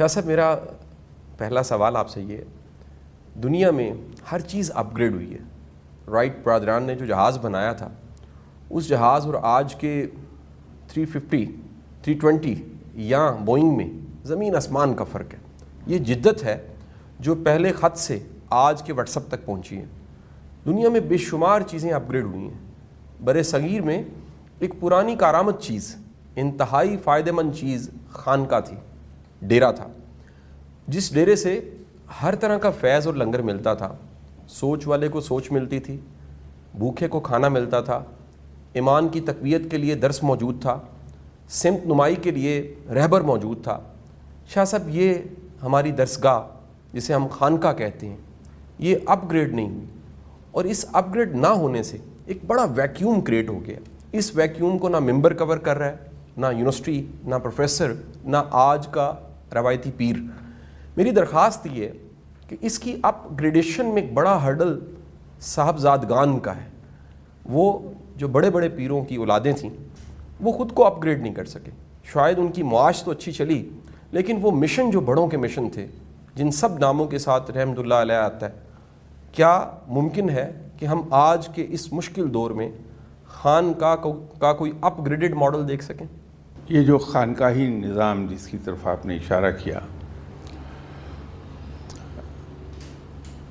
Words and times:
شاہ 0.00 0.06
صاحب، 0.06 0.26
میرا 0.26 0.56
پہلا 1.38 1.62
سوال 1.62 1.96
آپ 1.96 2.08
سے 2.08 2.22
یہ 2.22 2.36
ہے 2.36 2.44
دنیا 3.42 3.70
میں 3.70 3.92
ہر 4.32 4.40
چیز 4.40 4.70
اپ 4.74 4.96
گریڈ 4.96 5.14
ہوئی 5.14 5.34
ہے۔ 5.34 5.38
رائٹ 6.10 6.36
برادران 6.44 6.82
نے 6.82 6.94
جو 6.94 7.06
جہاز 7.06 7.38
بنایا 7.38 7.72
تھا، 7.72 7.88
اس 8.70 8.88
جہاز 8.88 9.26
اور 9.26 9.34
آج 9.42 9.74
کے 9.74 10.06
تھری 10.88 11.04
ففٹی 11.04 11.46
تھری 12.02 12.14
ٹوینٹی 12.14 12.54
یا 12.94 13.30
بوئنگ 13.30 13.76
میں 13.76 13.90
زمین 14.24 14.56
آسمان 14.56 14.94
کا 14.94 15.04
فرق 15.04 15.34
ہے۔ 15.34 15.38
یہ 15.86 15.98
جدت 15.98 16.42
ہے 16.42 16.66
جو 17.18 17.34
پہلے 17.34 17.72
خط 17.72 17.98
سے 17.98 18.18
آج 18.50 18.82
کے 18.82 18.92
واٹس 18.92 19.16
اپ 19.16 19.22
تک 19.28 19.46
پہنچی 19.46 19.78
ہے۔ 19.78 19.84
دنیا 20.64 20.88
میں 20.88 21.00
بے 21.00 21.16
شمار 21.16 21.60
چیزیں 21.60 21.90
اپ 21.90 22.02
گریڈ 22.08 22.24
ہوئی 22.24 22.40
ہیں۔ 22.40 22.58
بر 23.24 23.42
صغیر 23.42 23.82
میں 23.82 24.02
ایک 24.58 24.74
پرانی 24.80 25.16
کارآمد 25.16 25.60
چیز، 25.60 25.96
انتہائی 26.36 26.96
فائدہ 26.96 27.32
مند 27.32 27.52
چیز 27.54 27.90
خانقاہ 28.08 28.60
تھی۔ 28.60 28.76
ڈیرا 29.42 29.70
تھا۔ 29.70 29.86
جس 30.88 31.14
ڈیرے 31.14 31.36
سے 31.36 31.70
ہر 32.22 32.34
طرح 32.34 32.58
کا 32.58 32.70
فیض 32.70 33.06
اور 33.06 33.14
لنگر 33.14 33.42
ملتا 33.42 33.74
تھا۔ 33.74 33.94
سوچ 34.48 34.86
والے 34.86 35.08
کو 35.08 35.20
سوچ 35.20 35.52
ملتی 35.52 35.80
تھی، 35.80 35.98
بھوکھے 36.78 37.08
کو 37.08 37.20
کھانا 37.20 37.48
ملتا 37.48 37.80
تھا۔ 37.80 38.04
ایمان 38.72 39.08
کی 39.08 39.20
تقویت 39.20 39.70
کے 39.70 39.76
لیے 39.76 39.94
درس 39.94 40.22
موجود 40.22 40.62
تھا۔ 40.62 40.78
سمت 41.48 41.86
نمائی 41.86 42.14
کے 42.14 42.30
لیے 42.30 42.74
رہبر 42.94 43.20
موجود 43.20 43.64
تھا۔ 43.64 43.80
شاہ 44.46 44.64
صاحب، 44.64 44.82
یہ 44.86 45.14
ہماری 45.62 45.90
درسگاہ، 45.90 46.40
جسے 46.92 47.14
ہم 47.14 47.26
خانقاہ 47.26 47.72
کہتے 47.72 48.08
ہیں، 48.08 48.16
یہ 48.78 48.96
اپ 49.06 49.30
گریڈ 49.30 49.52
نہیں 49.52 49.70
ہوئی۔ 49.70 49.86
اور 50.50 50.64
اس 50.64 50.86
اپ 50.92 51.14
گریڈ 51.14 51.34
نہ 51.34 51.46
ہونے 51.46 51.82
سے 51.82 51.96
ایک 52.26 52.38
بڑا 52.46 52.64
ویکیوم 52.64 53.20
کریٹ 53.20 53.48
ہو 53.48 53.66
گیا۔ 53.66 53.78
اس 54.12 54.30
ویکیوم 54.34 54.78
کو 54.78 54.88
نہ 54.88 54.98
ممبر 54.98 55.34
کور 55.34 55.58
کر 55.58 55.78
رہا 55.78 55.86
ہے، 55.86 55.96
نہ 56.36 56.46
یونیورسٹی، 56.46 57.06
نہ 57.24 57.34
پروفیسر 57.34 57.92
نہ 58.24 58.36
آج 58.50 58.88
کا 58.88 59.14
روایتی 59.54 59.90
پیر۔ 59.96 60.16
میری 60.96 61.10
درخواست 61.10 61.66
یہ 61.72 61.88
کہ 62.48 62.56
اس 62.60 62.78
کی 62.78 62.96
اپ 63.02 63.16
گریڈیشن 63.40 63.86
میں 63.86 64.02
ایک 64.02 64.12
بڑا 64.12 64.42
ہرڈل 64.42 64.78
صاحبزادگان 65.40 66.38
کا 66.38 66.56
ہے۔ 66.56 66.68
وہ 67.44 67.78
جو 68.16 68.28
بڑے 68.28 68.50
بڑے 68.50 68.68
پیروں 68.68 69.04
کی 69.04 69.16
اولادیں 69.16 69.52
تھیں، 69.52 69.70
وہ 70.40 70.52
خود 70.52 70.72
کو 70.72 70.86
اپ 70.86 71.02
گریڈ 71.02 71.22
نہیں 71.22 71.34
کر 71.34 71.44
سکے۔ 71.44 71.70
شاید 72.04 72.38
ان 72.38 72.48
کی 72.48 72.62
معاش 72.62 73.02
تو 73.02 73.10
اچھی 73.10 73.32
چلی، 73.32 73.68
لیکن 74.12 74.38
وہ 74.42 74.50
مشن 74.50 74.90
جو 74.90 75.00
بڑوں 75.00 75.28
کے 75.28 75.36
مشن 75.36 75.70
تھے، 75.70 75.86
جن 76.34 76.50
سب 76.50 76.78
ناموں 76.78 77.06
کے 77.06 77.18
ساتھ 77.18 77.50
رحمت 77.50 77.78
اللہ 77.78 77.94
علیہ 77.94 78.14
آتا 78.14 78.46
ہے، 78.46 78.52
کیا 79.32 79.70
ممکن 79.86 80.30
ہے 80.30 80.62
کہ 80.78 80.86
ہم 80.86 81.02
آج 81.10 81.48
کے 81.48 81.66
اس 81.68 81.92
مشکل 81.92 82.34
دور 82.34 82.50
میں 82.50 82.70
خان 83.26 83.72
کا 83.74 83.96
کا 84.38 84.52
کوئی 84.52 84.72
اپ 84.80 85.06
گریڈڈ 85.06 85.34
ماڈل 85.34 85.68
دیکھ 85.68 85.84
سکیں؟ 85.84 86.06
یہ 86.70 86.82
جو 86.82 86.98
خانقاہی 86.98 87.66
نظام 87.66 88.26
جس 88.26 88.46
کی 88.46 88.58
طرف 88.64 88.86
آپ 88.86 89.06
نے 89.06 89.16
اشارہ 89.16 89.50
کیا، 89.64 89.80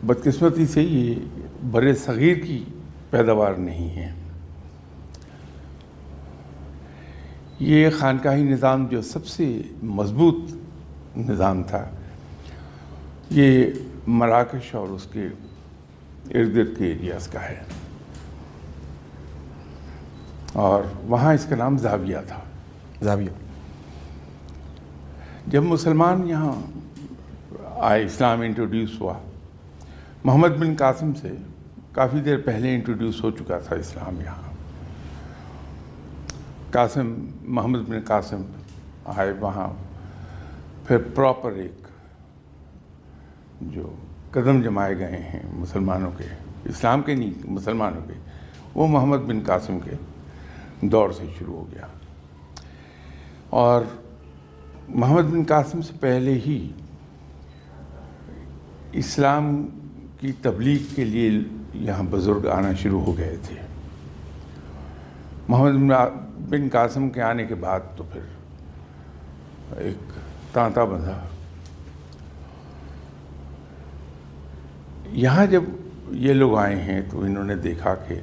بدقسمتی 0.04 0.68
سے 0.68 0.84
یہ 0.84 1.16
بر 1.72 1.94
صغیر 1.94 2.36
کی 2.36 2.64
پیداوار 3.10 3.54
نہیں 3.54 3.96
ہے۔ 3.96 4.14
یہ 7.60 7.90
خانقاہی 7.98 8.44
نظام 8.44 8.88
جو 8.88 9.02
سب 9.02 9.26
سے 9.26 9.62
مضبوط 9.84 10.52
نظام 11.18 11.64
تھا، 11.64 11.90
یہ 13.30 13.72
مراکش 14.08 14.76
اور 14.76 14.88
اس 14.88 15.08
کے 15.14 15.26
ارد 16.40 16.56
گرد 16.56 16.78
کے 16.78 16.86
ایریاز 16.86 17.28
کا 17.28 17.50
ہے۔ 17.50 17.60
اور 20.54 20.84
وہاں 21.04 21.34
اس 21.34 21.46
کا 21.46 21.56
نام 21.56 21.78
زاویہ 21.78 22.18
تھا۔ 22.28 22.40
زاویہ۔ 23.02 23.30
جب 25.48 25.64
مسلمان 25.64 26.28
یہاں 26.28 26.54
آئے، 27.76 28.06
اسلام 28.06 28.42
انٹروڈیوس 28.42 29.02
ہوا، 29.02 29.14
محمد 30.24 30.50
بن 30.50 30.76
قاسم 30.80 31.14
سے 31.14 31.32
کافی 31.92 32.20
دیر 32.20 32.38
پہلے 32.38 32.76
انٹروڈیوس 32.76 33.24
ہو 33.24 33.32
چکا 33.32 33.60
تھا 33.60 33.76
اسلام 33.76 34.22
یہاں۔ 34.22 34.50
قاسم، 36.72 37.26
محمد 37.42 37.80
بن 37.80 38.00
قاسم 38.06 38.42
آئے 39.06 39.32
وہاں، 39.32 39.68
پھر 40.88 40.98
پراپر 40.98 41.52
ایک 41.52 41.88
جو 43.62 43.96
قدم 44.32 44.62
جمائے 44.62 44.98
گئے 44.98 45.18
ہیں 45.18 45.40
مسلمانوں 45.54 46.12
کے، 46.18 46.24
اسلام 46.66 47.02
کے 47.02 47.16
نہیں، 47.16 47.52
مسلمانوں 47.52 48.02
کے، 48.08 48.14
وہ 48.76 48.88
محمد 48.88 49.18
بن 49.18 49.40
قاسم 49.46 49.80
کے 49.80 49.92
دور 50.82 51.10
سے 51.10 51.24
شروع 51.40 51.56
ہو 51.56 51.66
گیا۔ 51.72 51.88
اور 53.50 53.82
محمد 54.90 55.22
بن 55.22 55.44
قاسم 55.48 55.82
سے 55.82 55.94
پہلے 56.00 56.34
ہی 56.34 56.72
اسلام 58.92 59.68
کی 60.20 60.32
تبلیغ 60.32 60.96
کے 60.96 61.04
لیے 61.04 61.40
یہاں 61.74 62.04
بزرگ 62.10 62.48
آنا 62.48 62.74
شروع 62.74 63.02
ہو 63.02 63.18
گئے 63.18 63.36
تھے۔ 63.44 63.56
محمد 65.48 65.94
بن 66.50 66.68
قاسم 66.72 67.10
کے 67.10 67.22
آنے 67.22 67.46
کے 67.46 67.56
بعد 67.56 67.80
تو 67.96 68.04
پھر 68.04 68.22
ایک 69.78 70.14
تانتا 70.54 70.84
بندھا۔ 70.84 71.22
یہاں 75.06 75.46
جب 75.46 75.64
یہ 76.12 76.34
لوگ 76.34 76.58
آئے 76.58 76.76
ہیں 76.76 77.02
تو 77.10 77.22
انہوں 77.22 77.44
نے 77.44 77.56
دیکھا 77.56 77.96
کہ 77.96 78.16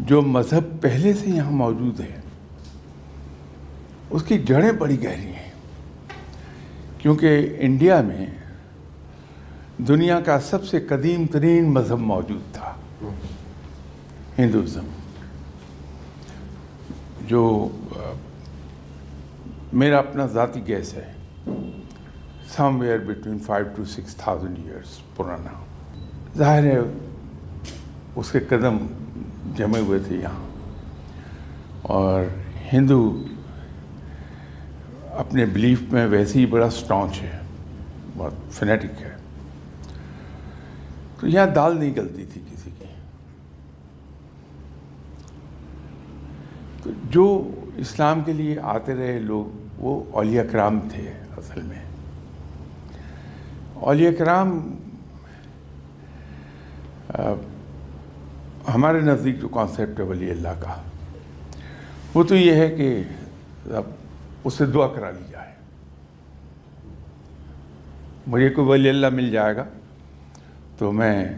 جو 0.00 0.22
مذہب 0.22 0.80
پہلے 0.80 1.12
سے 1.12 1.30
یہاں 1.30 1.50
موجود 1.50 2.00
ہے 2.00 2.20
اس 4.10 4.22
کی 4.22 4.38
جڑیں 4.38 4.72
بڑی 4.72 5.04
گہری 5.04 5.26
ہیں۔ 5.26 5.50
کیونکہ 6.98 7.56
انڈیا 7.58 8.00
میں 8.00 8.26
دنیا 9.78 10.20
کا 10.20 10.40
سب 10.40 10.64
سے 10.64 10.80
قدیم 10.80 11.26
ترین 11.26 11.74
مذہب 11.74 11.98
موجود 11.98 12.54
تھا۔ 12.54 12.72
ہندوازم۔ 14.38 14.86
جو، 17.26 17.68
میرا 19.72 19.98
اپنا 19.98 20.26
ذاتی 20.26 20.68
گیس 20.68 20.94
ہے۔ 20.94 21.12
Somewhere 22.80 22.98
between 22.98 23.38
five 23.38 23.66
to 23.76 23.84
six 23.84 24.16
thousand 24.16 24.58
years 24.58 25.16
پرانا۔ 25.16 25.64
ظاہر 26.38 26.64
ہے، 26.64 26.78
اس 28.16 28.32
کے 28.32 28.40
قدم 28.40 28.76
جمے 29.56 29.80
ہوئے 29.80 29.98
تھے 29.98 30.16
یہاں۔ 30.16 30.46
اور 31.82 32.24
ہندو 32.72 33.24
اپنے 35.16 35.44
بلیف 35.44 35.82
میں 35.92 36.06
ویسے 36.06 36.38
ہی 36.38 36.46
بڑا 36.46 36.66
اسٹانچ 36.66 37.22
ہے، 37.22 37.40
بہت 38.16 38.32
فنیٹک 38.50 39.02
ہے۔ 39.02 39.16
تو 41.20 41.26
یہاں 41.26 41.46
دال 41.46 41.78
نہیں 41.78 41.94
گلتی 41.96 42.24
تھی 42.32 42.40
کسی 42.50 42.70
کی۔ 42.78 42.84
تو 46.82 46.90
جو 47.10 47.50
اسلام 47.76 48.20
کے 48.20 48.32
لیے 48.32 48.58
آتے 48.62 48.94
رہے 48.94 49.18
لوگ، 49.18 49.44
وہ 49.78 50.04
اولیاء 50.10 50.42
کرام 50.52 50.80
تھے 50.92 51.12
اصل 51.36 51.62
میں۔ 51.62 51.82
اولیاء 53.74 54.10
کرام 54.18 54.74
ہمارے 58.74 59.00
نزدیک 59.00 59.40
جو 59.40 59.48
کانسیپٹ 59.48 60.00
ہے 60.00 60.04
ولی 60.04 60.30
اللہ 60.30 60.54
کا، 60.60 60.74
وہ 62.14 62.22
تو 62.22 62.36
یہ 62.36 62.52
ہے 62.52 62.68
کہ 62.68 63.02
اس 64.46 64.54
سے 64.54 64.66
دعا 64.66 64.86
کرا 64.88 65.10
لی 65.10 65.24
جائے۔ 65.30 65.52
مجھے 68.26 68.48
کوئی 68.48 68.68
ولی 68.68 68.88
اللہ 68.88 69.06
مل 69.08 69.30
جائے 69.30 69.56
گا 69.56 69.64
تو 70.78 70.92
میں 70.92 71.28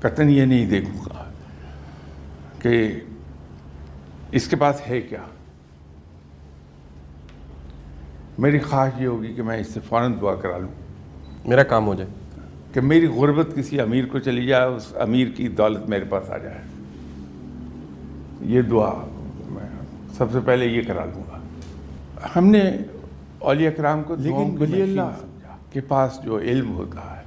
قطن 0.00 0.30
یہ 0.30 0.44
نہیں 0.44 0.66
دیکھوں 0.66 1.00
گا 1.00 1.30
کہ 2.62 3.00
اس 4.32 4.48
کے 4.48 4.56
پاس 4.56 4.80
ہے 4.88 5.00
کیا۔ 5.00 5.22
میری 8.38 8.58
خواہش 8.58 9.00
یہ 9.00 9.06
ہوگی 9.06 9.34
کہ 9.34 9.42
میں 9.42 9.58
اس 9.58 9.66
سے 9.74 9.80
فوراً 9.88 10.14
دعا 10.20 10.34
کرا 10.34 10.58
لوں۔ 10.58 10.72
میرا 11.48 11.62
کام 11.62 11.86
ہو 11.86 11.94
جائے۔ 11.94 12.10
کہ 12.72 12.80
میری 12.80 13.06
غربت 13.06 13.46
کسی 13.56 13.80
امیر 13.80 14.06
کو 14.06 14.18
چلی 14.18 14.46
جائے 14.46 14.64
اس 14.64 14.92
امیر 15.00 15.28
کی 15.28 15.48
دولت 15.48 15.88
میرے 15.88 16.04
پاس 16.04 16.30
آ 16.30 16.38
جائے۔ 16.38 16.58
یہ 18.40 18.62
دعا 18.62 18.92
میں 19.48 19.68
سب 20.18 20.32
سے 20.32 20.38
پہلے 20.44 20.66
یہ 20.66 20.82
کرا 20.86 21.04
لوں۔ 21.04 21.27
ہم 22.36 22.46
نے 22.46 22.70
اولیاء 23.38 23.70
کرام 23.70 24.02
کو 24.02 24.14
لیکن 24.14 24.56
ولی 24.60 24.82
اللہ 24.82 25.16
کے 25.72 25.80
پاس 25.80 26.18
جو 26.24 26.38
علم 26.38 26.74
ہوتا 26.74 27.16
ہے 27.16 27.22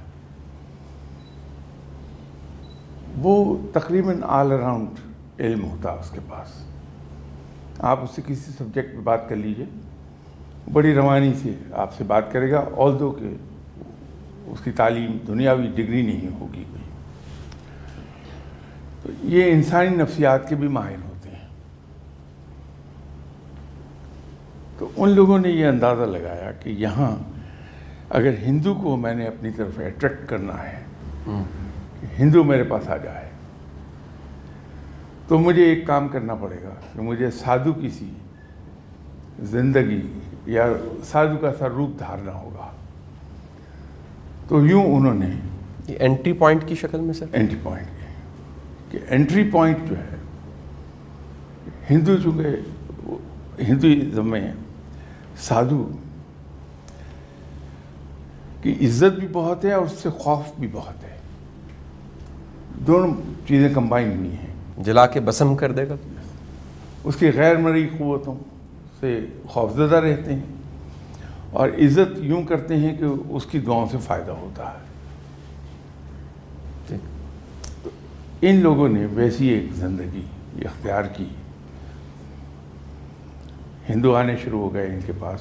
وہ 3.16 3.56
تقریباً 3.72 4.16
آل 4.22 4.52
اراؤنڈ 4.52 4.88
علم 5.40 5.64
ہوتا 5.64 5.92
ہے 5.92 5.98
اس 5.98 6.10
کے 6.10 6.20
پاس۔ 6.28 6.48
آپ 7.78 8.02
اس 8.02 8.10
سے 8.14 8.22
کسی 8.26 8.52
سبجیکٹ 8.58 8.92
پہ 8.92 9.00
بات 9.00 9.28
کر 9.28 9.36
لیجیے۔ 9.36 9.66
بڑی 10.72 10.94
روانی 10.94 11.32
سے 11.42 11.52
آپ 11.72 11.94
سے 11.94 12.04
بات 12.04 12.32
کرے 12.32 12.50
گا 12.50 12.64
آل 12.76 12.98
دو 12.98 13.10
کہ 13.10 13.34
اس 14.46 14.60
کی 14.64 14.70
تعلیم 14.70 15.18
دنیاوی 15.26 15.66
ڈگری 15.66 16.02
نہیں 16.02 16.40
ہوگی۔ 16.40 16.64
کوئی 16.64 16.84
تو 19.02 19.26
یہ 19.26 19.52
انسانی 19.52 19.88
نفسیات 19.88 20.48
کے 20.48 20.54
بھی 20.54 20.68
ماہر 20.68 20.96
ہوتے 21.04 21.28
ہیں 21.28 21.48
تو 24.82 24.90
ان 24.96 25.10
لوگوں 25.10 25.38
نے 25.38 25.48
یہ 25.48 25.66
اندازہ 25.66 26.02
لگایا 26.02 26.52
کہ 26.52 26.70
یہاں 26.70 27.16
اگر 28.10 28.30
ہندو 28.42 28.74
کو 28.74 28.96
میں 28.96 29.14
نے 29.14 29.26
اپنی 29.26 29.50
طرف 29.50 29.78
اٹریکٹ 29.78 30.28
کرنا 30.28 30.62
ہے 30.62 30.82
کہ 32.00 32.06
ہندو 32.18 32.44
میرے 32.44 32.62
پاس 32.62 32.88
آ 32.88 32.96
جائے 32.96 33.30
تو 35.28 35.38
مجھے 35.38 35.64
ایک 35.64 35.86
کام 35.86 36.08
کرنا 36.08 36.34
پڑے 36.34 36.56
گا 36.62 36.74
کہ 36.92 37.00
مجھے 37.00 37.30
سادھو 37.30 37.72
کسی 37.72 38.10
زندگی 39.38 40.02
یا 40.46 40.72
سادھو 41.04 41.36
کا 41.36 41.54
سا 41.58 41.68
روپ 41.68 41.98
دھارنا 41.98 42.32
ہوگا۔ 42.32 42.70
تو 44.48 44.66
یوں 44.66 44.96
انہوں 44.96 45.14
نے 45.14 45.30
یہ 45.88 45.96
انٹری 46.00 46.32
پوائنٹ 46.32 46.62
کی 46.66 46.74
شکل 46.74 47.00
میں 47.00 47.14
سر 47.14 47.26
انٹری 47.32 47.58
پوائنٹ 47.62 47.88
کہ 48.92 48.98
انٹری 49.08 49.50
پوائنٹ 49.52 49.78
جو 49.88 49.98
ہے 49.98 50.16
ہندو 51.90 52.16
چونکہ 52.16 52.42
ہندوازم 53.62 54.30
میں 54.30 54.52
سادھو 55.36 55.88
کی 58.62 58.72
عزت 58.72 59.18
بھی 59.18 59.28
بہت 59.32 59.64
ہے 59.64 59.72
اور 59.72 59.86
اس 59.86 59.92
سے 60.02 60.10
خوف 60.10 60.60
بھی 60.60 60.68
بہت 60.72 61.04
ہے۔ 61.04 61.16
دونوں 62.86 63.14
چیزیں 63.48 63.68
کمبائن 63.74 64.16
ہوئی 64.18 64.32
ہیں۔ 64.32 64.46
جلا 64.78 65.06
کے 65.06 65.20
بسم 65.20 65.54
کر 65.54 65.72
دے 65.72 65.88
گا۔ 65.88 65.94
اس 67.04 67.16
کی 67.16 67.30
غیر 67.34 67.56
مرئی 67.56 67.88
قوتوں 67.98 68.34
سے 69.00 69.26
خوفزدہ 69.48 69.96
رہتے 69.96 70.32
ہیں 70.32 70.46
اور 71.50 71.68
عزت 71.68 72.18
یوں 72.18 72.42
کرتے 72.42 72.76
ہیں 72.76 72.96
کہ 72.96 73.04
اس 73.28 73.46
کی 73.46 73.58
دعاؤں 73.58 73.86
سے 73.92 73.98
فائدہ 73.98 74.30
ہوتا 74.30 74.72
ہے۔ 74.72 74.92
تو 77.82 77.90
ان 78.42 78.56
لوگوں 78.56 78.88
نے 78.88 79.06
ویسی 79.14 79.48
ایک 79.48 79.72
زندگی 79.72 80.22
اختیار 80.64 81.02
کی۔ 81.02 81.24
ہندو 83.92 84.16
آنے 84.16 84.36
شروع 84.36 84.60
ہو 84.60 84.74
گئے 84.74 84.86
ان 84.86 85.00
کے 85.06 85.12
پاس۔ 85.18 85.40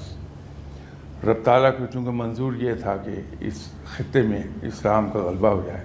رب 1.23 1.43
تعالیٰ 1.43 1.71
کو 1.77 1.85
چونکہ 1.93 2.11
منظور 2.11 2.53
یہ 2.53 2.73
تھا 2.73 2.97
کہ 2.97 3.11
اس 3.39 3.71
خطے 3.85 4.21
میں 4.21 4.43
اسلام 4.61 5.09
کا 5.13 5.19
غلبہ 5.19 5.47
ہو 5.47 5.63
جائے، 5.65 5.83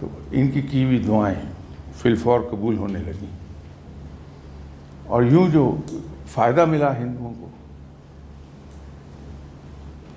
تو 0.00 0.08
ان 0.30 0.48
کی 0.48 0.62
کی 0.62 0.84
ہوئی 0.84 0.98
دعائیں 0.98 1.52
فلفور 1.94 2.40
قبول 2.50 2.76
ہونے 2.76 2.98
لگیں۔ 2.98 3.38
اور 5.06 5.22
یوں 5.22 5.48
جو 5.48 5.76
فائدہ 6.26 6.64
ملا 6.64 6.98
ہندوؤں 6.98 7.34
کو، 7.40 7.48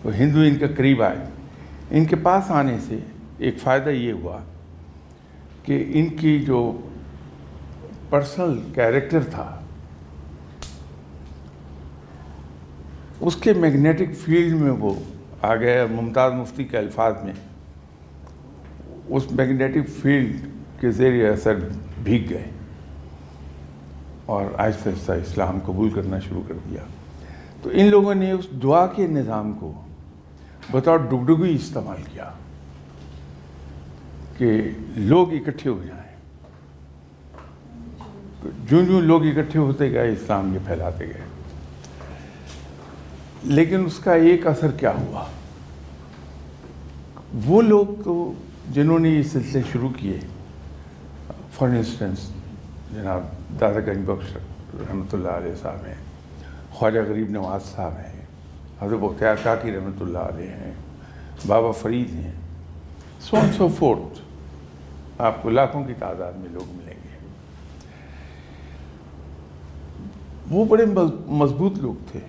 تو 0.01 0.09
ہندو 0.09 0.39
ان 0.39 0.55
کے 0.55 0.67
قریب 0.67 1.03
آئے۔ 1.03 1.17
ان 1.91 2.05
کے 2.05 2.15
پاس 2.15 2.51
آنے 2.51 2.77
سے 2.87 2.99
ایک 3.37 3.55
فائدہ 3.63 3.89
یہ 3.89 4.13
ہوا 4.13 4.39
کہ 5.63 5.91
ان 5.93 6.07
کی 6.07 6.39
جو 6.39 6.77
پرسنل 8.09 8.61
کیریکٹر 8.75 9.23
تھا 9.23 9.60
اس 13.21 13.35
کے 13.35 13.53
میگنیٹک 13.53 14.17
فیلڈ 14.25 14.61
میں 14.61 14.71
وہ 14.71 14.93
آ 15.41 15.55
گئے 15.55 15.85
ممتاز 15.85 16.33
مفتی 16.33 16.63
کے 16.63 16.77
الفاظ 16.77 17.13
میں۔ 17.23 17.33
اس 19.07 19.31
میگنیٹک 19.31 19.89
فیلڈ 20.01 20.37
کے 20.79 20.91
زیر 20.91 21.31
اثر 21.31 21.59
بھیگ 22.03 22.29
گئے۔ 22.29 22.45
اور 24.25 24.45
آہستہ 24.57 24.89
آہستہ 24.89 25.11
اسلام 25.11 25.59
قبول 25.65 25.89
کرنا 25.89 26.19
شروع 26.19 26.41
کر 26.47 26.53
دیا۔ 26.69 26.81
تو 27.61 27.69
ان 27.73 27.85
لوگوں 27.85 28.15
نے 28.15 28.31
اس 28.31 28.47
دعا 28.63 28.87
کے 28.87 29.07
نظام 29.07 29.53
کو 29.53 29.73
بطور 30.71 30.97
ڈگڈگی 30.97 31.55
استعمال 31.55 32.01
کیا 32.13 32.31
کہ 34.37 34.61
لوگ 34.95 35.33
اکٹھے 35.33 35.69
ہو 35.69 35.83
جائیں۔ 35.87 36.15
جوں 38.69 38.85
جوں 38.85 39.01
لوگ 39.01 39.25
اکٹھے 39.25 39.59
ہوتے 39.59 39.91
گئے، 39.91 40.11
اسلام 40.11 40.53
یہ 40.53 40.59
پھیلاتے 40.67 41.05
گئے۔ 41.05 41.30
لیکن 43.43 43.85
اس 43.85 43.97
کا 43.99 44.13
ایک 44.13 44.45
اثر 44.47 44.71
کیا 44.71 44.91
ہوا؟ 44.91 45.23
وہ 47.45 47.61
لوگ 47.61 48.01
تو 48.03 48.33
جنہوں 48.71 48.99
نے 48.99 49.09
یہ 49.09 49.23
سلسلے 49.31 49.61
شروع 49.71 49.89
کیے 49.97 50.19
فار 51.53 51.67
انسٹنس 51.67 52.29
جناب 52.93 53.23
دادا 53.59 53.79
گنج 53.87 54.05
بخش 54.05 54.35
رحمۃ 54.79 55.13
اللہ 55.13 55.29
علیہ 55.29 55.55
صاحب 55.61 55.85
ہیں، 55.85 55.95
خواجہ 56.71 56.99
غریب 57.09 57.29
نواز 57.29 57.63
صاحب 57.65 57.97
ہیں، 57.97 58.21
حضرت 58.81 58.99
بختیار 58.99 59.35
کاکی 59.43 59.71
رحمۃ 59.71 60.01
اللہ 60.01 60.33
علیہ 60.33 60.49
ہیں، 60.49 60.73
بابا 61.47 61.71
فرید 61.71 62.13
ہیں 62.13 62.31
سو 63.21 63.37
سو 63.57 63.67
فورتھ 63.77 64.19
آپ 65.21 65.41
کو 65.43 65.49
لاکھوں 65.49 65.83
کی 65.83 65.93
تعداد 65.99 66.33
میں 66.33 66.49
لوگ 66.51 66.75
ملیں 66.75 66.99
گے۔ 67.03 67.17
وہ 70.51 70.65
بڑے 70.65 70.85
مضبوط 70.85 71.77
لوگ 71.77 71.95
تھے۔ 72.11 72.19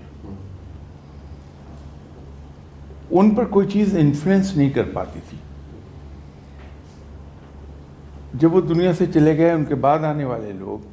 ان 3.13 3.31
پر 3.31 3.45
کوئی 3.45 3.69
چیز 3.69 3.97
انفلوئنس 3.97 4.57
نہیں 4.57 4.71
کر 4.71 4.83
پاتی 4.83 5.21
تھی۔ 5.29 5.39
جب 8.35 8.55
وہ 8.55 8.61
دنیا 8.61 8.93
سے 8.93 9.07
چلے 9.15 9.39
گئے، 9.39 9.51
ان 9.51 9.65
کے 9.65 9.75
بعد 9.75 9.99
آنے 9.99 10.25
والے 10.25 10.53
لوگ 10.53 10.87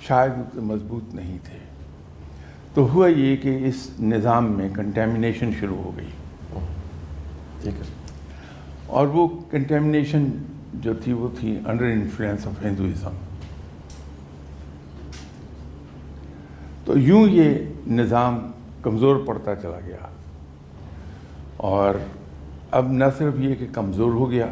شاید 0.00 0.56
مضبوط 0.56 1.14
نہیں 1.14 1.38
تھے۔ 1.44 1.58
تو 2.74 2.92
ہوا 2.92 3.08
یہ 3.08 3.36
کہ 3.36 3.58
اس 3.64 3.90
نظام 4.00 4.52
میں 4.52 4.68
کنٹیمنیشن 4.74 5.50
شروع 5.60 5.76
ہو 5.76 5.92
گئی۔ 5.96 6.10
ٹھیک 7.62 7.74
ہے۔ 7.74 7.84
اور 8.86 9.06
وہ 9.06 9.28
کنٹیمنیشن 9.50 10.24
جو 10.74 10.94
تھی، 10.94 11.12
وہ 11.12 11.28
تھی 11.40 11.58
انڈر 11.66 11.84
انفلوئنس 11.84 12.46
آف 12.46 12.64
ہندوازم 12.64 13.16
تو 16.84 16.98
یوں 16.98 17.28
یہ 17.28 17.54
نظام 17.86 18.50
کمزور 18.82 19.16
پڑتا 19.26 19.56
چلا 19.56 19.80
گیا۔ 19.86 20.13
اور 21.56 21.94
اب 22.70 22.92
نہ 22.92 23.04
صرف 23.18 23.34
یہ 23.38 23.54
کہ 23.54 23.66
کمزور 23.72 24.12
ہو 24.12 24.30
گیا 24.30 24.46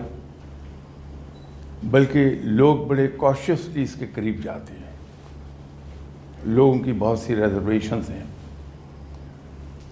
بلکہ 1.84 2.30
لوگ 2.42 2.76
بڑے 2.86 3.08
کوشیسلی 3.08 3.82
اس 3.82 3.94
کے 3.94 4.06
قریب 4.14 4.40
جاتے 4.42 4.74
ہیں۔ 4.74 4.92
لوگوں 6.44 6.78
کی 6.78 6.92
بہت 6.92 7.18
سی 7.18 7.36
ریزرویشنز 7.36 8.10
ہیں۔ 8.10 8.24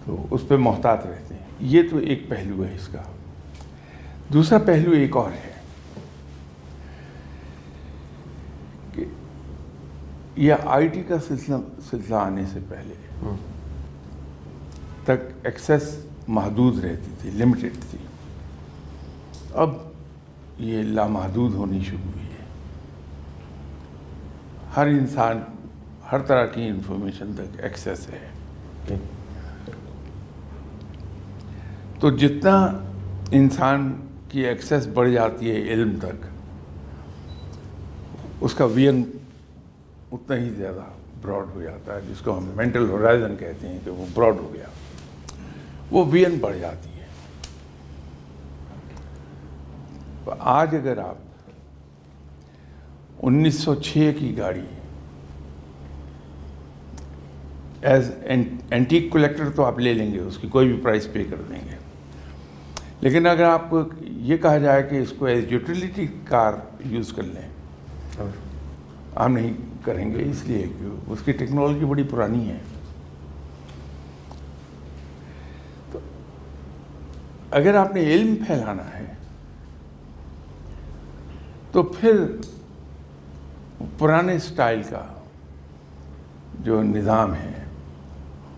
تو 0.05 0.27
اس 0.31 0.41
پہ 0.49 0.57
محتاط 0.57 1.07
رہتے 1.07 1.35
ہیں۔ 1.35 1.45
یہ 1.61 1.83
تو 1.91 1.97
ایک 1.99 2.29
پہلو 2.29 2.65
ہے 2.65 2.75
اس 2.75 2.89
کا۔ 2.89 3.03
دوسرا 4.33 4.59
پہلو 4.59 4.91
ایک 4.91 5.17
اور 5.17 5.31
ہے 5.31 5.53
کہ 8.95 9.05
یہ 10.37 10.55
آئی 10.65 10.89
ٹی 10.89 11.03
کا 11.03 11.17
سلسلہ 11.29 11.55
سلسلہ 11.91 12.15
آنے 12.15 12.43
سے 12.53 12.59
پہلے 12.69 12.95
تک 15.05 15.47
ایکسیس 15.47 16.07
محدود 16.31 16.85
رہتی 16.85 17.11
تھی 17.21 17.31
لمیٹڈ 17.31 17.77
تھی۔ 17.91 17.99
اب 19.55 19.71
یہ 20.59 20.83
لامحدود 20.83 21.55
ہونی 21.55 21.81
شروع 21.85 22.11
ہوئی 22.15 22.27
ہے۔ 22.27 22.45
ہر 24.77 24.87
انسان 24.87 25.41
ہر 26.13 26.19
طرح 26.19 26.47
کی 26.47 26.67
انفارمیشن 26.69 27.33
تک 27.35 27.61
ایکسیس 27.61 28.09
ہے۔ 28.09 28.97
تو 32.01 32.11
جتنا 32.11 32.79
انسان 33.31 33.93
کی 34.29 34.47
ایکسیس 34.47 34.87
بڑھ 34.87 35.11
جاتی 35.11 35.51
ہے 35.51 35.57
علم 35.57 35.97
تک، 35.99 36.27
اس 38.41 38.55
کا 38.55 38.65
وین 38.65 39.03
اتنا 40.13 40.37
ہی 40.37 40.49
زیادہ 40.51 40.85
براڈ 41.23 41.47
ہو 41.55 41.63
جاتا 41.63 41.95
ہے، 41.95 42.01
جس 42.09 42.21
کو 42.21 42.39
ہم 42.39 42.47
مینٹل 42.57 42.91
ہورائزن 42.91 43.37
کہتے 43.37 43.69
ہیں 43.69 43.79
کہ 43.85 43.91
وہ 43.91 44.07
براڈ 44.15 44.37
ہو 44.39 44.51
گیا۔ 44.55 44.67
وہ 45.91 46.05
وین 46.11 46.39
بڑھ 46.41 46.59
جاتی 46.59 46.91
ہے 46.91 47.07
آج 50.39 50.75
اگر 50.75 50.99
آپ 50.99 51.17
انیس 53.23 53.55
سو 53.55 53.75
چھ 53.75 54.11
کی 54.19 54.39
گاڑی 54.39 54.65
ایز 57.81 58.11
اینٹیک 58.71 59.13
کلیکٹر 59.13 59.51
تو 59.51 59.65
آپ 59.65 59.79
لے 59.79 59.95
لیں 59.95 60.13
گے 60.13 60.19
اس 60.19 60.39
کی 60.39 60.49
کوئی 60.49 60.73
بھی 60.73 60.81
پرائز 60.83 61.09
پے 61.13 61.25
کر 61.25 61.37
دیں 61.49 61.61
گے۔ 61.71 61.77
لیکن 63.01 63.27
اگر 63.27 63.45
آپ 63.45 63.71
کو 63.71 63.83
یہ 64.03 64.37
کہا 64.37 64.59
جائے 64.59 64.83
کہ 64.83 64.97
اس 64.97 65.13
کو 65.19 65.27
ایز 65.27 65.45
یوٹیلیٹی 65.53 66.07
کار 66.25 66.53
یوز 66.85 67.13
کر 67.13 67.23
لیں 67.23 67.49
آپ 69.15 69.31
نہیں 69.31 69.53
کریں 69.85 70.15
گے 70.15 70.23
اس 70.31 70.45
لیے 70.45 70.67
کہ 70.79 70.89
اس 71.07 71.19
کی 71.25 71.33
ٹیکنالوجی 71.33 71.85
بڑی 71.85 72.03
پرانی 72.03 72.49
ہے۔ 72.49 72.59
اگر 77.51 77.75
آپ 77.75 77.95
نے 77.95 78.03
علم 78.15 78.35
پھیلانا 78.47 78.83
ہے، 78.95 79.05
تو 81.73 81.83
پھر 81.83 82.25
پرانے 83.99 84.39
سٹائل 84.39 84.83
کا 84.91 85.05
جو 86.61 86.83
نظام 86.83 87.35
ہے، 87.35 87.53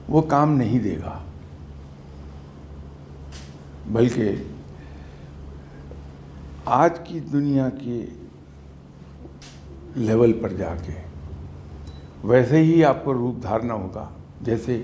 وہ 0.08 0.22
کام 0.22 0.56
نہیں 0.56 0.78
دے 0.78 0.96
گا۔ 1.04 1.18
بلکہ 3.92 4.34
آج 6.64 6.98
کی 7.04 7.20
دنیا 7.32 7.68
کے 7.80 8.04
لیول 9.96 10.32
پر 10.32 10.52
جا 10.52 10.74
کے 10.84 10.92
ویسے 12.24 12.58
ہی 12.58 12.84
آپ 12.84 13.04
کو 13.04 13.14
روپ 13.14 13.42
دھارنا 13.42 13.74
ہوگا، 13.74 14.08
جیسے 14.40 14.82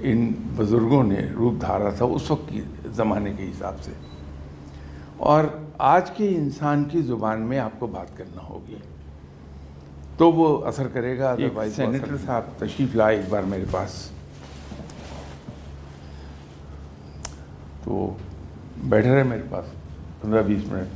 ان 0.00 0.32
بزرگوں 0.56 1.04
نے 1.04 1.20
روپ 1.34 1.60
دھارا 1.60 1.90
تھا 1.90 2.04
اس 2.04 2.30
وقت 2.30 2.48
کی 2.48 2.60
زمانے 2.86 3.32
کے 3.36 3.48
حساب 3.48 3.74
سے۔ 3.82 3.90
اور 5.16 5.44
آج 5.78 6.10
کے 6.10 6.28
انسان 6.28 6.84
کی 6.84 7.02
زبان 7.02 7.40
میں 7.40 7.58
آپ 7.58 7.70
کو 7.78 7.86
بات 7.86 8.16
کرنا 8.16 8.42
ہوگی۔ 8.48 8.76
تو 10.16 10.32
وہ 10.32 10.64
اثر 10.64 10.88
کرے 10.88 11.18
گا 11.18 11.36
سینیٹر 11.76 12.16
صاحب 12.26 12.42
تشریف 12.58 12.94
لائے 12.94 13.16
ایک 13.16 13.24
بار 13.28 13.42
میرے 13.42 13.64
پاس۔ 13.70 14.10
تو 17.84 18.16
بیٹھے 18.84 19.14
رہے 19.14 19.22
میرے 19.22 19.42
پاس 19.50 19.64
پندرہ 20.22 20.42
بیس 20.42 20.72
منٹ۔ 20.72 20.86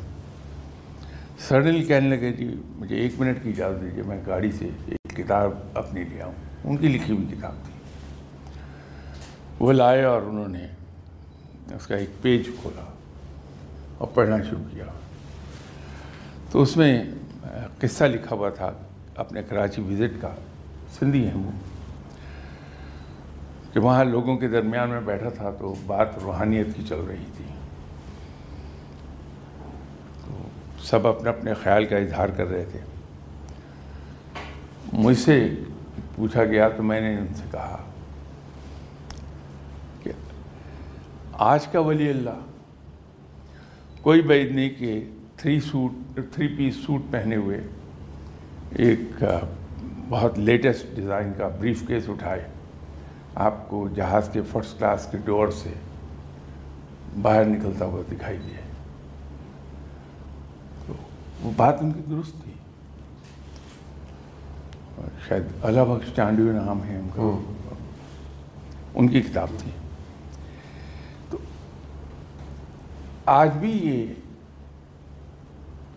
سڈنلی 1.41 1.83
کہنے 1.83 2.17
لگے 2.17 2.33
جی 2.33 2.55
مجھے 2.77 2.97
ایک 2.97 3.12
منٹ 3.19 3.39
کی 3.43 3.51
اجازت 3.51 3.83
دیجیے 3.83 4.03
میں 4.07 4.23
گاڑی 4.27 4.53
سے 4.53 4.69
ایک 4.87 5.17
کتاب 5.17 5.51
اپنی 5.75 6.05
لے 6.05 6.23
آؤں۔ 6.23 6.33
ان 6.65 6.77
کی 6.77 6.89
لکھی 6.89 7.15
ہوئی 7.15 7.37
کتاب 7.37 7.53
تھی۔ 7.65 7.72
وہ 9.62 9.73
لائے 9.73 10.04
اور 10.04 10.23
انہوں 10.23 10.49
نے 10.49 10.66
اس 11.75 11.87
کا 11.87 11.97
ایک 11.97 12.23
پیج 12.23 12.49
کھولا 12.62 12.85
اور 13.99 14.09
پڑھنا 14.14 14.42
شروع 14.42 14.64
کیا۔ 14.71 14.85
تو 16.50 16.62
اس 16.62 16.76
میں 16.76 17.04
قصہ 17.78 18.04
لکھا 18.04 18.37
ہوا 18.37 18.50
تھا 18.50 18.73
اپنے 19.16 19.42
کراچی 19.42 19.83
وزٹ 19.83 20.23
کا، 20.23 20.35
سندھی 20.99 21.25
ہیں 21.25 21.35
وہ 21.35 21.50
کہ 23.73 23.81
وہاں 23.81 24.04
لوگوں 24.04 24.37
کے 24.37 24.49
درمیان 24.49 24.90
میں 24.90 25.00
بیٹھا 25.00 25.28
تھا 25.28 25.50
تو 25.50 25.75
بات 25.87 26.19
روحانیت 26.23 26.66
کی 26.76 26.83
چل 26.88 27.00
رہی 27.09 27.25
تھی۔ 27.37 27.45
تو 30.25 30.49
سب 30.83 31.07
اپنے 31.07 31.31
اپنے 31.31 31.54
خیال 31.54 31.85
کا 31.85 31.97
اظہار 31.97 32.28
کر 32.28 32.47
رہے 32.47 32.64
تھے۔ 32.64 32.81
مجھ 34.92 35.19
سے 35.19 35.49
پوچھا 36.16 36.45
گیا 36.45 36.69
تو 36.69 36.83
میں 36.83 37.00
نے 37.00 37.16
ان 37.19 37.26
سے 37.35 37.42
کہا 37.50 37.76
کہ 40.02 40.11
آج 41.33 41.67
کا 41.67 41.81
ولی 41.81 42.11
اللہ۔ 42.11 42.41
کوئی 44.03 44.23
بعید 44.23 44.53
نہیں 44.53 44.71
کہ 44.71 45.05
three 45.37 45.61
suit 45.61 46.21
three 46.33 46.49
piece 46.49 46.77
suit 46.77 47.03
پہنے 47.11 47.37
ہوئے 47.37 47.61
ایک 48.71 49.25
بہت 50.09 50.39
لیٹسٹ 50.39 50.97
ڈیزائن 50.97 51.33
کا 51.39 51.49
بریف 51.49 51.87
کیس 51.89 52.09
اٹھائے۔ 52.09 52.47
آپ 53.35 53.69
کو 53.71 53.89
جہاز 53.89 54.29
کے 54.33 54.41
فرسٹ 54.43 54.79
کلاس 54.79 55.09
کے 55.11 55.19
ڈور 55.25 55.49
سے 55.49 55.73
باہر 57.23 57.45
نکلتا 57.45 57.85
ہوا 57.85 58.03
دکھائی 58.12 58.39
دے 58.39 58.61
تو 60.87 60.95
وہ 61.41 61.53
بات 61.57 61.83
ان 61.83 61.93
کی 61.93 62.01
درست 62.11 62.43
تھی۔ 62.45 62.53
شاید 65.29 65.43
اللہ 65.62 65.81
بخش 65.81 66.17
چانڈو 66.17 66.43
نام 66.43 66.85
ہے 66.85 66.97
ان 66.97 67.09
کا۔ 67.15 67.75
ان 68.95 69.09
کی 69.09 69.21
کتاب 69.21 69.49
تھی 69.59 69.71
تو 71.31 71.39
آج 73.26 73.50
بھی 73.61 73.71
یہ 73.71 74.07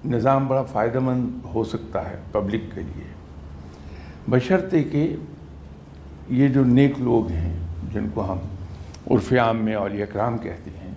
نظام 0.06 0.48
بڑا 0.48 0.64
فائدہ 0.64 1.00
مند 1.00 1.46
ہو 1.46 1.64
سکتا 1.64 2.10
ہے 2.10 2.16
پبلک 2.32 2.62
کے 2.74 2.82
لیے۔ 2.82 3.04
بشرطے 4.28 4.84
کہ 4.84 5.16
یہ 6.30 6.48
جو 6.48 6.64
نیک 6.64 7.00
لوگ 7.00 7.28
ہیں، 7.28 7.60
جن 7.94 8.08
کو 8.14 8.32
ہم 8.32 8.38
عرف 9.12 9.34
عام 9.34 9.58
میں 9.58 9.76
اولیاء 9.76 10.04
اکرام 10.04 10.38
کہتے 10.38 10.72
ہیں، 10.72 10.94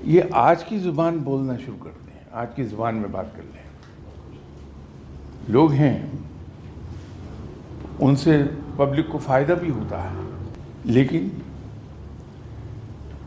یہ 0.00 0.22
آج 0.30 0.64
کی 0.64 0.78
زبان 0.78 1.16
بولنا 1.16 1.52
شروع 1.64 1.84
کر 1.84 1.90
دیں۔ 2.06 2.20
آج 2.32 2.46
کی 2.54 2.64
زبان 2.64 2.94
میں 2.94 3.08
بات 3.08 3.36
کر 3.36 3.42
لیں۔ 3.42 3.62
لوگ 5.48 5.72
ہیں، 5.72 6.06
ان 7.98 8.16
سے 8.16 8.42
پبلک 8.76 9.08
کو 9.08 9.18
فائدہ 9.18 9.52
بھی 9.52 9.70
ہوتا 9.70 10.02
ہے، 10.02 10.44
لیکن 10.84 11.28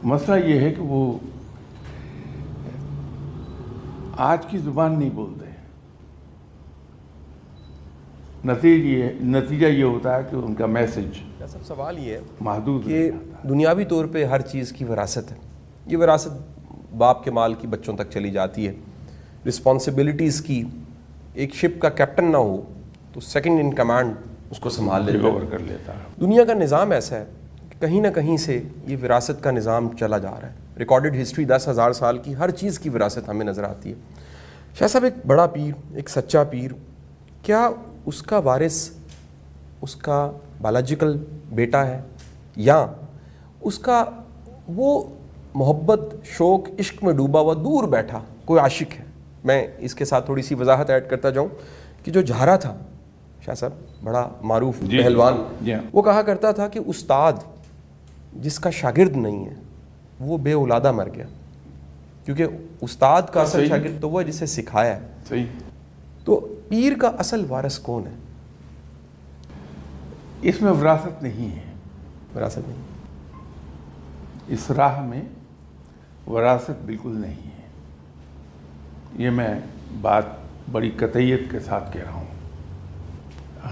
مسئلہ 0.04 0.46
یہ 0.46 0.60
ہے 0.60 0.74
کہ 0.74 0.82
وہ 0.82 1.18
آج 4.18 4.46
کی 4.46 4.58
زبان 4.58 5.00
نہیں 5.00 5.10
بولتے۔ 5.10 5.46
نتیجہ 9.24 9.66
یہ 9.66 9.84
ہوتا 9.84 10.16
ہے 10.16 10.22
کہ 10.30 10.36
ان 10.36 10.56
کا 10.56 10.66
میسج 10.66 11.20
سب 11.48 11.66
سوال 11.68 12.00
یہ 12.00 12.14
ہے 12.14 12.20
محدود 12.40 12.86
کہ 12.86 13.12
دنیاوی 13.50 13.86
طور 13.86 14.06
پہ 14.06 14.26
ہر 14.26 14.42
چیز 14.42 14.72
کی 14.72 14.86
وراثت 14.86 15.32
ہے۔ 15.32 15.38
یہ 15.86 15.98
وراثت 15.98 16.94
باپ 16.98 17.24
کے 17.24 17.32
مال 17.32 17.54
کی 17.54 17.68
بچوں 17.68 17.98
تک 17.98 18.10
چلی 18.10 18.32
جاتی 18.32 18.68
ہے۔ 18.68 18.74
رسپانسبلٹیز 19.48 20.42
کی 20.42 20.64
ایک 21.34 21.56
شپ 21.56 21.82
کا 21.82 21.90
کیپٹن 21.90 22.32
نہ 22.32 22.38
ہو 22.38 22.62
تو 23.14 23.20
سیکنڈ 23.20 23.60
ان 23.60 23.74
کمانڈ 23.74 24.14
اس 24.50 24.60
کو 24.60 24.70
سنبھال 24.70 25.06
لیتا 25.06 25.46
کر 25.50 25.60
لیتا 25.60 25.94
ہے۔ 25.94 26.00
دنیا 26.22 26.44
کا 26.46 26.54
نظام 26.54 26.92
ایسا 26.92 27.16
ہے 27.16 27.26
کہ 27.70 27.82
کہیں 27.82 28.02
نہ 28.02 28.08
کہیں 28.16 28.38
سے 28.38 28.62
یہ 28.88 28.98
وراثت 29.02 29.44
کا 29.44 29.52
نظام 29.52 29.90
چلا 30.00 30.18
جا 30.18 30.32
رہا 30.42 30.50
ہے۔ 30.50 30.54
ریکارڈڈ 30.82 31.22
ہسٹری 31.22 31.46
دس 31.46 31.68
ہزار 31.68 31.92
سال 31.92 32.18
کی 32.18 32.36
ہر 32.36 32.52
چیز 32.52 32.80
کی 32.80 32.90
وراثت 32.90 33.30
ہمیں 33.30 33.46
نظر 33.46 33.64
آتی 33.64 33.90
ہے۔ 33.90 33.96
شاہ 34.80 34.88
صاحب 34.88 35.04
ایک 35.04 35.14
بڑا 35.28 35.48
پیر 35.48 35.96
ایک 35.96 36.10
سچا 36.10 36.44
پیر 36.44 36.72
کیا 37.42 37.70
اس 38.06 38.22
کا 38.22 38.38
وارث 38.38 38.90
اس 39.82 39.96
کا 39.96 40.32
بایولوجیکل 40.62 41.18
بیٹا 41.56 41.86
ہے؟ 41.88 42.02
یا 42.56 42.86
اس 43.62 43.80
کا 43.80 44.04
وہ 44.68 45.04
محبت 45.56 46.00
شوق 46.24 46.70
عشق 46.80 47.04
میں 47.04 47.14
ڈوبا 47.14 47.40
ہوا 47.40 47.54
دور 47.54 47.84
بیٹھا 47.88 48.20
کوئی 48.46 48.60
عاشق 48.60 49.00
ہے؟ 49.00 49.04
میں 49.44 49.68
اس 49.80 49.96
کے 49.96 50.06
ساتھ 50.06 50.26
تھوڑی 50.26 50.42
سی 50.42 50.56
وضاحت 50.56 50.90
ایڈ 50.90 51.10
کرتا 51.10 51.30
جاؤں 51.30 51.48
کہ 52.04 52.12
جو 52.12 52.22
جھارا 52.22 52.56
تھا 52.56 52.76
شاہ 53.46 53.56
صاحب 53.56 53.72
بڑا 54.04 54.28
معروف 54.42 54.80
جی، 54.82 54.88
جی، 54.88 55.02
پہلوان 55.04 55.44
جی 55.62 55.74
ہاں۔ 55.74 55.82
وہ 55.94 56.02
کہا 56.02 56.22
کرتا 56.22 56.52
تھا 56.52 56.68
کہ 56.68 56.80
استاد 56.86 57.34
جس 58.34 58.60
کا 58.60 58.70
شاگرد 58.70 59.16
نہیں 59.18 59.46
ہے 59.46 59.56
وہ 60.22 60.38
بے 60.38 60.54
اولادہ 60.54 60.92
مر 60.92 61.08
گیا۔ 61.16 61.26
کیونکہ 62.26 62.46
استاد 62.82 63.22
کا 63.34 63.42
اصل۔ 63.42 63.68
شاگرد 63.68 64.02
تو 64.02 64.10
وہ 64.10 64.22
ہے 64.22 64.28
جسے 64.28 64.46
سکھایا 64.46 64.96
ہے۔ 64.96 65.08
صحیح۔ 65.30 65.46
تو 66.26 66.56
پیر 66.70 66.94
کا 67.02 67.08
اصل 67.08 67.46
وارث 67.50 67.80
کون 67.80 68.08
ہے؟ 68.08 68.12
اس 70.42 70.62
میں 70.62 70.72
وراثت 70.72 71.24
نہیں 71.24 71.56
ہے۔ 71.56 71.74
وراثت 72.36 72.60
نہیں۔ 72.68 72.82
اس 74.48 74.72
راہ 74.72 75.02
میں 75.06 75.22
وراثت 76.30 76.86
بالکل 76.86 77.12
نہیں 77.12 77.46
ہے۔ 77.46 77.68
یہ 79.18 79.30
میں 79.30 79.60
بات 80.02 80.24
بڑی 80.72 80.92
قطعیت 80.92 81.42
کے 81.52 81.60
ساتھ 81.60 81.94
کہہ 81.94 82.02
رہا 82.02 82.14
ہوں۔ 82.14 82.26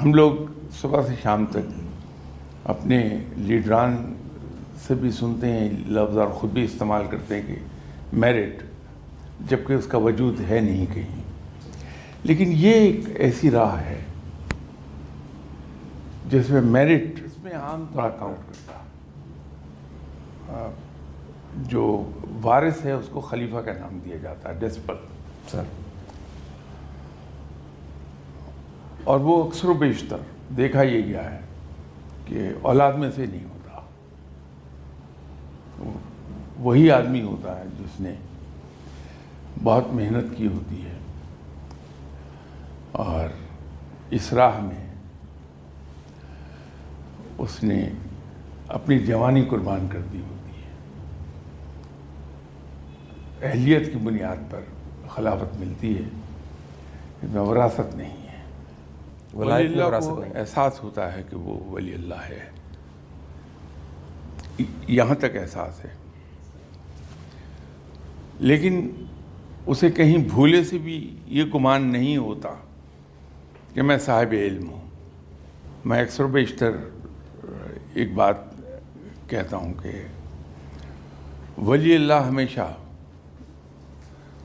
ہم 0.01 0.13
لوگ 0.13 0.31
صبح 0.81 1.01
سے 1.07 1.13
شام 1.21 1.45
تک 1.45 1.79
اپنے 2.63 3.17
لیڈران 3.37 4.13
سے 4.87 4.95
بھی 4.95 5.11
سنتے 5.11 5.51
ہیں 5.51 5.69
لفظ 5.69 6.17
اور 6.17 6.27
خود 6.27 6.51
بھی 6.51 6.63
استعمال 6.63 7.03
کرتے 7.09 7.35
ہیں 7.35 7.41
کہ 7.47 7.55
میرٹ 8.13 8.63
جبکہ 9.49 9.73
اس 9.73 9.87
کا 9.87 9.97
وجود 9.97 10.41
ہے 10.49 10.59
نہیں 10.59 10.85
کہیں۔ 10.93 11.21
لیکن 12.23 12.49
یہ 12.51 12.71
ایک 12.71 12.99
ایسی 13.15 13.51
راہ 13.51 13.79
ہے 13.79 14.03
جس 16.29 16.49
میں 16.49 16.61
میرٹ 16.61 17.25
اس 17.25 17.43
میں 17.43 17.51
عام 17.51 17.85
طور 17.93 18.09
کاؤنٹ 18.09 18.37
کرتا 18.37 18.79
جو 21.55 22.11
وارث 22.41 22.85
ہے 22.85 22.91
اس 22.91 23.05
کو 23.11 23.21
خلیفہ 23.21 23.57
کا 23.57 23.73
نام 23.73 23.99
دیا 24.05 24.15
جاتا 24.15 24.49
ہے 24.49 24.55
ڈسپل 24.59 24.93
سر۔ 25.51 25.63
اور 29.03 29.19
وہ 29.19 29.47
اکثر 29.47 29.67
و 29.67 29.73
بیشتر 29.73 30.17
دیکھا 30.57 30.81
یہ 30.81 31.05
گیا 31.05 31.31
ہے 31.31 31.39
کہ 32.25 32.49
اولاد 32.61 32.93
میں 32.93 33.11
سے 33.15 33.25
نہیں 33.25 33.43
ہوتا۔ 33.43 33.58
وہی 36.59 36.91
آدمی 36.91 37.21
ہوتا 37.21 37.59
ہے 37.59 37.63
جس 37.79 38.01
نے 38.01 38.15
بہت 39.63 39.83
محنت 39.93 40.37
کی 40.37 40.47
ہوتی 40.47 40.85
ہے 40.85 40.97
اور 42.91 43.29
اس 44.09 44.33
راہ 44.33 44.61
میں 44.61 44.93
اس 47.37 47.63
نے 47.63 47.89
اپنی 48.67 48.99
جوانی 48.99 49.45
قربان 49.45 49.87
کر 49.91 49.99
دی 50.13 50.19
ہوتی 50.19 50.61
ہے۔ 50.61 50.69
اہلیت 53.49 53.85
کی 53.85 53.97
بنیاد 53.97 54.51
پر 54.51 54.59
خلافت 55.09 55.57
ملتی 55.59 55.95
ہے۔ 55.97 56.09
اس 57.21 57.29
میں 57.33 57.41
وراثت 57.41 57.95
نہیں 57.95 58.27
ہے۔ 58.27 58.43
ولی 59.33 59.51
اللہ 59.51 59.99
کو 59.99 60.23
احساس 60.35 60.83
ہوتا 60.83 61.13
ہے 61.13 61.23
کہ 61.29 61.35
وہ 61.35 61.71
ولی 61.71 61.93
اللہ 61.93 62.21
ہے۔ 62.29 62.49
یہاں 64.87 65.15
تک 65.15 65.35
احساس 65.35 65.85
ہے۔ 65.85 65.89
لیکن 68.39 68.91
اسے 69.65 69.91
کہیں 69.91 70.17
بھولے 70.17 70.63
سے 70.63 70.77
بھی 70.77 71.17
یہ 71.27 71.43
گمان 71.43 71.91
نہیں 71.91 72.17
ہوتا 72.17 72.49
کہ 73.73 73.81
میں 73.81 73.97
صاحب 73.97 74.31
علم 74.31 74.69
ہوں۔ 74.69 74.81
میں 75.85 76.01
اکثر 76.01 76.23
و 76.23 76.27
بیشتر 76.27 76.71
ایک 77.93 78.13
بات 78.13 78.35
کہتا 79.27 79.57
ہوں 79.57 79.73
کہ 79.73 79.91
ولی 81.61 81.95
اللہ 81.95 82.13
ہمیشہ 82.13 82.73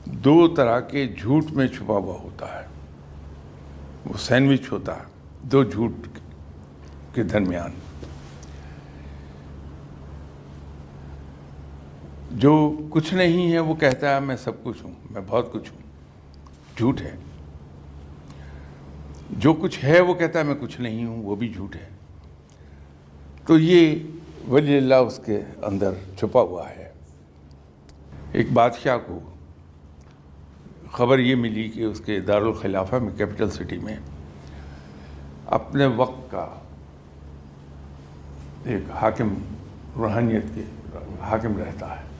دو 0.05 0.47
طرح 0.47 0.79
کے 0.79 1.07
جھوٹ 1.07 1.51
میں 1.51 1.67
چھپا 1.67 1.93
ہوا 1.93 2.19
ہوتا 2.23 2.61
ہے۔ 2.61 2.67
وہ 4.05 4.17
سینڈوچ 4.17 4.71
ہوتا 4.71 4.95
ہے، 4.95 5.03
دو 5.41 5.63
جھوٹ 5.63 5.91
کے 7.13 7.23
درمیان۔ 7.23 7.71
جو 12.35 12.77
کچھ 12.89 13.13
نہیں 13.13 13.51
ہے 13.51 13.59
وہ 13.59 13.75
کہتا 13.75 14.15
ہے، 14.15 14.19
میں 14.19 14.35
سب 14.35 14.63
کچھ 14.63 14.83
ہوں، 14.83 14.91
میں 15.11 15.21
بہت 15.27 15.53
کچھ 15.53 15.71
ہوں۔ 15.71 15.81
جھوٹ 16.77 17.01
ہے۔ 17.01 17.15
جو 19.29 19.53
کچھ 19.53 19.85
ہے 19.85 19.99
وہ 19.99 20.13
کہتا 20.13 20.39
ہے، 20.39 20.43
میں 20.43 20.55
کچھ 20.55 20.81
نہیں 20.81 21.05
ہوں، 21.05 21.23
وہ 21.23 21.35
بھی 21.35 21.49
جھوٹ 21.49 21.75
ہے۔ 21.75 21.89
تو 23.47 23.59
یہ 23.59 23.99
ولی 24.47 24.77
اللہ 24.77 24.95
اس 24.95 25.19
کے 25.25 25.39
اندر 25.61 25.91
چھپا 26.19 26.41
ہوا 26.41 26.69
ہے۔ 26.69 26.91
ایک 28.31 28.51
بادشاہ 28.51 28.97
کو 29.05 29.19
خبر 30.91 31.19
یہ 31.19 31.35
ملی 31.35 31.69
کہ 31.69 31.81
اس 31.81 32.01
کے 32.05 32.19
دارالخلافہ 32.19 32.95
میں، 32.95 33.17
کیپٹل 33.17 33.49
سٹی 33.49 33.77
میں 33.77 33.97
اپنے 35.45 35.85
وقت 35.85 36.31
کا 36.31 36.59
ایک 38.65 38.91
حاکم، 38.91 39.33
روحانیت 39.95 40.43
کے 40.55 40.61
حاکم 41.21 41.57
رہتا 41.57 41.99
ہے۔ 41.99 42.14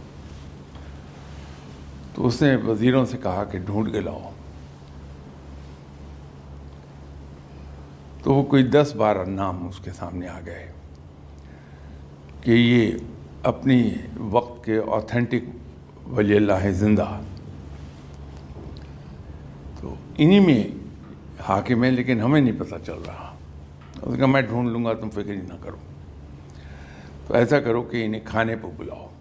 تو 2.15 2.27
اس 2.27 2.41
نے 2.41 2.55
وزیروں 2.55 3.05
سے 3.05 3.17
کہا 3.24 3.43
کہ 3.43 3.60
ڈھونڈ 3.60 3.91
کے 3.91 4.00
لاؤ۔ 4.00 4.31
تو 8.24 8.34
وہ 8.34 8.43
کوئی 8.43 8.63
دس 8.63 8.93
بارہ 8.98 9.25
نام 9.27 9.67
اس 9.67 9.79
کے 9.79 9.91
سامنے 9.91 10.27
آ 10.27 10.39
گئے 10.45 10.72
کہ 12.41 12.51
یہ 12.51 12.91
اپنی 13.43 13.93
وقت 14.19 14.65
کے 14.65 14.79
آتھینٹک 14.91 15.50
ولی 16.12 16.36
اللہ 16.36 16.53
ہے 16.53 16.72
زندہ۔ 16.72 17.19
تو 19.81 19.93
انہی 20.17 20.39
میں 20.39 20.63
حاکم 21.41 21.84
ہے 21.84 21.91
لیکن 21.91 22.22
ہمیں 22.22 22.41
نہیں 22.41 22.60
پتہ 22.60 22.75
چل 22.86 23.01
رہا۔ 23.07 23.36
اس 24.01 24.12
نے 24.12 24.17
کہا، 24.17 24.25
میں 24.25 24.41
ڈھونڈ 24.41 24.69
لوں 24.69 24.86
گا، 24.86 24.93
تم 24.93 25.10
فکر 25.10 25.29
ہی 25.29 25.36
نہ 25.36 25.53
کرو۔ 25.62 25.77
تو 27.27 27.34
ایسا 27.34 27.60
کرو 27.60 27.81
کہ 27.84 28.05
انہیں 28.05 28.22
کھانے 28.25 28.55
پہ 28.55 28.67
بلاؤ۔ 28.77 29.14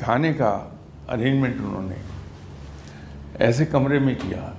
کھانے 0.00 0.32
کا 0.32 0.68
ارینجمنٹ 1.08 1.54
انہوں 1.58 1.82
نے 1.82 1.94
ایسے 3.38 3.66
کمرے 3.66 3.98
میں 3.98 4.14
کیا 4.14 4.52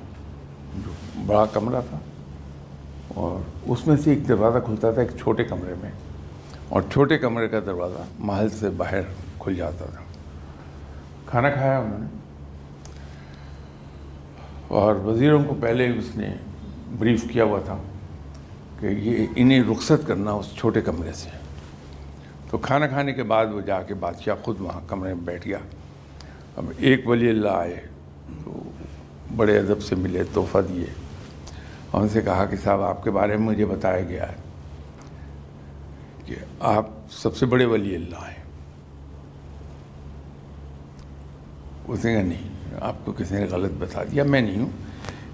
جو 0.85 0.91
بڑا 1.25 1.45
کمرہ 1.45 1.81
تھا 1.89 1.99
اور 3.07 3.39
اس 3.71 3.87
میں 3.87 3.97
سے 3.97 4.09
ایک 4.09 4.27
دروازہ 4.27 4.59
کھلتا 4.65 4.91
تھا 4.91 5.01
ایک 5.01 5.11
چھوٹے 5.19 5.43
کمرے 5.43 5.73
میں 5.81 5.91
اور 6.69 6.81
چھوٹے 6.91 7.17
کمرے 7.17 7.47
کا 7.47 7.59
دروازہ 7.59 8.03
محل 8.19 8.49
سے 8.49 8.69
باہر 8.69 9.01
کھل 9.39 9.55
جاتا 9.55 9.85
تھا۔ 9.85 10.03
کھانا 11.25 11.49
کھایا 11.49 11.79
انہوں 11.79 11.99
نے 11.99 12.05
اور 14.67 14.95
وزیروں 14.95 15.43
کو 15.43 15.55
پہلے 15.59 15.97
اس 15.97 16.15
نے 16.15 16.33
بریف 16.97 17.23
کیا 17.31 17.43
ہوا 17.43 17.59
تھا 17.65 17.77
کہ 18.79 18.85
یہ 18.85 19.25
انہیں 19.35 19.63
رخصت 19.71 20.07
کرنا 20.07 20.31
اس 20.31 20.45
چھوٹے 20.55 20.81
کمرے 20.81 21.11
سے۔ 21.11 21.40
تو 22.51 22.57
کھانا 22.57 22.87
کھانے 22.87 23.13
کے 23.13 23.23
بعد 23.23 23.45
وہ 23.45 23.61
جا 23.61 23.81
کے 23.81 23.93
بادشاہ 23.93 24.35
خود 24.43 24.61
وہاں 24.61 24.81
کمرے 24.87 25.13
میں 25.13 25.23
بیٹھ 25.23 25.47
گیا۔ 25.47 25.57
اب 26.55 26.65
ایک 26.77 27.07
ولی 27.07 27.29
اللہ 27.29 27.47
آئے، 27.47 27.81
تو 28.45 28.63
بڑے 29.35 29.59
ادب 29.59 29.81
سے 29.81 29.95
ملے، 29.95 30.23
تحفہ 30.33 30.57
دیے۔ 30.57 30.85
اور 31.91 32.01
ان 32.01 32.09
سے 32.09 32.21
کہا 32.21 32.45
کہ 32.45 32.57
صاحب، 32.57 32.81
آپ 32.81 33.03
کے 33.03 33.11
بارے 33.11 33.37
میں 33.37 33.45
مجھے 33.45 33.65
بتایا 33.65 34.01
گیا 34.01 34.29
ہے 34.29 34.35
کہ 36.25 36.35
آپ 36.59 36.87
سب 37.11 37.37
سے 37.37 37.45
بڑے 37.45 37.65
ولی 37.65 37.95
اللہ 37.95 38.27
ہیں۔ 38.27 38.43
اس 41.87 42.05
نے 42.05 42.13
کہا 42.13 42.21
نہیں، 42.21 42.49
آپ 42.81 42.95
کو 43.05 43.11
کسی 43.11 43.35
نے 43.35 43.45
غلط 43.45 43.71
بتا 43.77 44.03
دیا، 44.03 44.23
میں 44.23 44.41
نہیں 44.41 44.57
ہوں۔ 44.57 44.69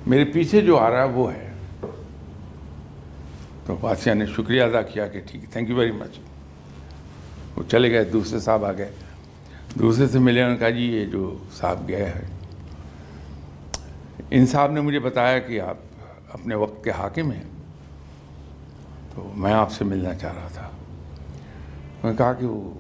میرے 0.07 0.25
پیچھے 0.25 0.62
جو 0.62 0.77
آ 0.77 0.89
رہا 0.89 1.03
ہے 1.03 1.09
وہ 1.09 1.33
ہے۔ 1.33 1.51
تو 3.65 3.75
بادشاہ 3.81 4.13
نے 4.13 4.25
شکریہ 4.25 4.62
ادا 4.62 4.81
کیا 4.81 5.07
کہ 5.07 5.21
ٹھیک 5.27 5.41
ہے 5.43 5.47
تھینک 5.51 5.69
یو 5.69 5.75
ویری 5.75 5.91
مچ 5.91 6.19
وہ 7.57 7.63
چلے 7.69 7.91
گئے 7.91 8.03
دوسرے 8.03 8.39
صاحب 8.39 8.65
آ 8.65 8.71
گئے۔ 8.71 8.91
دوسرے 9.79 10.08
سے 10.08 10.19
ملے 10.19 10.39
انہوں 10.39 10.53
نے 10.53 10.60
کہا 10.60 10.69
جی 10.69 10.84
یہ 10.84 11.05
جو 11.05 11.38
صاحب 11.53 11.88
گئے 11.88 12.05
ہیں۔ 12.05 12.38
ان 14.32 14.45
صاحب 14.45 14.71
نے 14.71 14.82
مجھے 14.82 14.99
بتایا 14.99 15.39
کہ 15.39 15.62
آپ 15.62 15.77
اپنے 16.34 16.55
وقت 16.55 16.84
کے 16.84 16.91
حاکم 16.91 17.32
ہیں۔ 17.32 17.43
تو 19.15 19.32
میں 19.36 19.53
آپ 19.53 19.71
سے 19.71 19.84
ملنا 19.84 20.15
چاہ 20.15 20.34
رہا 20.34 20.47
تھا۔ 20.53 20.69
میں 22.03 22.12
نے 22.12 22.17
کہا 22.17 22.34
کہ 22.34 22.45
وہ 22.45 22.73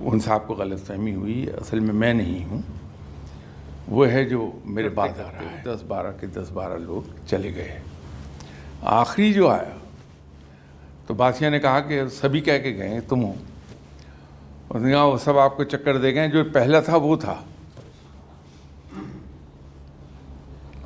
ان 0.00 0.20
صاحب 0.20 0.46
کو 0.46 0.54
غلط 0.54 0.86
فہمی 0.86 1.14
ہوئی 1.14 1.46
اصل 1.60 1.80
میں 1.80 1.94
میں 1.94 2.14
نہیں 2.14 2.44
ہوں۔ 2.44 2.62
وہ 3.88 4.08
ہے 4.08 4.24
جو 4.24 4.50
میرے 4.64 4.88
بعد 4.88 5.08
آ 5.08 5.32
رہا 5.32 5.50
ہے 5.50 5.62
دس 5.64 5.82
بارہ 5.82 6.12
کے 6.20 6.26
دس 6.26 6.50
بارہ 6.52 6.78
لوگ 6.78 7.26
چلے 7.26 7.54
گئے۔ 7.54 7.78
آخری 8.82 9.32
جو 9.32 9.48
آیا 9.48 9.76
تو 11.06 11.14
بادشاہ 11.14 11.50
نے 11.50 11.58
کہا 11.58 11.80
کہ 11.80 12.08
سبھی 12.08 12.40
کہہ 12.40 12.58
کے 12.58 12.76
گئے 12.76 13.00
تم 13.00 13.24
ہو۔ 13.24 13.32
اس 14.70 14.82
نے 14.82 14.90
کہا، 14.90 15.04
وہ 15.04 15.18
سب 15.18 15.38
آپ 15.38 15.56
کو 15.56 15.64
چکر 15.64 15.98
دے 15.98 16.14
گئے 16.14 16.28
جو 16.28 16.44
پہلا 16.44 16.80
تھا 16.80 16.96
وہ 16.96 17.16
تھا۔ 17.16 17.34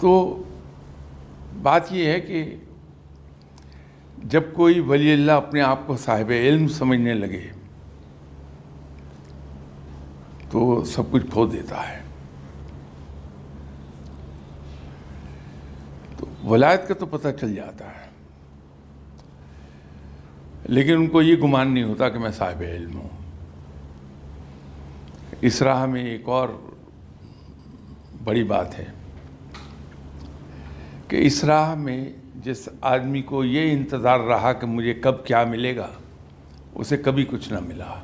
تو 0.01 0.43
بات 1.63 1.93
یہ 1.93 2.07
ہے 2.07 2.21
کہ 2.21 2.57
جب 4.25 4.43
کوئی 4.53 4.81
ولی 4.81 5.13
اللہ 5.13 5.33
اپنے 5.33 5.61
آپ 5.61 5.87
کو 5.87 5.97
صاحب 5.97 6.31
علم 6.31 6.69
سمجھنے 6.69 7.15
لگے، 7.15 7.51
تو 10.51 10.85
سب 10.85 11.03
کچھ 11.11 11.27
کھو 11.33 11.47
دیتا 11.47 11.89
ہے۔ 11.89 12.01
تو 16.17 16.47
ولایت 16.47 16.89
کا 16.89 16.95
تو 16.95 17.07
پتہ 17.07 17.29
چل 17.41 17.55
جاتا 17.55 17.85
ہے۔ 17.85 18.08
لیکن 20.65 20.97
ان 20.97 21.07
کو 21.07 21.23
یہ 21.23 21.37
گمان 21.37 21.75
نہیں 21.75 21.85
ہوتا 21.85 22.09
کہ 22.09 22.19
میں 22.19 22.31
صاحب 22.31 22.63
علم 22.63 22.97
ہوں۔ 22.97 23.09
اس 25.41 25.63
راہ 25.63 25.87
میں 25.87 26.05
ایک 26.05 26.23
اور 26.25 26.49
بڑی 28.25 28.45
بات 28.45 28.79
ہے 28.79 28.85
کہ 31.09 31.17
اس 31.17 31.45
راہ 31.45 31.75
میں 31.75 32.13
جس 32.35 32.69
آدمی 32.81 33.23
کو 33.23 33.45
یہ 33.45 33.73
انتظار 33.73 34.21
رہا 34.21 34.53
کہ 34.53 34.67
مجھے 34.67 34.95
کب 34.95 35.25
کیا 35.25 35.45
ملے 35.45 35.77
گا، 35.77 35.89
اسے 36.75 36.97
کبھی 36.97 37.25
کچھ 37.29 37.53
نہ 37.53 37.59
ملا۔ 37.61 37.95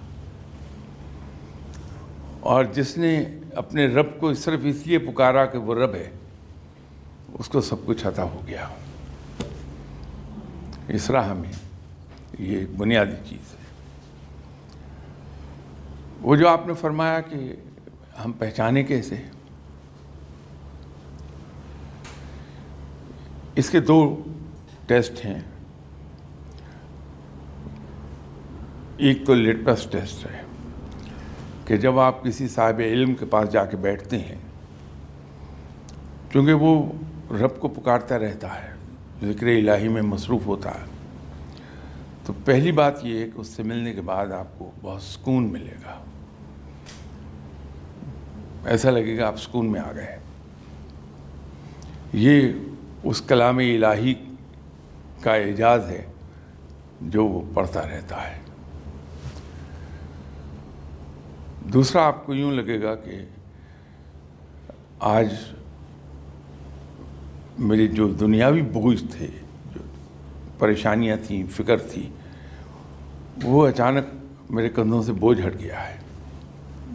اور 2.41 2.65
جس 2.65 2.99
نے 2.99 3.25
اپنے 3.55 3.87
رب 3.87 4.21
کو 4.21 4.35
صرف 4.35 4.61
اس 4.65 4.87
لیے 4.87 4.99
پکارا 4.99 5.47
کہ 5.47 5.59
وہ 5.59 5.75
رب 5.75 5.95
ہے، 5.95 6.11
اس 7.33 7.49
کو 7.49 7.61
سب 7.61 7.77
کچھ 7.87 8.07
عطا 8.07 8.23
ہو 8.23 8.41
گیا۔ 8.47 8.69
اس 10.89 11.11
راہ 11.11 11.33
میں 11.33 11.53
یہ 12.39 12.59
ایک 12.59 12.75
بنیادی 12.77 13.17
چیز 13.29 13.53
ہے۔ 13.53 13.63
وہ 16.21 16.37
جو 16.37 16.49
آپ 16.49 16.67
نے 16.67 16.75
فرمایا 16.75 17.21
کہ 17.21 17.55
ہم 18.25 18.33
پہچانے 18.33 18.83
کیسے 18.83 19.17
اس 23.55 23.71
کے 23.71 23.81
دو 23.81 24.23
ٹیسٹ 24.87 25.25
ہیں۔ 25.25 25.41
ایک 28.97 29.27
تو 29.27 29.35
لٹمس 29.35 29.87
ٹیسٹ 29.91 30.27
ہے 30.27 30.41
کہ 31.65 31.77
جب 31.77 31.99
آپ 31.99 32.23
کسی 32.25 32.49
صاحب 32.49 32.79
علم 32.79 33.15
کے 33.15 33.27
پاس 33.27 33.53
جا 33.53 33.65
کے 33.65 33.77
بیٹھتے 33.77 34.19
ہیں، 34.19 34.39
چونکہ 36.33 36.53
وہ 36.53 36.93
رب 37.31 37.61
کو 37.61 37.69
پکارتا 37.69 38.19
رہتا 38.19 38.63
ہے، 38.63 38.73
ذکر 39.23 39.47
الہی 39.47 39.89
میں 39.89 40.03
مصروف 40.03 40.47
ہوتا 40.47 40.71
ہے۔ 40.71 40.94
تو 42.27 42.33
پہلی 42.45 42.73
بات 42.73 43.05
یہ 43.05 43.19
ہے 43.19 43.25
کہ 43.25 43.41
اس 43.41 43.47
سے 43.47 43.63
ملنے 43.63 43.93
کے 43.93 44.01
بعد 44.01 44.27
آپ 44.27 44.59
کو 44.59 44.71
بہت 44.83 45.03
سکون 45.03 45.53
ملے 45.53 45.75
گا۔ 45.85 46.05
ایسا 48.65 48.91
لگے 48.91 49.19
گا 49.19 49.27
آپ 49.27 49.41
سکون 49.41 49.73
میں 49.73 49.81
آ 49.81 49.93
گئے 49.93 50.19
یہ 52.13 52.53
اس 53.03 53.21
کلام 53.21 53.59
الہی 53.59 54.15
کا 55.21 55.35
اعجاز 55.35 55.89
ہے 55.89 56.05
جو 57.01 57.27
وہ 57.27 57.43
پڑھتا 57.55 57.83
رہتا 57.83 58.31
ہے۔ 58.31 58.39
دوسرا 61.73 62.07
آپ 62.07 62.27
کو 62.27 62.35
یوں 62.35 62.53
لگے 62.53 62.83
گا 62.83 62.95
کہ 62.95 63.25
آج 65.01 65.35
میری 67.59 67.89
جو 67.89 68.09
دنیاوی 68.09 68.63
بوجھ 68.63 69.05
تھے 69.11 69.27
پریشانیاں 70.59 71.17
تھیں، 71.27 71.45
فکر 71.51 71.77
تھی، 71.79 72.09
وہ 73.43 73.69
اچانک 73.69 74.05
میرے 74.51 74.69
کندھوں 74.69 75.03
سے 75.03 75.13
بوجھ 75.13 75.47
ہٹ 75.47 75.59
گیا 75.59 75.89
ہے۔ 75.89 75.97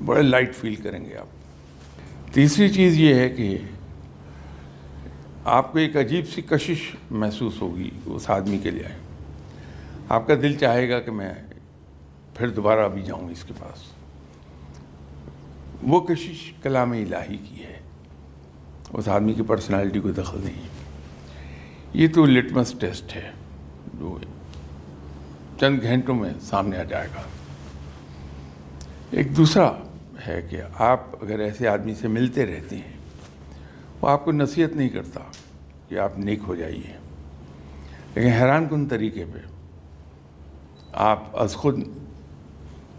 بڑے 0.05 0.21
لائٹ 0.21 0.55
فیل 0.55 0.75
کریں 0.75 1.05
گے 1.05 1.15
آپ۔ 1.15 1.27
تیسری 2.33 2.69
چیز 2.69 2.99
یہ 2.99 3.15
ہے 3.15 3.29
کہ 3.29 3.57
آپ 5.43 5.71
کو 5.71 5.79
ایک 5.79 5.97
عجیب 5.97 6.25
سی 6.35 6.41
کشش 6.41 6.95
محسوس 7.11 7.61
ہوگی 7.61 7.89
اس 8.05 8.29
آدمی 8.29 8.57
کے 8.57 8.71
لیے۔ 8.71 8.97
آپ 10.09 10.27
کا 10.27 10.35
دل 10.35 10.55
چاہے 10.55 10.89
گا 10.89 10.99
کہ 10.99 11.11
میں 11.11 11.33
پھر 12.35 12.49
دوبارہ 12.49 12.89
بھی 12.89 13.01
جاؤں 13.01 13.29
اس 13.29 13.43
کے 13.43 13.53
پاس۔ 13.59 13.79
وہ 15.83 15.99
کشش 15.99 16.53
کلام 16.63 16.91
الہی 16.91 17.37
کی 17.37 17.63
ہے۔ 17.63 17.79
اس 18.93 19.07
آدمی 19.07 19.33
کی 19.33 19.41
پرسنالٹی 19.41 19.99
کو 19.99 20.11
دخل 20.11 20.39
نہیں۔ 20.43 20.61
یہ 21.93 22.07
تو 22.13 22.25
لٹمس 22.25 22.75
ٹیسٹ 22.79 23.15
ہے۔ 23.15 23.31
جو 23.99 24.17
چند 25.59 25.79
گھنٹوں 25.83 26.15
میں 26.15 26.33
سامنے 26.41 26.77
آ 26.77 26.83
جائے 26.83 27.07
گا۔ 27.15 27.21
ایک 29.11 29.37
دوسرا 29.37 29.71
ہے 30.27 30.41
کہ 30.49 30.61
آپ 30.75 31.23
اگر 31.23 31.39
ایسے 31.39 31.67
آدمی 31.67 31.95
سے 31.95 32.07
ملتے 32.07 32.45
رہتے 32.45 32.75
ہیں 32.75 32.93
وہ 34.01 34.09
آپ 34.09 34.25
کو 34.25 34.31
نصیحت 34.31 34.75
نہیں 34.75 34.89
کرتا 34.89 35.19
کہ 35.89 35.99
آپ 35.99 36.19
نیک 36.19 36.39
ہو 36.47 36.55
جائیے۔ 36.55 36.97
لیکن 38.15 38.29
حیران 38.29 38.67
کن 38.69 38.85
طریقے 38.85 39.25
پہ 39.33 39.39
آپ 40.93 41.23
از 41.33 41.53
خود 41.53 41.79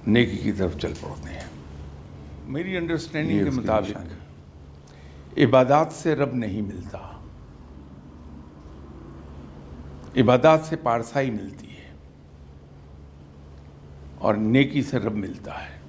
نیکی 0.07 0.37
کی 0.37 0.53
طرف 0.53 0.79
چل 0.79 0.93
پڑتے 1.01 1.35
ہیں۔ 1.35 1.49
میری 2.47 2.77
انڈرسٹینڈنگ 2.77 3.45
کے 3.45 3.51
مطابق 3.51 3.99
عبادات 5.39 5.87
سے 5.93 6.15
رب 6.15 6.35
نہیں 6.35 6.63
ملتا۔ 6.63 7.20
عبادات 10.17 10.61
سے 10.65 10.77
پارسائی 10.77 11.31
ملتی 11.31 11.67
ہے 11.67 11.95
اور 14.19 14.35
نیکی 14.35 14.83
سے 14.83 14.99
رب 14.99 15.15
ملتا 15.15 15.53
ہے۔ 15.53 15.81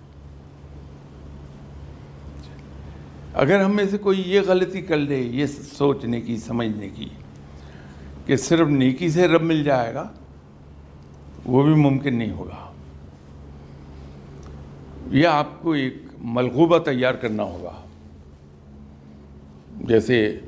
اگر 3.34 3.64
ہم 3.64 3.76
میں 3.76 3.86
سے 3.92 3.98
کوئی 3.98 4.24
یہ 4.26 4.42
غلطی 4.42 4.82
کر 4.82 4.98
لے، 4.98 5.18
یہ 5.18 5.46
سوچنے 5.46 6.22
کی، 6.22 6.38
سمجھنے 6.38 6.90
کی 6.90 7.10
کہ 8.26 8.36
صرف 8.36 8.68
نیکی 8.68 9.10
سے 9.10 9.28
رب 9.28 9.42
مل 9.42 9.64
جائے 9.64 9.94
گا، 9.94 10.08
وہ 11.46 11.64
بھی 11.64 11.74
ممکن 11.74 12.18
نہیں 12.18 12.32
ہوگا۔ 12.32 12.74
یہ 15.08 15.28
آپ 15.28 15.62
کو 15.62 15.72
ایک 15.72 15.96
ملغوبہ 16.18 16.78
تیار 16.78 17.14
کرنا 17.14 17.44
ہوگا۔ 17.44 17.86
جیسے 19.82 20.40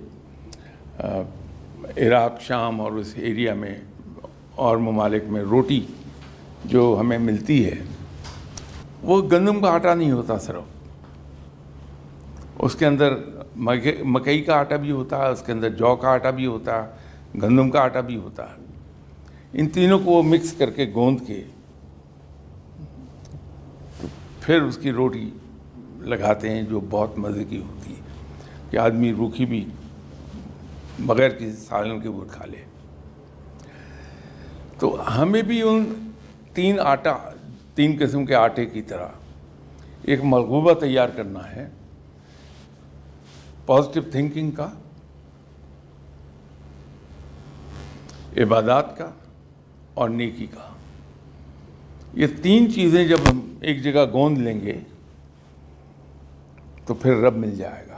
عراق، 1.83 2.41
شام 2.41 2.81
اور 2.81 2.91
اس 2.91 3.13
ایریا 3.15 3.53
میں 3.53 3.75
اور 4.55 4.77
ممالک 4.77 5.23
میں 5.27 5.41
روٹی 5.41 5.81
جو 6.65 6.97
ہمیں 6.99 7.17
ملتی 7.17 7.65
ہے، 7.65 7.75
وہ 9.03 9.29
گندم 9.31 9.59
کا 9.59 9.69
آٹا 9.69 9.93
نہیں 9.93 10.11
ہوتا 10.11 10.37
صرف۔ 10.37 10.63
اس 12.59 12.75
کے 12.75 12.85
اندر 12.85 13.13
مکئی 14.01 14.41
کا 14.41 14.55
آٹا 14.55 14.75
بھی 14.75 14.91
ہوتا 14.91 15.17
ہے 15.17 15.31
اس 15.31 15.43
کے 15.45 15.51
اندر 15.51 15.69
جو 15.69 15.95
کا 15.95 16.09
آٹا 16.09 16.29
بھی 16.29 16.45
ہوتا 16.45 16.83
ہے 16.83 16.89
گندم 17.41 17.69
کا 17.69 17.79
آٹا 17.79 17.99
بھی 17.99 18.15
ہوتا۔ 18.15 18.43
ہے 18.43 18.55
ان 19.53 19.69
تینوں 19.69 19.99
کو 19.99 20.11
وہ 20.11 20.23
مکس 20.23 20.53
کر 20.53 20.69
کے 20.69 20.91
گوند 20.95 21.17
کے 21.27 21.43
پھر 24.39 24.61
اس 24.61 24.77
کی 24.77 24.91
روٹی 24.91 25.29
لگاتے 25.99 26.49
ہیں 26.49 26.61
جو 26.61 26.79
بہت 26.89 27.19
مزے 27.19 27.43
کی 27.43 27.57
ہوتی 27.57 27.93
ہے۔ 27.93 28.01
کہ 28.69 28.77
آدمی 28.77 29.13
روکھی 29.13 29.45
بھی 29.45 29.65
بغیر 30.99 31.29
کسی 31.29 31.51
سالن 31.51 31.99
کے 31.99 32.07
اوپر 32.07 32.25
کھا 32.31 32.45
لے۔ 32.45 32.63
تو 34.79 35.21
ہمیں 35.21 35.41
بھی 35.41 35.61
ان 35.61 36.11
تین 36.53 36.79
آٹا، 36.79 37.17
تین 37.75 37.97
قسم 37.99 38.25
کے 38.25 38.35
آٹے 38.35 38.65
کی 38.65 38.81
طرح 38.81 39.07
ایک 40.01 40.19
ملغوبہ 40.23 40.73
تیار 40.73 41.09
کرنا 41.09 41.51
ہے 41.51 41.69
پازیٹیو 43.65 44.03
تھنکنگ 44.11 44.51
کا، 44.51 44.69
عبادات 48.37 48.97
کا 48.97 49.11
اور 49.93 50.09
نیکی 50.09 50.45
کا۔ 50.45 50.69
یہ 52.13 52.27
تین 52.41 52.73
چیزیں 52.73 53.07
جب 53.07 53.17
ہم 53.31 53.57
ایک 53.61 53.83
جگہ 53.83 54.11
گوند 54.11 54.37
لیں 54.37 54.61
گے 54.61 54.79
تو 56.85 56.93
پھر 56.93 57.15
رب 57.15 57.35
مل 57.35 57.55
جائے 57.55 57.87
گا۔ 57.87 57.92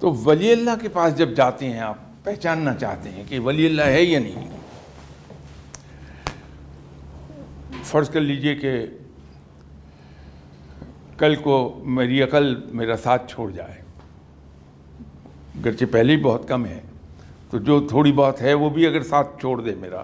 تو 0.00 0.10
ولی 0.24 0.52
اللہ 0.52 0.70
کے 0.80 0.88
پاس 0.88 1.16
جب 1.18 1.28
جاتے 1.36 1.70
ہیں 1.70 1.80
آپ، 1.80 1.98
پہچاننا 2.24 2.74
چاہتے 2.74 3.10
ہیں 3.10 3.24
کہ 3.28 3.38
ولی 3.38 3.66
اللہ 3.66 3.82
ہے 3.82 4.02
یا 4.02 4.18
نہیں۔ 4.20 4.48
فرض 7.84 8.10
کر 8.10 8.20
لیجیے 8.20 8.54
کہ 8.54 8.74
کل 11.18 11.34
کو 11.34 11.80
میری 11.84 12.22
عقل 12.22 12.54
میرا 12.72 12.96
ساتھ 12.96 13.30
چھوڑ 13.30 13.50
جائے، 13.50 13.80
گرچہ 15.64 15.84
پہلے 15.92 16.12
ہی 16.12 16.20
بہت 16.22 16.48
کم 16.48 16.66
ہے، 16.66 16.80
تو 17.50 17.58
جو 17.58 17.80
تھوڑی 17.88 18.12
بہت 18.12 18.40
ہے 18.42 18.54
وہ 18.54 18.70
بھی 18.70 18.86
اگر 18.86 19.02
ساتھ 19.02 19.40
چھوڑ 19.40 19.60
دے 19.60 19.74
میرا، 19.74 20.02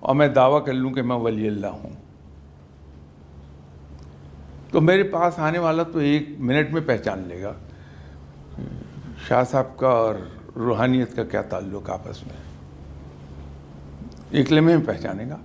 اور 0.00 0.14
میں 0.14 0.28
دعویٰ 0.28 0.64
کر 0.66 0.72
لوں 0.72 0.90
کہ 0.90 1.02
میں 1.02 1.16
ولی 1.16 1.48
اللہ 1.48 1.66
ہوں۔ 1.66 1.92
تو 4.70 4.80
میرے 4.80 5.02
پاس 5.02 5.38
آنے 5.38 5.58
والا 5.58 5.82
تو 5.82 5.98
ایک 5.98 6.28
منٹ 6.38 6.70
میں 6.70 6.80
پہچان 6.80 7.28
لے 7.28 7.42
گا۔ 7.42 7.52
شاہ 9.28 9.44
صاحب 9.50 9.76
کا 9.78 9.88
اور 9.88 10.14
روحانیت 10.56 11.14
کا 11.16 11.24
کیا 11.24 11.42
تعلق 11.42 11.90
آپس 11.90 12.22
میں؟ 12.22 12.36
ایک 14.30 14.52
لمحے 14.52 14.76
میں 14.76 14.86
پہچانے 14.86 15.28
گا۔ 15.28 15.36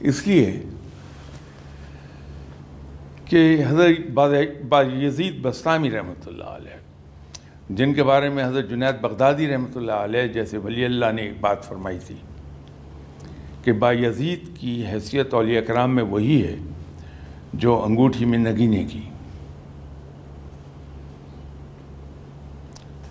اس 0.00 0.26
لیے 0.26 0.62
کہ 3.24 3.62
حضرت 3.66 4.10
با 4.68 4.82
یزید 4.82 5.40
بستامی 5.42 5.90
رحمۃ 5.90 6.26
اللہ 6.26 6.44
علیہ، 6.44 6.78
جن 7.70 7.94
کے 7.94 8.02
بارے 8.02 8.28
میں 8.28 8.44
حضرت 8.44 8.68
جنید 8.70 9.00
بغدادی 9.00 9.48
رحمۃ 9.48 9.76
اللہ 9.76 10.02
علیہ 10.08 10.26
جیسے 10.26 10.58
ولی 10.58 10.84
اللہ 10.84 11.12
نے 11.12 11.22
ایک 11.22 11.40
بات 11.40 11.64
فرمائی 11.64 11.98
تھی 12.06 12.16
کہ 13.64 13.72
با 13.72 13.92
یزید 13.92 14.56
کی 14.58 14.84
حیثیت 14.86 15.34
اولیاء 15.34 15.60
کرام 15.60 15.94
میں 15.94 16.04
وہی 16.04 16.42
ہے 16.44 16.56
جو 17.54 17.82
انگوٹھی 17.82 18.24
میں 18.24 18.38
نگینے 18.38 18.84
کی۔ 18.84 19.08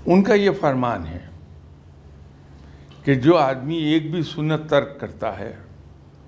ان 0.06 0.24
کا 0.24 0.34
یہ 0.34 0.50
فرمان 0.62 1.06
ہے 1.06 1.20
کہ 3.04 3.16
جو 3.16 3.38
آدمی 3.38 3.76
ایک 3.76 4.12
بھی 4.12 4.24
سنت 4.24 4.70
ترک 4.70 5.00
کرتا 5.00 5.40
ہے، 5.40 5.56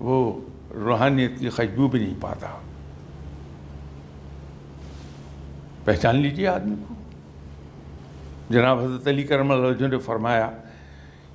وہ 0.00 0.40
روحانیت 0.74 1.38
کی 1.38 1.48
خوشبو 1.48 1.88
بھی 1.88 1.98
نہیں 1.98 2.14
پاتا۔ 2.20 2.48
پہچان 5.84 6.16
لیجیے 6.16 6.48
آدمی 6.48 6.74
کو۔ 6.88 6.94
جناب 8.50 8.78
حضرت 8.78 9.06
علی 9.06 9.22
کرم 9.22 9.50
اللہ 9.50 9.86
نے 9.86 9.98
فرمایا 9.98 10.50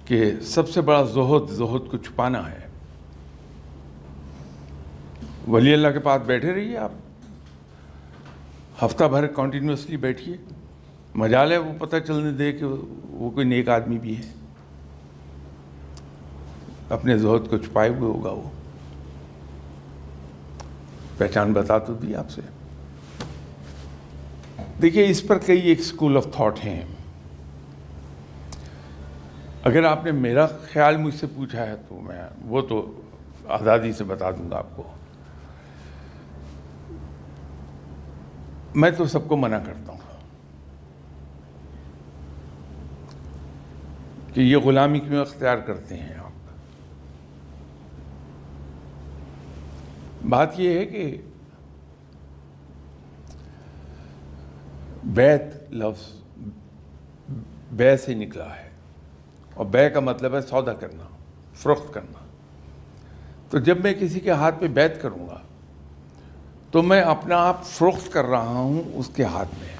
کہ 0.05 0.31
سب 0.41 0.69
سے 0.69 0.81
بڑا 0.81 1.03
زہد 1.03 1.49
زہد 1.49 1.91
کو 1.91 1.97
چھپانا 1.97 2.51
ہے۔ 2.51 2.69
ولی 5.47 5.73
اللہ 5.73 5.87
کے 5.87 5.99
پاس 5.99 6.21
بیٹھے 6.25 6.53
رہیے 6.53 6.77
آپ۔ 6.77 6.91
ہفتہ 8.85 9.03
بھر 9.03 9.27
کنٹینیوسلی 9.27 9.97
بیٹھیے۔ 9.97 10.37
مجال 11.15 11.51
ہے 11.51 11.57
وہ 11.57 11.73
پتہ 11.79 11.95
چلنے 12.07 12.31
دے 12.31 12.51
کہ 12.51 12.65
وہ 13.09 13.29
کوئی 13.29 13.45
نیک 13.45 13.69
آدمی 13.69 13.99
بھی 13.99 14.17
ہے۔ 14.17 14.33
اپنے 16.89 17.17
زہد 17.17 17.49
کو 17.49 17.57
چھپائے 17.57 17.89
ہوئے 17.89 18.11
ہوگا 18.11 18.31
وہ۔ 18.31 18.49
پہچان 21.17 21.53
بتا 21.53 21.77
تو 21.77 21.93
دی 21.93 22.15
آپ 22.15 22.29
سے۔ 22.29 22.41
دیکھیے، 24.81 25.09
اس 25.09 25.27
پر 25.27 25.37
کئی 25.37 25.61
ایک 25.61 25.79
اسکول 25.79 26.17
آف 26.17 26.27
تھاٹ 26.35 26.65
ہیں۔ 26.65 26.81
اگر 29.63 29.83
آپ 29.83 30.05
نے 30.05 30.11
میرا 30.11 30.47
خیال 30.47 30.97
مجھ 30.97 31.15
سے 31.15 31.27
پوچھا 31.35 31.65
ہے 31.65 31.75
تو 31.89 32.01
میں 32.01 32.21
وہ 32.45 32.61
تو 32.61 33.01
آزادی 33.47 33.91
سے 33.91 34.03
بتا 34.03 34.31
دوں 34.31 34.51
گا 34.51 34.57
آپ 34.57 34.75
کو۔ 34.75 34.83
میں 38.75 38.91
تو 38.91 39.05
سب 39.05 39.27
کو 39.27 39.37
منع 39.37 39.57
کرتا 39.65 39.91
ہوں 39.91 39.99
کہ 44.28 44.28
یہ 44.41 44.57
غلامی 44.57 44.99
کیوں 44.99 45.21
اختیار 45.21 45.57
کرتے 45.57 45.97
ہیں 45.97 46.15
آپ۔ 46.15 46.29
بات 50.29 50.59
یہ 50.59 50.79
ہے 50.79 50.85
کہ 50.85 51.21
بیت 55.03 55.71
لفظ 55.71 56.13
بے 57.71 57.97
سے 57.97 58.13
نکلا 58.13 58.55
ہے 58.55 58.69
اور 59.53 59.65
بے 59.65 59.89
کا 59.89 59.99
مطلب 59.99 60.35
ہے 60.35 60.41
سودا 60.41 60.73
کرنا، 60.73 61.03
فروخت 61.53 61.93
کرنا۔ 61.93 62.25
تو 63.49 63.57
جب 63.57 63.79
میں 63.83 63.93
کسی 63.93 64.19
کے 64.19 64.31
ہاتھ 64.31 64.55
پہ 64.59 64.67
بیت 64.67 65.01
کروں 65.01 65.27
گا 65.27 65.41
تو 66.71 66.81
میں 66.81 67.01
اپنا 67.01 67.37
آپ 67.37 67.65
فروخت 67.65 68.13
کر 68.13 68.25
رہا 68.25 68.47
ہوں 68.47 68.83
اس 68.93 69.09
کے 69.15 69.23
ہاتھ 69.23 69.49
میں۔ 69.59 69.78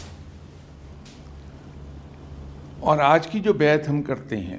اور 2.80 2.98
آج 2.98 3.28
کی 3.28 3.40
جو 3.40 3.54
بیعت 3.54 3.90
ہم 3.90 4.02
کرتے 4.02 4.38
ہیں، 4.38 4.58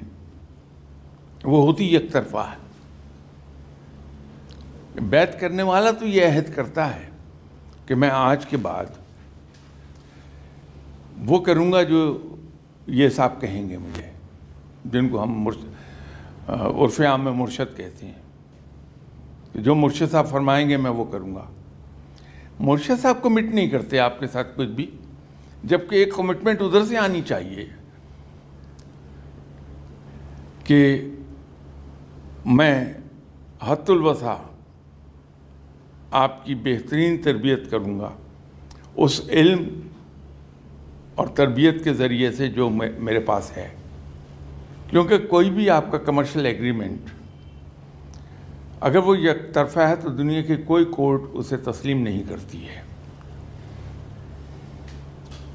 وہ 1.43 1.65
ہوتی 1.65 1.95
یک 1.95 2.11
طرفہ 2.11 2.51
ہے۔ 2.51 2.61
بیعت 5.01 5.39
کرنے 5.39 5.63
والا 5.63 5.91
تو 5.91 6.05
یہ 6.05 6.25
عہد 6.25 6.55
کرتا 6.55 6.95
ہے 6.95 7.09
کہ 7.85 7.95
میں 7.95 8.09
آج 8.09 8.45
کے 8.45 8.57
بعد 8.57 8.85
وہ 11.17 11.39
کروں 11.39 11.71
گا 11.71 11.83
جو 11.83 12.21
یہ 12.87 13.09
صاحب 13.09 13.41
کہیں 13.41 13.69
گے 13.69 13.77
مجھے، 13.77 14.11
جن 14.85 15.09
کو 15.09 15.23
ہم 15.23 15.47
عرف 16.47 17.01
عام 17.01 17.23
میں 17.23 17.31
مرشد 17.31 17.77
کہتے 17.77 18.05
ہیں۔ 18.05 18.21
جو 19.55 19.75
مرشد 19.75 20.11
صاحب 20.11 20.29
فرمائیں 20.29 20.69
گے 20.69 20.77
میں 20.77 20.91
وہ 20.91 21.05
کروں 21.05 21.35
گا۔ 21.35 21.45
مرشد 22.59 23.01
صاحب 23.01 23.21
کمٹ 23.21 23.43
نہیں 23.43 23.69
کرتے 23.69 23.99
آپ 23.99 24.19
کے 24.19 24.27
ساتھ 24.27 24.47
کچھ 24.55 24.69
بھی، 24.69 24.91
جبکہ 25.63 25.95
ایک 25.95 26.13
کمٹمنٹ 26.15 26.61
ادھر 26.61 26.85
سے 26.85 26.97
آنی 26.97 27.21
چاہیے۔ 27.21 27.69
کہ 30.71 31.09
میں 32.45 32.93
حت 33.61 33.89
الوسا 33.89 34.37
آپ 36.11 36.45
کی 36.45 36.55
بہترین 36.55 37.17
تربیت 37.17 37.71
کروں 37.71 37.99
گا۔ 37.99 38.09
اس 38.95 39.21
علم 39.29 39.79
اور 41.15 41.27
تربیت 41.27 41.83
کے 41.83 41.93
ذریعے 41.93 42.31
سے 42.31 42.47
جو 42.47 42.69
میرے 42.99 43.19
پاس 43.19 43.57
ہے۔ 43.57 43.69
کیونکہ 44.87 45.17
کوئی 45.17 45.49
بھی 45.49 45.69
آپ 45.69 45.91
کا 45.91 45.97
کمرشل 45.97 46.45
ایگریمنٹ 46.45 46.99
اگر 48.79 48.97
وہ 48.97 49.17
یک 49.17 49.53
طرفہ 49.53 49.79
ہے 49.79 49.95
تو 49.95 50.09
دنیا 50.09 50.41
کی 50.41 50.55
کوئی 50.55 50.85
کورٹ 50.85 51.21
اسے 51.33 51.57
تسلیم 51.57 52.01
نہیں 52.01 52.23
کرتی 52.29 52.67
ہے۔ 52.67 52.81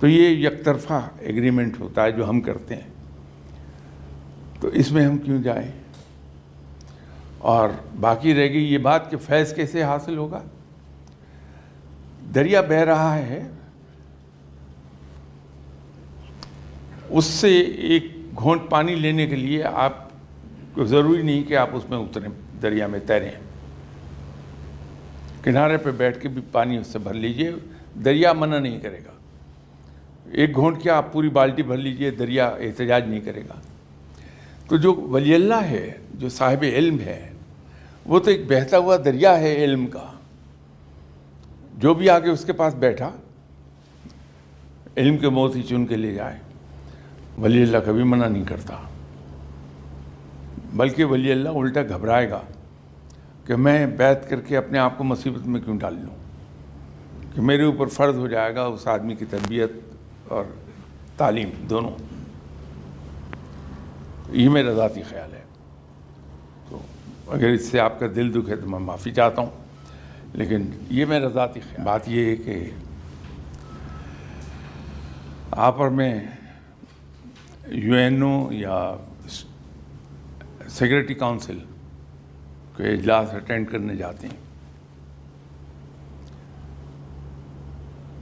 تو 0.00 0.06
یہ 0.06 0.48
یک 0.48 0.64
طرفہ 0.64 1.08
ایگریمنٹ 1.18 1.80
ہوتا 1.80 2.02
ہے 2.02 2.12
جو 2.12 2.28
ہم 2.28 2.40
کرتے 2.40 2.74
ہیں۔ 2.74 2.95
تو 4.60 4.68
اس 4.68 4.92
میں 4.92 5.06
ہم 5.06 5.18
کیوں 5.18 5.42
جائیں؟ 5.42 5.72
اور 7.38 7.68
باقی 8.00 8.34
رہ 8.34 8.48
گئی 8.48 8.72
یہ 8.72 8.78
بات 8.78 9.10
کہ 9.10 9.16
فیض 9.16 9.54
کیسے 9.54 9.82
حاصل 9.82 10.16
ہوگا؟ 10.16 10.42
دریا 12.34 12.60
بہ 12.60 12.72
رہا 12.72 13.18
ہے۔ 13.18 13.42
اس 17.08 17.24
سے 17.24 17.60
ایک 17.60 18.06
گھونٹ 18.36 18.62
پانی 18.70 18.94
لینے 18.94 19.26
کے 19.26 19.36
لیے 19.36 19.64
آپ 19.64 20.08
کو 20.74 20.84
ضروری 20.84 21.22
نہیں 21.22 21.42
کہ 21.42 21.56
آپ 21.56 21.68
اس 21.72 21.90
میں 21.90 21.98
اتریں، 21.98 22.28
دریا 22.62 22.86
میں 22.86 23.00
تیریں۔ 23.06 23.30
کنارے 25.42 25.76
پہ 25.76 25.90
بیٹھ 25.90 26.20
کے 26.20 26.28
بھی 26.28 26.42
پانی 26.52 26.78
اس 26.78 26.86
سے 26.86 26.98
بھر 26.98 27.14
لیجیے۔ 27.14 27.50
دریا 28.04 28.32
منع 28.32 28.58
نہیں 28.58 28.80
کرے 28.80 28.98
گا۔ 29.06 29.12
ایک 30.32 30.54
گھونٹ 30.54 30.82
کیا 30.82 30.96
آپ 30.96 31.12
پوری 31.12 31.28
بالٹی 31.28 31.62
بھر 31.62 31.76
لیجیے، 31.76 32.10
دریا 32.10 32.46
احتجاج 32.48 33.08
نہیں 33.08 33.20
کرے 33.20 33.42
گا۔ 33.42 33.60
تو 34.68 34.76
جو 34.76 34.94
ولی 34.94 35.34
اللہ 35.34 35.62
ہے، 35.62 35.98
جو 36.14 36.28
صاحب 36.28 36.62
علم 36.62 37.00
ہے، 37.00 37.30
وہ 38.06 38.18
تو 38.18 38.30
ایک 38.30 38.40
بہتا 38.48 38.78
ہوا 38.78 38.96
دریا 39.04 39.38
ہے 39.38 39.64
علم 39.64 39.86
کا۔ 39.86 40.06
جو 41.78 41.94
بھی 41.94 42.10
آگے 42.10 42.30
اس 42.30 42.44
کے 42.44 42.52
پاس 42.52 42.74
بیٹھا، 42.74 43.10
علم 44.96 45.18
کے 45.18 45.28
موت 45.28 45.56
ہی 45.56 45.62
چن 45.62 45.86
کے 45.86 45.96
لے 45.96 46.14
جائے۔ 46.14 46.38
ولی 47.38 47.62
اللہ 47.62 47.76
کبھی 47.86 48.02
منع 48.02 48.28
نہیں 48.28 48.44
کرتا۔ 48.44 48.76
بلکہ 50.74 51.04
ولی 51.04 51.32
اللہ 51.32 51.48
الٹا 51.48 51.82
گھبرائے 51.82 52.30
گا 52.30 52.40
کہ 53.44 53.56
میں 53.56 53.86
بیت 53.86 54.30
کر 54.30 54.40
کے 54.40 54.56
اپنے 54.56 54.78
آپ 54.78 54.98
کو 54.98 55.04
مصیبت 55.04 55.46
میں 55.46 55.60
کیوں 55.60 55.78
ڈال 55.78 55.94
لوں؟ 55.94 56.16
کہ 57.34 57.40
میرے 57.40 57.62
اوپر 57.62 57.86
فرض 57.86 58.18
ہو 58.18 58.26
جائے 58.26 58.54
گا 58.54 58.64
اس 58.64 58.86
آدمی 58.86 59.14
کی 59.14 59.24
تربیت 59.24 59.70
اور 60.28 60.44
تعلیم 61.16 61.50
دونوں۔ 61.70 62.15
یہ 64.30 64.48
میرا 64.48 64.72
ذاتی 64.72 65.02
خیال 65.02 65.32
ہے۔ 65.32 65.42
تو 66.68 66.78
اگر 67.26 67.48
اس 67.48 67.64
سے 67.64 67.80
آپ 67.80 68.00
کا 68.00 68.06
دل 68.16 68.32
دکھ 68.34 68.50
ہے 68.50 68.56
تو 68.56 68.68
میں 68.68 68.78
معافی 68.78 69.10
چاہتا 69.10 69.42
ہوں، 69.42 69.50
لیکن 70.32 70.70
یہ 70.90 71.04
میرا 71.04 71.28
ذاتی 71.28 71.60
خیال 71.60 71.84
بات 71.84 72.08
یہ 72.08 72.24
ہے 72.26 72.36
کہ 72.36 72.70
آپ 75.50 75.80
اور 75.80 75.90
میں 75.90 76.20
یو 77.66 77.94
این 77.94 78.22
او 78.22 78.52
یا 78.52 78.96
سیکرٹری 80.68 81.14
کاؤنسل 81.14 81.58
کے 82.76 82.92
اجلاس 82.92 83.34
اٹینڈ 83.34 83.70
کرنے 83.70 83.96
جاتے 83.96 84.26
ہیں۔ 84.26 84.36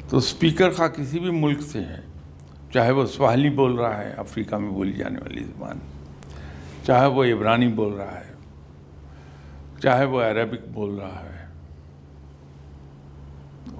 تو 0.08 0.16
اسپیکر 0.16 0.70
خواہ 0.70 0.88
کسی 0.88 1.18
بھی 1.18 1.30
ملک 1.30 1.62
سے 1.62 1.80
ہے 1.80 2.00
چاہے 2.72 2.90
وہ 2.90 3.06
سوالی 3.06 3.50
بول 3.50 3.74
رہا 3.74 3.98
ہے، 4.04 4.10
افریقہ 4.10 4.56
میں 4.56 4.70
بولی 4.70 4.92
جانے 4.92 5.18
والی 5.18 5.44
زبان۔ 5.44 5.78
چاہے 6.86 7.06
وہ 7.06 7.24
عبرانی 7.24 7.68
بول 7.68 7.92
رہا 7.92 8.18
ہے، 8.20 8.32
چاہے 9.82 10.04
وہ 10.04 10.22
عربک 10.22 10.68
بول 10.72 10.94
رہا 10.94 11.22
ہے، 11.24 11.46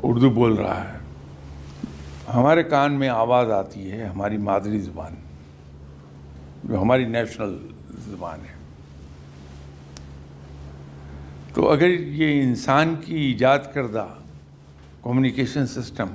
اردو 0.02 0.30
بول 0.30 0.54
رہا 0.54 0.92
ہے۔ 0.92 0.98
ہمارے 2.34 2.62
کان 2.62 2.92
میں 2.92 3.08
آواز 3.08 3.50
آتی 3.50 3.90
ہے، 3.92 4.04
ہماری 4.04 4.36
مادری 4.38 4.78
زبان، 4.78 5.14
جو 6.64 6.80
ہماری 6.82 7.04
نیشنل 7.04 7.56
زبان 8.10 8.40
ہے۔ 8.40 8.52
تو 11.54 11.70
اگر 11.70 11.88
یہ 11.88 12.42
انسان 12.42 12.94
کی 13.04 13.14
ایجاد 13.14 13.58
کردہ 13.74 14.06
کمیونیکیشن 15.02 15.66
سسٹم 15.66 16.08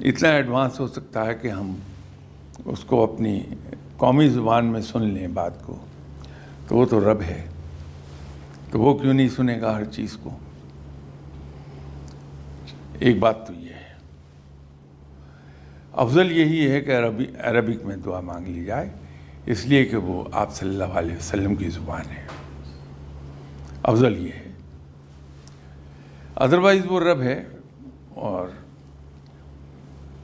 اتنا 0.00 0.28
ایڈوانس 0.28 0.80
ہو 0.80 0.86
سکتا 0.88 1.26
ہے 1.26 1.34
کہ 1.34 1.48
ہم 1.48 1.74
اس 2.64 2.84
کو 2.84 3.02
اپنی 3.02 3.42
قومی 3.98 4.28
زبان 4.28 4.66
میں 4.66 4.80
سن 4.80 5.02
لیں 5.02 5.28
بات 5.28 5.62
کو، 5.66 5.76
تو 6.68 6.76
وہ 6.76 6.84
تو 6.84 7.00
رب 7.00 7.22
ہے، 7.22 7.46
تو 8.70 8.80
وہ 8.80 8.98
کیوں 8.98 9.14
نہیں 9.14 9.28
سنے 9.28 9.60
گا 9.60 9.76
ہر 9.76 9.84
چیز 9.84 10.16
کو؟ 10.16 10.30
ایک 12.98 13.18
بات 13.18 13.46
تو 13.46 13.52
یہ 13.52 13.68
ہے، 13.68 13.94
افضل 15.92 16.32
یہی 16.32 16.70
ہے 16.70 16.80
کہ 16.80 16.96
عربی، 16.98 17.26
عربک 17.38 17.84
میں 17.84 17.96
دعا 17.96 18.20
مانگ 18.20 18.46
لی 18.46 18.64
جائے، 18.64 18.90
اس 19.46 19.66
لیے 19.66 19.84
کہ 19.84 19.96
وہ 19.96 20.24
آپ 20.32 20.54
صلی 20.54 20.68
اللہ 20.68 20.98
علیہ 20.98 21.16
وسلم 21.16 21.54
کی 21.54 21.68
زبان 21.68 22.10
ہے۔ 22.10 22.26
افضل 23.82 24.18
یہ 24.18 24.32
ہے۔ 24.32 24.52
ادروائز 26.36 26.86
وہ 26.86 27.00
رب 27.00 27.20
ہے 27.20 27.44
اور 28.14 28.48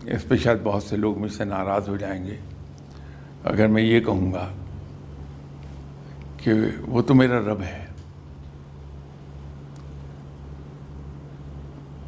اس 0.07 0.29
پہ 0.29 0.37
شاید 0.37 0.59
بہت 0.63 0.83
سے 0.83 0.97
لوگ 0.97 1.19
مجھ 1.19 1.33
سے 1.33 1.45
ناراض 1.45 1.89
ہو 1.89 1.97
جائیں 1.97 2.25
گے۔ 2.25 2.37
اگر 3.45 3.67
میں 3.67 3.83
یہ 3.83 4.01
کہوں 4.01 4.33
گا 4.33 4.49
کہ 6.37 6.53
وہ 6.89 7.03
تو 7.03 7.15
میرا 7.15 7.39
رب 7.41 7.63
ہے، 7.63 7.85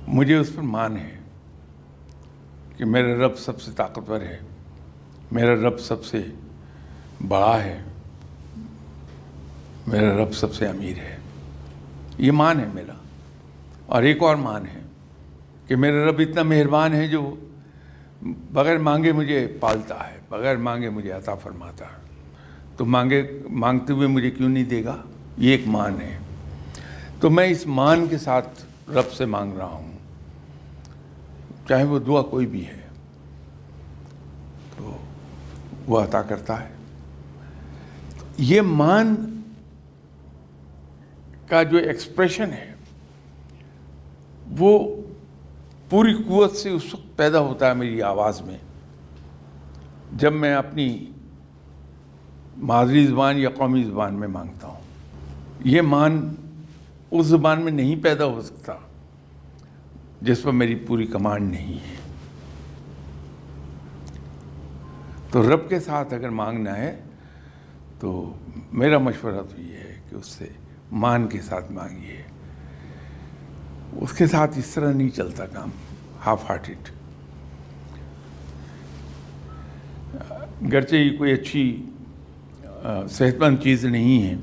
مجھے 0.09 0.37
اس 0.37 0.55
پر 0.55 0.63
مان 0.63 0.97
ہے 0.97 1.15
کہ 2.77 2.85
میرا 2.85 3.27
رب 3.27 3.39
سب 3.39 3.61
سے 3.61 3.71
طاقتور 3.77 4.21
ہے، 4.21 4.39
میرا 5.33 5.55
رب 5.69 5.79
سب 5.81 6.05
سے 6.05 6.23
بڑا 7.29 7.63
ہے، 7.65 7.79
میرا 9.87 10.17
رب 10.17 10.33
سب 10.35 10.55
سے 10.55 10.67
امیر 10.67 10.99
ہے۔ 10.99 11.17
یہ 12.19 12.33
مان 12.33 12.61
ہے 12.61 12.67
میرا، 12.75 12.95
اور 13.87 14.03
ایک 14.03 14.23
اور 14.23 14.37
مان 14.37 14.67
ہے 14.67 14.81
کہ 15.67 15.77
میرا 15.77 16.05
رب 16.05 16.21
اتنا 16.21 16.43
مہربان 16.43 16.95
ہے 16.95 17.07
جو 17.09 17.35
بغیر 18.35 18.79
مانگے 18.79 19.13
مجھے 19.13 19.57
پالتا 19.61 20.11
ہے، 20.11 20.19
بغیر 20.29 20.57
مانگے 20.57 20.91
مجھے 20.91 21.13
عطا 21.13 21.35
فرماتا 21.35 21.85
ہے۔ 21.85 22.07
تو 22.77 22.85
مانگے، 22.85 23.43
مانگتے 23.51 23.93
ہوئے 23.93 24.07
مجھے 24.07 24.31
کیوں 24.31 24.49
نہیں 24.49 24.65
دے 24.65 24.85
گا؟ 24.85 25.03
یہ 25.39 25.51
ایک 25.51 25.63
مان 25.67 26.01
ہے۔ 26.01 26.19
تو 27.21 27.31
میں 27.31 27.47
اس 27.47 27.67
مان 27.67 28.07
کے 28.07 28.19
ساتھ 28.19 28.49
رب 28.91 29.13
سے 29.13 29.25
مانگ 29.25 29.53
رہا 29.57 29.67
ہوں۔ 29.67 29.93
چاہے 31.69 31.85
وہ 31.85 31.99
دعا 31.99 32.23
کوئی 32.23 32.47
بھی 32.47 32.67
ہے، 32.67 32.81
تو 34.77 34.97
وہ 35.87 36.01
عطا 36.01 36.23
کرتا 36.23 36.65
ہے۔ 36.65 36.69
یہ 38.39 38.61
مان 38.61 39.41
کا 41.49 41.63
جو 41.63 41.79
ایکسپریشن 41.79 42.53
ہے، 42.53 42.75
وہ 44.59 45.03
پوری 45.91 46.15
قوت 46.15 46.53
سے 46.53 46.71
اس 46.71 46.95
وقت 46.95 47.17
پیدا 47.17 47.41
ہوتا 47.41 47.69
ہے 47.69 47.75
میری 47.75 48.03
آواز 48.03 48.41
میں، 48.41 48.59
جب 50.13 50.33
میں 50.33 50.55
اپنی 50.55 51.07
مادری 52.57 53.07
زبان 53.07 53.39
یا 53.39 53.51
قومی 53.51 53.83
زبان 53.83 54.15
میں 54.15 54.29
مانگتا 54.29 54.67
ہوں۔ 54.67 54.81
یہ 55.65 55.83
مان 55.83 56.35
اس 57.11 57.27
زبان 57.27 57.63
میں 57.63 57.73
نہیں 57.73 57.97
پیدا 57.97 58.25
ہو 58.25 58.41
سکتا 58.41 58.73
جس 60.23 60.43
پر 60.43 60.53
میری 60.53 60.75
پوری 60.75 61.07
کمانڈ 61.07 61.51
نہیں 61.51 61.75
ہے۔ 61.75 61.97
تو 65.31 65.55
رب 65.55 65.69
کے 65.69 65.81
ساتھ 65.81 66.15
اگر 66.15 66.29
مانگنا 66.29 66.77
ہے 66.77 67.01
تو 68.01 68.35
میرا 68.73 68.99
مشورہ 68.99 69.43
تو 69.43 69.61
یہ 69.61 69.77
ہے 69.77 70.01
کہ 70.11 70.15
اس 70.15 70.27
سے 70.27 70.49
مان 70.93 71.27
کے 71.27 71.41
ساتھ 71.41 71.73
مانگیے۔ 71.73 72.23
اس 74.03 74.13
کے 74.13 74.27
ساتھ 74.27 74.59
اس 74.59 74.69
طرح 74.75 74.93
نہیں 74.93 75.11
چلتا 75.17 75.47
کام 75.53 75.71
ہاف 76.27 76.49
ہارٹیڈ 76.51 76.89
گرچہ 80.73 80.95
یہ 80.95 81.17
کوئی 81.19 81.33
اچھی 81.33 81.65
صحت 83.11 83.41
مند 83.41 83.57
چیز 83.63 83.85
نہیں 83.85 84.23
ہے 84.23 84.35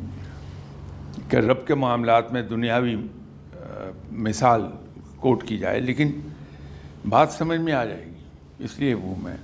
کہ 1.30 1.38
رب 1.38 1.66
کے 1.68 1.76
معاملات 1.76 2.32
میں 2.34 2.42
دنیاوی 2.42 2.96
مثال 4.28 4.62
کوٹ 5.20 5.44
کی 5.48 5.58
جائے، 5.58 5.80
لیکن 5.80 6.12
بات 7.10 7.32
سمجھ 7.32 7.60
میں 7.62 7.74
آ 7.74 7.84
جائے 7.86 8.06
گی، 8.06 8.64
اس 8.66 8.80
لیے 8.80 8.94
وہ 8.94 9.16
میں 9.24 9.36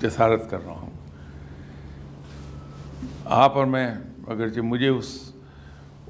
جسارت 0.00 0.48
کر 0.50 0.64
رہا 0.66 0.72
ہوں۔ 0.72 0.96
آپ 3.42 3.56
اور 3.58 3.66
میں، 3.66 3.88
اگرچہ 4.26 4.60
مجھے 4.60 4.88
اس 4.88 5.18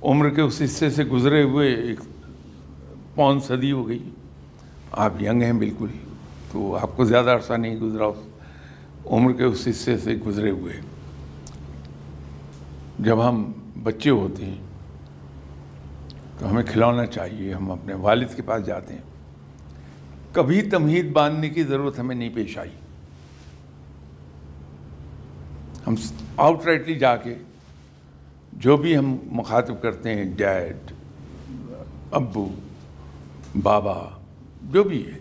عمر 0.03 0.29
کے 0.31 0.41
اس 0.43 0.61
حصے 0.65 0.91
سے 0.91 1.05
گزرے 1.05 1.43
ہوئے 1.43 1.73
ایک 1.73 2.01
پون 3.19 3.41
صدی 3.41 3.73
ہو 3.73 3.89
گئی۔ 3.89 4.11
آپ 4.93 5.23
ینگ 5.23 5.43
ہیں 5.43 5.53
بالکل، 5.53 5.87
تو 6.53 6.77
آپ 6.77 6.97
کو 6.97 7.05
زیادہ 7.05 7.31
عرصہ 7.31 7.53
نہیں 7.53 7.77
گزرا 7.77 8.07
اس 8.07 8.17
عمر 9.07 9.33
کے 9.33 9.45
اس 9.45 9.69
حصے 9.71 9.99
سے 9.99 10.15
گزرے 10.15 10.51
ہوئے۔ 10.51 10.81
جب 12.99 13.29
ہم 13.29 13.53
بچے 13.83 14.11
ہوتے 14.11 14.45
ہیں، 14.45 14.59
تو 16.39 16.51
ہمیں 16.51 16.63
کھلونا 16.63 17.07
چاہیے، 17.07 17.55
ہم 17.55 17.71
اپنے 17.71 17.95
والد 17.95 18.37
کے 18.37 18.43
پاس 18.43 18.67
جاتے 18.67 18.95
ہیں۔ 18.95 19.03
کبھی 20.33 20.63
تمہید 20.63 21.13
باندھنے 21.13 21.49
کی 21.49 21.63
ضرورت 21.63 21.99
ہمیں 21.99 22.17
نہیں 22.17 22.31
پیش 22.35 22.59
آئی۔ 22.59 22.71
ہم 25.87 25.95
آؤٹ 26.37 26.65
رائٹلی 26.65 26.95
جا 26.95 27.17
کے 27.17 27.35
جو 28.53 28.77
بھی 28.77 28.97
ہم 28.97 29.17
مخاطب 29.25 29.83
کرتے 29.83 30.15
ہیں، 30.15 30.25
ڈیڈ، 30.25 30.93
ابو 32.11 32.49
بابا، 33.63 34.09
جو 34.63 34.85
بھی 34.85 35.07
ہے۔ 35.07 35.19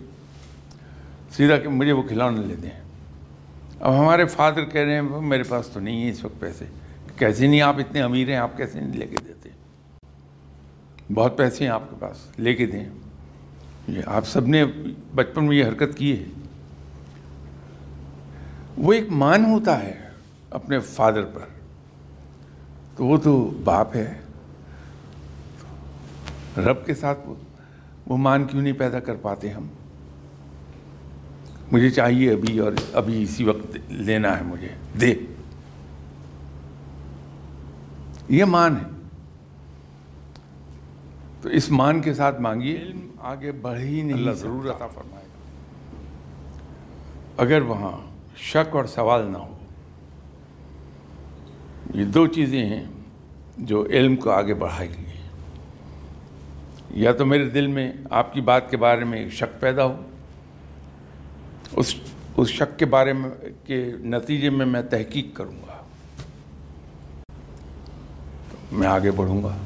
سیدھا 1.32 1.58
کہ 1.58 1.70
مجھے 1.70 1.92
وہ 1.92 2.02
کھلونا 2.02 2.42
لے 2.42 2.56
دیں۔ 2.56 2.70
اب 3.80 4.00
ہمارے 4.00 4.26
فادر 4.26 4.66
کہہ 4.66 4.82
رہے 4.82 4.94
ہیں 4.94 5.02
میرے 5.02 5.44
پاس 5.44 5.68
تو 5.68 5.80
نہیں 5.80 6.06
ہے 6.06 6.10
اس 6.10 6.24
وقت 6.24 6.40
پیسے۔ 6.40 6.66
کیسے 7.18 7.48
نہیں، 7.48 7.62
آپ 7.62 7.76
اتنے 7.78 8.02
امیر 8.02 8.28
ہیں، 8.28 8.36
آپ 8.36 8.58
کیسے 8.58 8.80
نہیں 8.80 8.98
لے 8.98 9.08
کے 9.08 9.16
دیتے؟ 9.28 9.50
بہت 11.14 11.38
پیسے 11.38 11.64
ہیں 11.64 11.72
آپ 11.72 11.90
کے 11.90 11.96
پاس، 12.00 12.40
لے 12.40 12.56
کے 12.56 12.66
دیں۔ 12.66 12.86
یہ 13.88 14.02
آپ 14.06 14.28
سب 14.28 14.48
نے 14.48 14.66
بچپن 15.16 15.46
میں 15.46 15.58
یہ 15.58 15.66
حرکت 15.66 15.98
کی 15.98 16.20
ہے۔ 16.20 16.26
وہ 18.78 18.94
ایک 18.94 19.10
مان 19.10 19.46
ہوتا 19.46 19.84
ہے 19.84 20.10
اپنے 20.50 20.80
فادر 20.80 21.24
پر۔ 21.24 21.42
تو 22.96 23.06
وہ 23.06 23.18
تو 23.18 23.58
باپ 23.64 23.96
ہے۔ 23.96 24.20
رب 26.58 26.86
کے 26.86 26.96
ساتھ 26.96 27.20
وہ 27.26 27.36
مان 28.16 28.46
کیوں 28.46 28.62
نہیں 28.62 28.74
پیدا 28.74 29.00
کر 29.00 29.16
پاتے 29.16 29.50
ہم؟ 29.50 29.68
مجھے 31.72 31.90
چاہیے 31.90 32.32
ابھی 32.32 32.60
اور 32.60 32.72
ابھی 32.94 33.24
اسی 33.24 33.44
وقت 33.44 33.78
لینا 33.90 34.38
ہے 34.38 34.44
مجھے۔ 34.44 34.68
دے۔ 35.02 35.16
یہ 38.30 38.46
مان 38.46 38.76
ہے۔ 38.76 38.90
تو 41.42 41.50
اس 41.50 41.72
مان 41.72 42.02
کے 42.02 42.14
ساتھ 42.14 42.42
مانگیے۔ 42.42 42.78
علم 42.78 43.00
آگے 43.20 43.52
بڑھ 43.52 43.80
ہی 43.80 44.02
نہیں 44.02 44.14
اللہ 44.14 44.32
ضرور 44.32 44.70
عطا 44.70 44.88
فرمائے 44.88 45.26
گا۔ 45.26 45.42
اگر 47.38 47.62
وہاں 47.62 47.92
شک 48.38 48.76
اور 48.76 48.86
سوال 48.86 49.32
نہ 49.32 49.38
ہو۔ 49.38 49.58
یہ 51.94 52.06
دو 52.06 52.28
چیزیں 52.28 52.66
ہیں 52.66 52.86
جو 53.58 53.86
علم 53.86 54.16
کو 54.16 54.30
آگے 54.30 54.54
بڑھائیں 54.54 54.92
گی۔ 54.94 55.07
یا 56.98 57.12
تو 57.12 57.26
میرے 57.26 57.50
دل 57.50 57.68
میں 57.68 57.92
آپ 58.10 58.34
کی 58.34 58.42
بات 58.42 58.70
کے 58.70 58.78
بارے 58.78 59.04
میں 59.04 59.30
شک 59.30 59.62
پیدا 59.62 59.86
ہو، 59.86 60.02
اس 61.72 61.96
اس 62.38 62.48
شک 62.48 62.80
کے 62.80 62.86
بارے 62.86 63.14
میں، 63.14 63.30
کے 63.66 63.92
نتیجے 64.00 64.50
میں 64.50 64.66
میں 64.66 64.82
تحقیق 64.82 65.36
کروں 65.36 65.52
گا۔ 65.52 65.84
میں 68.72 68.88
آگے 68.88 69.12
بڑھوں 69.12 69.44
گا۔ 69.44 69.58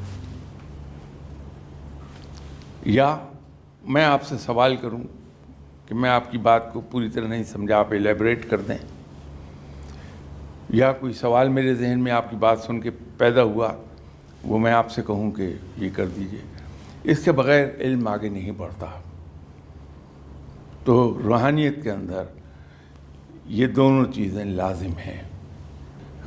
یا 2.84 3.18
میں 3.82 4.04
آپ 4.04 4.22
سے 4.22 4.38
سوال 4.38 4.76
کروں 4.76 5.02
کہ 5.88 5.94
میں 5.94 6.10
آپ 6.10 6.32
کی 6.32 6.38
بات 6.38 6.72
کو 6.72 6.80
پوری 6.80 7.08
طرح 7.08 7.28
نہیں 7.28 7.44
سمجھا، 7.44 7.76
آپ 7.78 7.92
ایلیبریٹ 7.92 8.50
کر 8.50 8.60
دیں۔ 8.60 8.78
یا 10.68 10.92
کوئی 10.92 11.12
سوال 11.12 11.48
میرے 11.48 11.74
ذہن 11.74 12.00
میں 12.00 12.12
آپ 12.12 12.30
کی 12.30 12.36
بات 12.36 12.60
سن 12.60 12.80
کے 12.80 12.90
پیدا 13.18 13.42
ہوا، 13.42 13.72
وہ 14.44 14.58
میں 14.58 14.72
آپ 14.72 14.90
سے 14.90 15.02
کہوں 15.06 15.30
کہ 15.30 15.52
یہ 15.76 15.88
کر 15.92 16.06
دیجیے۔ 16.06 16.51
اس 17.04 17.24
کے 17.24 17.32
بغیر 17.32 17.66
علم 17.80 18.08
آگے 18.08 18.28
نہیں 18.28 18.50
بڑھتا۔ 18.50 18.86
تو 20.84 21.18
روحانیت 21.24 21.82
کے 21.82 21.90
اندر 21.90 22.24
یہ 23.46 23.66
دونوں 23.66 24.12
چیزیں 24.12 24.44
لازم 24.44 24.92
ہیں۔ 25.06 25.22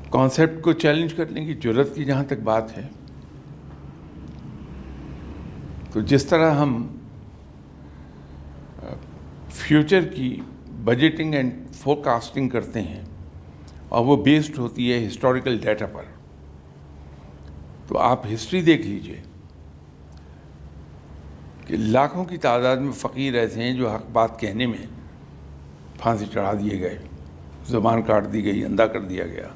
کانسیپٹ 0.09 0.61
کو 0.61 0.73
چیلنج 0.73 1.13
کرنے 1.13 1.45
کی 1.45 1.53
ضرورت 1.63 1.95
کی 1.95 2.05
جہاں 2.05 2.23
تک 2.23 2.39
بات 2.43 2.77
ہے۔ 2.77 2.87
تو 5.91 6.01
جس 6.01 6.25
طرح 6.25 6.51
ہم 6.51 6.97
فیوچر 9.49 10.01
کی 10.01 10.41
بجٹنگ 10.85 11.33
اینڈ 11.33 11.53
فورکاسٹنگ 11.73 12.49
کرتے 12.49 12.81
ہیں 12.81 13.01
اور 13.89 14.05
وہ 14.05 14.23
بیسڈ 14.23 14.57
ہوتی 14.57 14.93
ہے 14.93 15.07
ہسٹوریکل 15.07 15.57
ڈیٹا 15.57 15.85
پر۔ 15.85 16.03
تو 17.87 17.97
آپ 17.97 18.25
ہسٹری 18.33 18.61
دیکھ 18.61 18.87
لیجیے۔ 18.87 19.21
کہ 21.65 21.77
لاکھوں 21.77 22.25
کی 22.25 22.37
تعداد 22.37 22.77
میں 22.77 22.91
فقیر 22.91 23.33
ایسے 23.33 23.63
ہیں 23.63 23.73
جو 23.73 23.89
حق 23.89 24.03
بات 24.13 24.39
کہنے 24.39 24.65
میں 24.65 24.85
پھانسی 25.99 26.25
چڑھا 26.33 26.53
دیے 26.53 26.79
گئے، 26.79 26.97
زبان 27.67 28.01
کاٹ 28.01 28.33
دی 28.33 28.43
گئی، 28.43 28.65
اندھا 28.65 28.87
کر 28.87 29.01
دیا 29.01 29.27
گیا۔ 29.27 29.47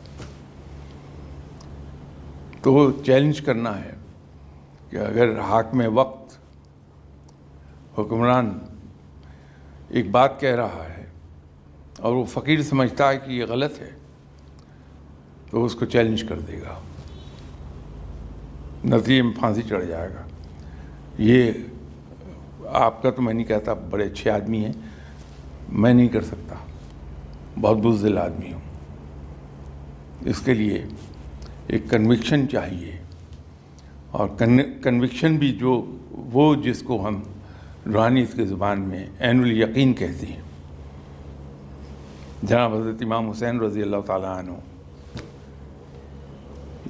تو 2.61 2.91
چیلنج 2.91 3.41
کرنا 3.41 3.85
ہے 3.85 3.91
کہ 4.89 4.97
اگر 4.97 5.39
حق 5.39 5.75
میں 5.75 5.87
وقت، 5.87 6.37
حکمران 7.99 8.59
ایک 9.89 10.11
بات 10.11 10.39
کہہ 10.39 10.55
رہا 10.55 10.87
ہے 10.97 11.05
اور 11.99 12.15
وہ 12.15 12.25
فقیر 12.25 12.61
سمجھتا 12.61 13.09
ہے 13.09 13.17
کہ 13.17 13.31
یہ 13.31 13.45
غلط 13.45 13.79
ہے، 13.79 13.89
تو 15.51 15.65
اس 15.65 15.75
کو 15.75 15.85
چیلنج 15.85 16.23
کر 16.23 16.39
دے 16.39 16.61
گا۔ 16.61 16.79
نتیجے 18.85 19.21
میں 19.21 19.33
پھانسی 19.39 19.61
چڑھ 19.61 19.85
جائے 19.85 20.09
گا۔ 20.09 20.23
یہ 21.17 21.51
آپ 22.73 23.03
کا 23.03 23.11
تو 23.11 23.21
میں 23.21 23.33
نہیں 23.33 23.45
کہتا، 23.45 23.73
بڑے 23.73 24.05
اچھے 24.05 24.31
آدمی 24.31 24.65
ہیں۔ 24.65 24.73
میں 25.69 25.93
نہیں 25.93 26.07
کر 26.07 26.21
سکتا۔ 26.21 26.55
بہت 27.61 27.77
بزدل 27.77 28.17
آدمی 28.17 28.53
ہوں۔ 28.53 28.59
اس 30.25 30.39
کے 30.39 30.53
لیے 30.53 30.85
ایک 31.67 31.89
کنوکشن 31.89 32.49
چاہیے۔ 32.49 32.97
اور 34.11 34.27
کنوکشن 34.83 35.37
بھی 35.37 35.51
جو، 35.51 35.97
وہ 36.11 36.55
جس 36.55 36.81
کو 36.81 37.07
ہم 37.07 37.23
روحانی 37.93 38.21
اس 38.21 38.33
کے 38.33 38.45
زبان 38.45 38.81
میں 38.81 39.07
عین 39.19 39.39
الیقین 39.39 39.93
کہتے 39.93 40.27
ہیں۔ 40.27 40.41
جناب 42.43 42.75
حضرت 42.75 43.01
امام 43.01 43.29
حسین 43.29 43.61
رضی 43.61 43.81
اللہ 43.81 44.01
تعالیٰ 44.05 44.37
عنہ۔ 44.37 44.51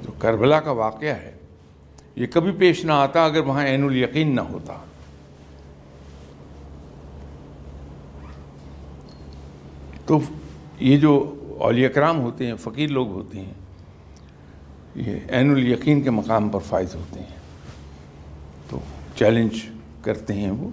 جو 0.04 0.12
کربلا 0.18 0.60
کا 0.60 0.70
واقعہ 0.70 1.14
ہے، 1.14 1.32
یہ 2.16 2.26
کبھی 2.26 2.52
پیش 2.52 2.84
نہ 2.84 2.92
آتا 2.92 3.24
اگر 3.24 3.40
وہاں 3.40 3.66
عین 3.66 3.84
الیقین 3.84 4.36
نہ 4.36 4.40
ہوتا۔ 4.40 4.74
تو 10.10 10.20
یہ 10.80 10.96
جو 10.96 11.38
اولیاء 11.60 11.88
کرام 11.88 12.20
ہوتے 12.20 12.46
ہیں، 12.46 12.54
فقیر 12.54 12.90
لوگ 12.90 13.08
ہوتے 13.08 13.40
ہیں، 13.40 13.52
یہ 14.94 15.18
عین 15.28 15.50
الیقین 15.50 16.02
کے 16.02 16.10
مقام 16.10 16.48
پر 16.48 16.58
فائز 16.58 16.94
ہوتے 16.94 17.20
ہیں۔ 17.20 17.36
تو 18.68 18.80
چیلنج 19.16 19.62
کرتے 20.02 20.34
ہیں 20.34 20.50
وہ۔ 20.50 20.70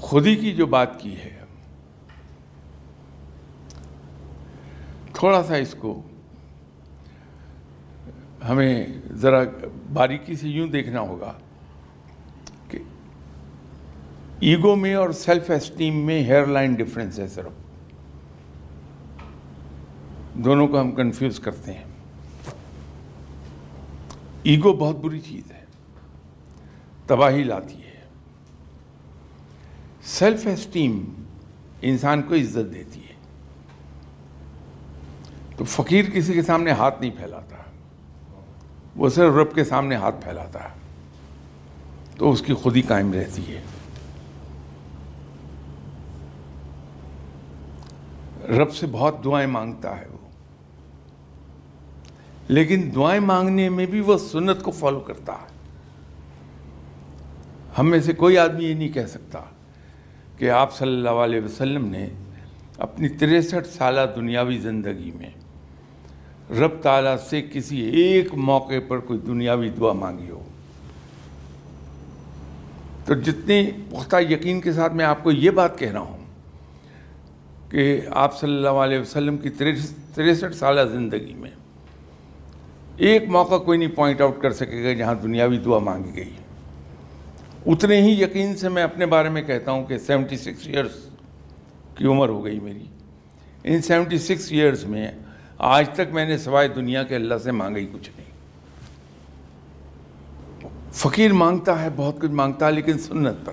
خودی 0.00 0.36
کی 0.36 0.52
جو 0.52 0.66
بات 0.66 1.00
کی 1.00 1.16
ہے، 1.16 1.40
تھوڑا 5.12 5.42
سا 5.42 5.56
اس 5.56 5.74
کو 5.78 6.02
ہمیں 8.48 8.86
ذرا 9.12 9.40
باریکی 9.92 10.36
سے 10.36 10.48
یوں 10.48 10.68
دیکھنا 10.68 11.00
ہوگا۔ 11.00 11.32
ایگو 14.40 14.76
میں 14.76 14.94
اور 14.94 15.10
سیلف 15.10 15.50
اسٹیم 15.50 16.06
میں 16.06 16.24
ہیئر 16.24 16.46
لائن 16.46 16.74
ڈفرینس 16.74 17.18
ہے 17.18 17.28
صرف۔ 17.28 17.52
دونوں 20.34 20.68
کو 20.68 20.80
ہم 20.80 20.90
کنفیوز 20.90 21.40
کرتے 21.40 21.72
ہیں۔ 21.72 21.84
ایگو 24.42 24.72
بہت 24.72 24.96
بری 24.96 25.20
چیز 25.20 25.50
ہے۔ 25.50 25.64
تباہی 27.06 27.42
لاتی 27.42 27.74
ہے۔ 27.74 28.00
سیلف 30.02 30.46
اسٹیم 30.52 31.04
انسان 31.82 32.22
کو 32.22 32.34
عزت 32.34 32.74
دیتی 32.74 33.00
ہے۔ 33.00 33.14
تو 35.56 35.64
فقیر 35.64 36.04
کسی 36.04 36.32
کے 36.32 36.42
سامنے 36.42 36.70
ہاتھ 36.70 37.00
نہیں 37.00 37.10
پھیلاتا۔ 37.10 37.56
وہ 38.96 39.08
صرف 39.08 39.34
رب 39.34 39.54
کے 39.54 39.64
سامنے 39.64 39.94
ہاتھ 39.94 40.24
پھیلاتا 40.24 40.64
ہے۔ 40.64 40.74
تو 42.16 42.30
اس 42.30 42.42
کی 42.42 42.54
خودی 42.54 42.82
قائم 42.82 43.12
رہتی 43.12 43.56
ہے۔ 43.56 43.62
رب 48.48 48.74
سے 48.74 48.86
بہت 48.90 49.24
دعائیں 49.24 49.46
مانگتا 49.46 50.00
ہے 50.00 50.04
وہ۔ 50.12 50.28
لیکن 52.48 52.90
دعائیں 52.94 53.20
مانگنے 53.20 53.68
میں 53.68 53.86
بھی 53.86 54.00
وہ 54.00 54.18
سنت 54.18 54.62
کو 54.62 54.70
فالو 54.70 55.00
کرتا 55.00 55.32
ہے۔ 55.32 55.58
ہم 57.78 57.90
میں 57.90 58.00
سے 58.00 58.12
کوئی 58.12 58.38
آدمی 58.38 58.64
یہ 58.64 58.74
نہیں 58.74 58.88
کہہ 58.88 59.06
سکتا 59.06 59.38
کہ 60.36 60.50
آپ 60.50 60.76
صلی 60.76 60.88
اللہ 60.88 61.10
علیہ 61.10 61.40
وسلم 61.40 61.84
نے 61.88 62.08
اپنی 62.78 63.08
تریسٹھ 63.08 63.68
سالہ 63.68 64.00
دنیاوی 64.16 64.58
زندگی 64.58 65.10
میں 65.14 65.30
رب 66.52 66.82
تعالیٰ 66.82 67.16
سے 67.30 67.42
کسی 67.42 67.80
ایک 67.80 68.34
موقع 68.34 68.74
پر 68.88 68.98
کوئی 68.98 69.18
دنیاوی 69.18 69.70
دعا 69.70 69.92
مانگی 69.92 70.30
ہو۔ 70.30 70.42
تو 73.04 73.14
جتنے 73.14 73.70
پختہ 73.90 74.16
یقین 74.30 74.60
کے 74.60 74.72
ساتھ 74.72 74.92
میں 74.92 75.04
آپ 75.04 75.22
کو 75.22 75.30
یہ 75.30 75.50
بات 75.50 75.78
کہہ 75.78 75.92
رہا 75.92 76.00
ہوں 76.00 76.17
کہ 77.70 78.00
آپ 78.10 78.40
صلی 78.40 78.54
اللہ 78.56 78.68
علیہ 78.68 78.98
وسلم 78.98 79.36
کی 79.36 79.50
تریسٹھ 80.14 80.56
سالہ 80.56 80.80
زندگی 80.92 81.34
میں 81.34 81.50
ایک 82.96 83.28
موقع 83.28 83.54
کوئی 83.54 83.78
نہیں 83.78 83.88
پوائنٹ 83.88 84.20
آؤٹ 84.20 84.40
کر 84.42 84.50
سکے 84.50 84.84
گا 84.84 84.92
جہاں 84.92 85.14
دنیاوی 85.14 85.58
دعا 85.58 85.78
مانگی 85.78 86.16
گئی 86.16 86.30
اتنے 87.66 88.02
ہی 88.02 88.22
یقین 88.22 88.56
سے 88.56 88.68
میں 88.68 88.82
اپنے 88.82 89.06
بارے 89.06 89.28
میں 89.28 89.42
کہتا 89.42 89.70
ہوں 89.70 89.84
کہ 89.84 89.98
سیونٹی 89.98 90.36
سکس 90.36 90.66
ایئرس 90.66 91.08
کی 91.94 92.06
عمر 92.06 92.28
ہو 92.28 92.44
گئی 92.44 92.60
میری۔ 92.60 92.84
ان 93.64 93.82
سیونٹی 93.82 94.18
سکس 94.18 94.52
ایئرس 94.52 94.84
میں 94.84 95.10
آج 95.58 95.88
تک 95.90 96.12
میں 96.12 96.24
نے 96.24 96.38
سوائے 96.38 96.68
دنیا 96.68 97.02
کے 97.02 97.16
اللہ 97.16 97.34
سے 97.44 97.50
مانگا 97.50 97.78
ہی 97.78 97.86
کچھ 97.92 98.10
نہیں۔ 98.16 98.28
فقیر 100.92 101.32
مانگتا 101.32 101.82
ہے، 101.82 101.88
بہت 101.96 102.20
کچھ 102.20 102.30
مانگتا 102.30 102.66
ہے، 102.66 102.72
لیکن 102.72 102.98
سنت 102.98 103.36
پر۔ 103.44 103.52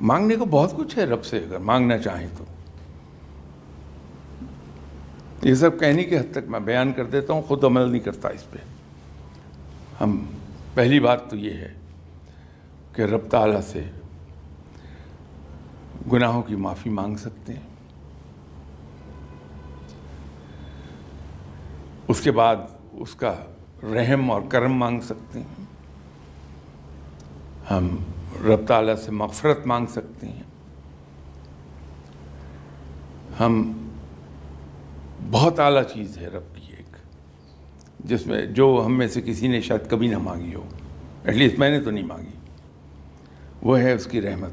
مانگنے 0.00 0.36
کو 0.36 0.44
بہت 0.44 0.76
کچھ 0.76 0.98
ہے 0.98 1.04
رب 1.04 1.24
سے، 1.24 1.38
اگر 1.38 1.58
مانگنا 1.58 1.98
چاہیں 1.98 2.28
تو۔ 2.38 2.44
یہ 5.42 5.54
سب 5.54 5.80
کہنے 5.80 6.04
کی 6.04 6.18
حد 6.18 6.32
تک 6.32 6.48
میں 6.48 6.60
بیان 6.60 6.92
کر 6.92 7.04
دیتا 7.04 7.32
ہوں، 7.32 7.42
خود 7.42 7.64
عمل 7.64 7.90
نہیں 7.90 8.00
کرتا 8.00 8.28
اس 8.28 8.50
پہ۔ 8.50 8.58
ہم، 10.00 10.24
پہلی 10.74 11.00
بات 11.00 11.30
تو 11.30 11.36
یہ 11.36 11.50
ہے 11.50 11.74
کہ 12.92 13.02
رب 13.02 13.28
تعالیٰ 13.30 13.60
سے 13.60 13.84
گناہوں 16.12 16.42
کی 16.42 16.56
معافی 16.56 16.90
مانگ 16.90 17.16
سکتے 17.16 17.52
ہیں۔ 17.52 17.62
اس 22.08 22.20
کے 22.20 22.30
بعد 22.30 22.56
اس 22.92 23.14
کا 23.14 23.34
رحم 23.82 24.30
اور 24.30 24.42
کرم 24.48 24.74
مانگ 24.74 25.00
سکتے 25.00 25.38
ہیں۔ 25.38 25.64
ہم 27.70 27.96
رب 28.44 28.66
تعالیٰ 28.66 28.96
سے 28.96 29.10
مغفرت 29.10 29.66
مانگ 29.66 29.86
سکتے 29.86 30.26
ہیں۔ 30.26 30.42
ہم 33.40 33.72
بہت 35.30 35.58
اعلیٰ 35.58 35.82
چیز 35.94 36.18
ہے 36.18 36.26
رب 36.26 36.54
کی 36.54 36.72
ایک، 36.76 36.96
جس 38.00 38.26
میں 38.26 38.46
جو 38.46 38.82
ہم 38.86 38.98
میں 38.98 39.08
سے 39.08 39.20
کسی 39.20 39.48
نے 39.48 39.60
شاید 39.60 39.90
کبھی 39.90 40.08
نہ 40.08 40.18
مانگی 40.18 40.54
ہو، 40.54 40.68
ایٹ 41.24 41.34
لیسٹ 41.34 41.58
میں 41.58 41.70
نے 41.70 41.80
تو 41.80 41.90
نہیں 41.90 42.06
مانگی۔ 42.06 42.30
وہ 43.62 43.78
ہے 43.78 43.92
اس 43.92 44.06
کی 44.06 44.20
رحمت 44.20 44.50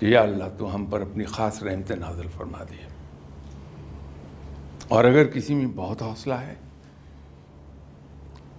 کہ 0.00 0.06
یا 0.06 0.20
اللہ 0.20 0.44
تو 0.58 0.74
ہم 0.74 0.86
پر 0.86 1.00
اپنی 1.00 1.24
خاص 1.24 1.62
رحمت 1.62 1.90
نازل 1.90 2.26
فرما 2.36 2.64
دے۔ 2.70 2.86
اور 4.88 5.04
اگر 5.04 5.24
کسی 5.24 5.54
میں 5.54 5.66
بہت 5.74 6.02
حوصلہ 6.02 6.34
ہے، 6.34 6.54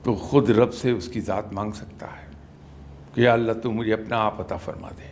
تو 0.04 0.16
خود 0.16 0.50
رب 0.50 0.74
سے 0.74 0.92
اس 0.92 1.08
کی 1.08 1.22
ذات 1.22 1.54
مانگ 1.54 1.72
سکتا 1.72 2.06
ہے۔ 2.06 2.31
کہ 3.14 3.22
یا 3.22 3.34
اللہ 3.34 3.54
تو 3.54 3.72
مجھے 3.72 3.94
اپنا 3.94 4.18
آپ 4.18 4.42
عطا 4.42 4.58
فرما 4.58 4.90
دے۔ 4.90 5.12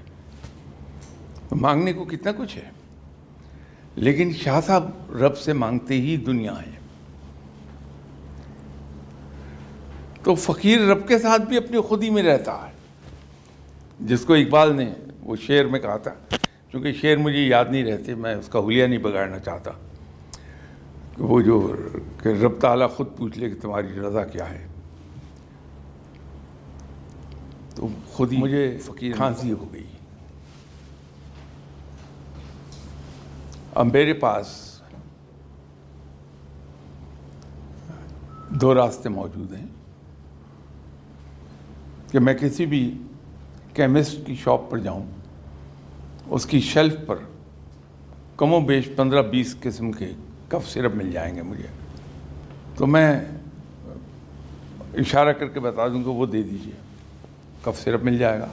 مانگنے 1.51 1.93
کو 1.93 2.03
کتنا 2.03 2.31
کچھ 2.37 2.57
ہے۔ 2.57 2.69
لیکن 3.95 4.33
شاہ 4.33 4.61
صاحب 4.61 4.89
رب 5.11 5.37
سے 5.37 5.53
مانگتے 5.53 5.93
ہی 5.93 6.17
دنیا 6.17 6.53
ہے۔ 6.61 6.79
تو 10.23 10.35
فقیر 10.35 10.81
رب 10.81 11.07
کے 11.07 11.19
ساتھ 11.19 11.41
بھی 11.41 11.57
اپنی 11.57 11.81
خودی 11.81 12.09
میں 12.09 12.23
رہتا 12.23 12.67
ہے۔ 12.67 12.71
جس 13.99 14.25
کو 14.25 14.33
اقبال 14.33 14.75
نے 14.75 14.93
وہ 15.19 15.35
شعر 15.35 15.65
میں 15.65 15.79
کہا 15.79 15.97
تھا، 15.97 16.35
چونکہ 16.71 16.93
شعر 16.93 17.17
مجھے 17.17 17.47
یاد 17.47 17.65
نہیں 17.69 17.83
رہتے، 17.83 18.15
میں 18.15 18.35
اس 18.35 18.47
کا 18.47 18.59
حلیہ 18.59 18.85
نہیں 18.85 18.99
بگاڑنا 18.99 19.39
چاہتا۔ 19.39 19.71
کہ 21.15 21.23
وہ 21.23 21.41
جو 21.41 21.75
کہ 22.23 22.27
رب 22.27 22.59
تعالیٰ 22.59 22.89
خود 22.89 23.07
پوچھ 23.17 23.39
لے 23.39 23.49
کہ 23.49 23.61
تمہاری 23.61 23.87
رضا 23.87 24.25
کیا 24.25 24.49
ہے۔ 24.49 24.68
تو 27.79 27.87
خود 28.11 28.31
ہی 28.31 28.37
مجھے 28.37 28.77
فقیر 28.83 29.15
کھانسی 29.15 29.51
ہو 29.51 29.65
گئی۔ 29.73 29.83
اب 33.75 33.85
میرے 33.85 34.13
پاس 34.13 34.47
دو 38.49 38.75
راستے 38.75 39.09
موجود 39.09 39.53
ہیں 39.53 39.65
کہ 42.11 42.19
میں 42.19 42.33
کسی 42.33 42.65
بھی 42.65 42.97
کیمسٹ 43.73 44.25
کی 44.25 44.35
شاپ 44.35 44.69
پر 44.69 44.77
جاؤں 44.77 45.05
اس 46.29 46.45
کی 46.45 46.59
شیلف 46.59 46.95
پر 47.05 47.17
کم 48.37 48.53
و 48.53 48.59
بیش 48.59 48.89
پندرہ 48.95 49.21
بیس 49.21 49.55
قسم 49.61 49.91
کے 49.91 50.11
کف 50.47 50.69
سرپ 50.69 50.95
مل 50.95 51.11
جائیں 51.11 51.35
گے 51.35 51.41
مجھے۔ 51.41 51.67
تو 52.75 52.87
میں 52.87 53.19
اشارہ 54.93 55.33
کر 55.33 55.47
کے 55.47 55.59
بتا 55.59 55.87
دوں 55.87 56.03
کہ 56.03 56.09
وہ 56.09 56.25
دے 56.25 56.41
دیجیے۔ 56.41 56.88
کف 57.63 57.83
سرپ 57.83 58.03
مل 58.03 58.17
جائے 58.17 58.39
گا۔ 58.39 58.47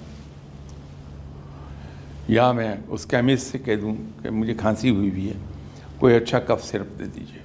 یا 2.28 2.52
میں 2.52 2.76
اس 2.88 3.06
کیمسٹ 3.06 3.46
سے 3.52 3.58
کہہ 3.58 3.76
دوں 3.76 3.94
کہ 4.22 4.30
مجھے 4.30 4.54
کھانسی 4.54 4.90
ہوئی 4.90 5.10
بھی 5.10 5.28
ہے، 5.28 5.34
کوئی 5.98 6.14
اچھا 6.14 6.40
کف 6.40 6.64
سرپ 6.64 6.98
دے 6.98 7.04
دیجیے۔ 7.04 7.42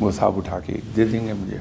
وہ 0.00 0.10
صاحب 0.10 0.36
اٹھا 0.36 0.60
کے 0.60 0.80
دے 0.96 1.04
دیں 1.04 1.26
گے 1.26 1.32
مجھے۔ 1.32 1.58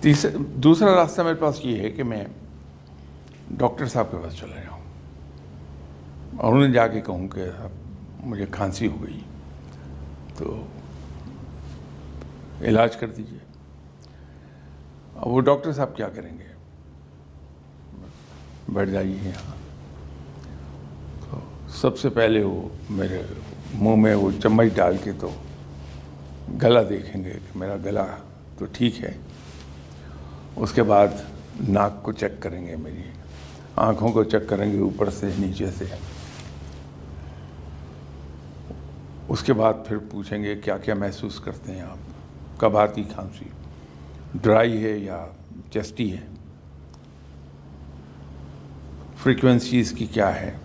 تیسرا، 0.00 0.30
دوسرا 0.54 1.02
راستہ 1.02 1.22
میرے 1.22 1.34
پاس 1.34 1.64
یہ 1.64 1.80
ہے 1.80 1.90
کہ 1.90 2.02
میں 2.02 2.24
ڈاکٹر 3.50 3.86
صاحب 3.86 4.10
کے 4.10 4.16
پاس 4.16 4.34
چلا 4.34 4.60
جاؤں۔ 4.60 4.80
اور 6.36 6.54
انہیں 6.54 6.72
جا 6.72 6.88
کے 6.88 7.00
کہوں 7.00 7.28
کہ 7.28 7.44
صاحب، 7.58 7.70
مجھے 8.26 8.46
کھانسی 8.50 8.86
ہو 8.86 9.06
گئی۔ 9.06 9.20
تو 10.36 10.66
علاج 12.62 12.96
کر 12.96 13.06
دیجیے۔ 13.06 13.38
اب 15.16 15.28
وہ 15.28 15.40
ڈاکٹر 15.40 15.72
صاحب 15.72 15.96
کیا 15.96 16.08
کریں 16.08 16.38
گے؟ 16.38 16.44
بیٹھ 18.68 18.90
جائیے 18.90 19.16
یہاں۔ 19.22 19.52
تو 21.30 21.40
سب 21.68 21.98
سے 21.98 22.08
پہلے 22.08 22.42
وہ 22.42 22.68
میرے 22.90 23.22
منہ 23.74 23.96
میں 23.96 24.14
وہ 24.14 24.30
چمچ 24.42 24.66
ڈال 24.74 24.96
کے 25.04 25.12
تو 25.20 25.30
گلا 26.62 26.80
دیکھیں 26.88 27.24
گے 27.24 27.30
کہ 27.30 27.58
میرا 27.58 27.76
گلا 27.76 28.06
تو 28.58 28.64
ٹھیک 28.72 29.04
ہے۔ 29.04 29.12
اس 30.56 30.72
کے 30.72 30.82
بعد 30.82 31.08
ناک 31.68 32.02
کو 32.02 32.12
چیک 32.12 32.32
کریں 32.40 32.66
گے 32.66 32.76
میری۔ 32.76 33.02
آنکھوں 33.76 34.12
کو 34.12 34.24
چیک 34.24 34.48
کریں 34.48 34.72
گے 34.72 34.78
اوپر 34.78 35.10
سے، 35.10 35.30
نیچے 35.38 35.70
سے۔ 35.70 35.84
اس 39.28 39.42
کے 39.42 39.52
بعد 39.52 39.74
پھر 39.86 39.96
پوچھیں 40.10 40.42
گے 40.42 40.56
کیا 40.56 40.78
کیا 40.78 40.94
محسوس 40.94 41.40
کرتے 41.40 41.72
ہیں 41.72 41.80
آپ۔ 41.80 42.09
کب 42.60 42.76
آتی 42.76 43.02
کھانسی 43.02 43.44
ڈرائی 44.34 44.84
ہے 44.84 44.90
یا 44.90 45.26
چسٹی 45.74 46.12
ہے؟ 46.12 46.26
فریکوینسی 49.16 49.80
اس 49.80 49.90
کی 49.90 50.06
کیا 50.06 50.40
ہے؟ 50.40 50.56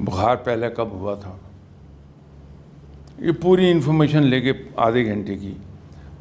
بخار 0.00 0.36
پہلے 0.36 0.70
کب 0.70 0.90
ہوا 0.90 1.14
تھا؟ 1.14 1.36
یہ 3.18 3.32
پوری 3.32 3.70
انفارمیشن 3.70 4.22
لے 4.22 4.40
کے 4.40 4.52
آدھے 4.76 5.04
گھنٹے 5.04 5.36
کی، 5.36 5.54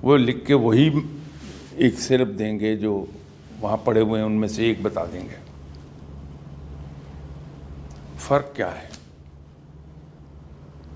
وہ 0.04 0.18
لکھ 0.18 0.46
کے 0.46 0.54
وہی 0.54 0.90
ایک 1.72 2.00
سرپ 2.00 2.28
دیں 2.40 2.60
گے 2.60 2.76
جو 2.76 3.06
وہاں 3.62 3.78
پڑے 3.78 4.02
ہوئے 4.02 4.20
ہیں، 4.20 4.26
ان 4.26 4.34
میں 4.34 4.48
سے 4.48 4.64
ایک 4.64 4.78
بتا 4.82 5.06
دیں 5.06 5.22
گے۔ 5.22 5.36
فرق 8.18 8.56
کیا 8.56 8.76
ہے؟ 8.76 8.88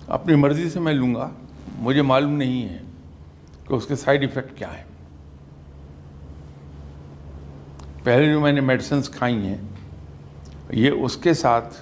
اپنی 0.07 0.35
مرضی 0.35 0.69
سے 0.69 0.79
میں 0.79 0.93
لوں 0.93 1.15
گا۔ 1.15 1.29
مجھے 1.81 2.01
معلوم 2.01 2.31
نہیں 2.31 2.69
ہے 2.69 2.79
کہ 3.67 3.73
اس 3.73 3.85
کے 3.85 3.95
سائیڈ 3.95 4.21
ایفیکٹ 4.21 4.57
کیا 4.57 4.77
ہے 4.77 4.83
پہلے 8.03 8.31
جو 8.31 8.39
میں 8.39 8.51
نے 8.51 8.61
میڈیسنس 8.61 9.09
کھائی 9.09 9.35
ہیں، 9.35 9.57
یہ 10.69 10.91
اس 10.91 11.17
کے 11.17 11.33
ساتھ 11.33 11.77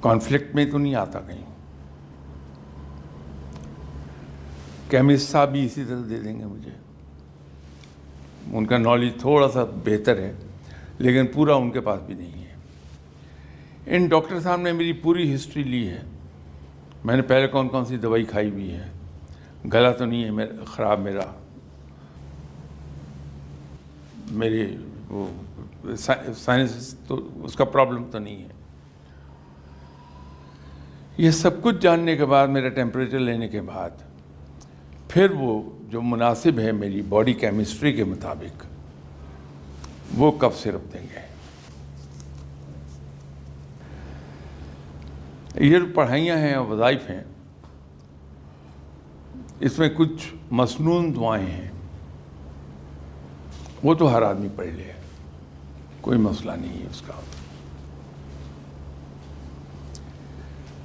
کانفلکٹ 0.00 0.54
میں 0.54 0.66
تو 0.66 0.78
نہیں 0.78 0.94
آتا 0.94 1.20
کہیں۔ 1.20 1.44
کیمسٹ 4.90 5.30
صاحب 5.30 5.52
بھی 5.52 5.66
اسی 5.66 5.84
طرح 5.84 6.00
دے 6.10 6.20
دیں 6.20 6.38
گے 6.38 6.44
مجھے۔ 6.44 6.70
ان 8.52 8.66
کا 8.66 8.78
نالج 8.78 9.12
تھوڑا 9.20 9.48
سا 9.48 9.64
بہتر 9.64 10.18
ہے، 10.18 10.32
لیکن 10.98 11.26
پورا 11.26 11.54
ان 11.54 11.70
کے 11.70 11.80
پاس 11.80 12.00
بھی 12.00 12.14
نہیں 12.14 12.44
ہے۔ 12.44 12.54
ان 13.86 14.06
ڈاکٹر 14.06 14.40
صاحب 14.40 14.60
نے 14.60 14.72
میری 14.72 14.92
پوری 14.92 15.34
ہسٹری 15.34 15.62
لی 15.62 15.88
ہے۔ 15.88 16.02
میں 17.06 17.16
نے 17.16 17.22
پہلے 17.22 17.46
کون 17.46 17.68
کون 17.68 17.84
سی 17.84 17.96
دوائی 17.96 18.24
کھائی 18.24 18.50
ہوئی 18.50 18.70
ہے؟ 18.70 18.88
گلا 19.72 19.92
تو 19.92 20.04
نہیں 20.04 20.24
ہے 20.24 20.30
میرا 20.30 20.64
خراب 20.64 21.00
میرا۔ 21.00 21.22
میری 24.30 24.76
وہ 25.08 25.26
سائنس 26.36 26.94
تو 27.06 27.28
اس 27.44 27.54
کا 27.56 27.64
پرابلم 27.64 28.04
تو 28.10 28.18
نہیں 28.18 28.42
ہے۔ 28.42 28.48
یہ 31.18 31.30
سب 31.30 31.62
کچھ 31.62 31.76
جاننے 31.80 32.16
کے 32.16 32.24
بعد، 32.24 32.48
میرا 32.48 32.68
ٹیمپریچر 32.68 33.18
لینے 33.18 33.48
کے 33.48 33.60
بعد، 33.60 33.90
پھر 35.08 35.30
وہ 35.30 35.70
جو 35.88 36.02
مناسب 36.02 36.58
ہے 36.58 36.72
میری 36.72 37.02
باڈی 37.02 37.34
کیمسٹری 37.34 37.92
کے 37.92 38.04
مطابق، 38.04 38.64
وہ 40.14 40.32
کب 40.32 40.54
سرپ 40.54 40.94
دیں 40.94 41.02
گے؟ 41.02 41.25
یہ 45.56 45.78
جو 45.78 45.84
پڑھائیاں 45.94 46.36
ہیں 46.36 46.58
وظائف 46.58 47.10
ہیں، 47.10 47.24
اس 49.60 49.78
میں 49.78 49.88
کچھ 49.88 50.34
مصنون 50.50 51.16
دعائیں 51.16 51.46
ہیں۔ 51.46 51.70
وہ 53.82 53.94
تو 53.94 54.14
ہر 54.14 54.22
آدمی 54.22 54.48
پڑھ 54.56 54.66
لے، 54.66 54.92
کوئی 56.00 56.18
مسئلہ 56.18 56.52
نہیں 56.52 56.82
ہے 56.82 56.86
اس 56.90 57.00
کا۔ 57.00 57.12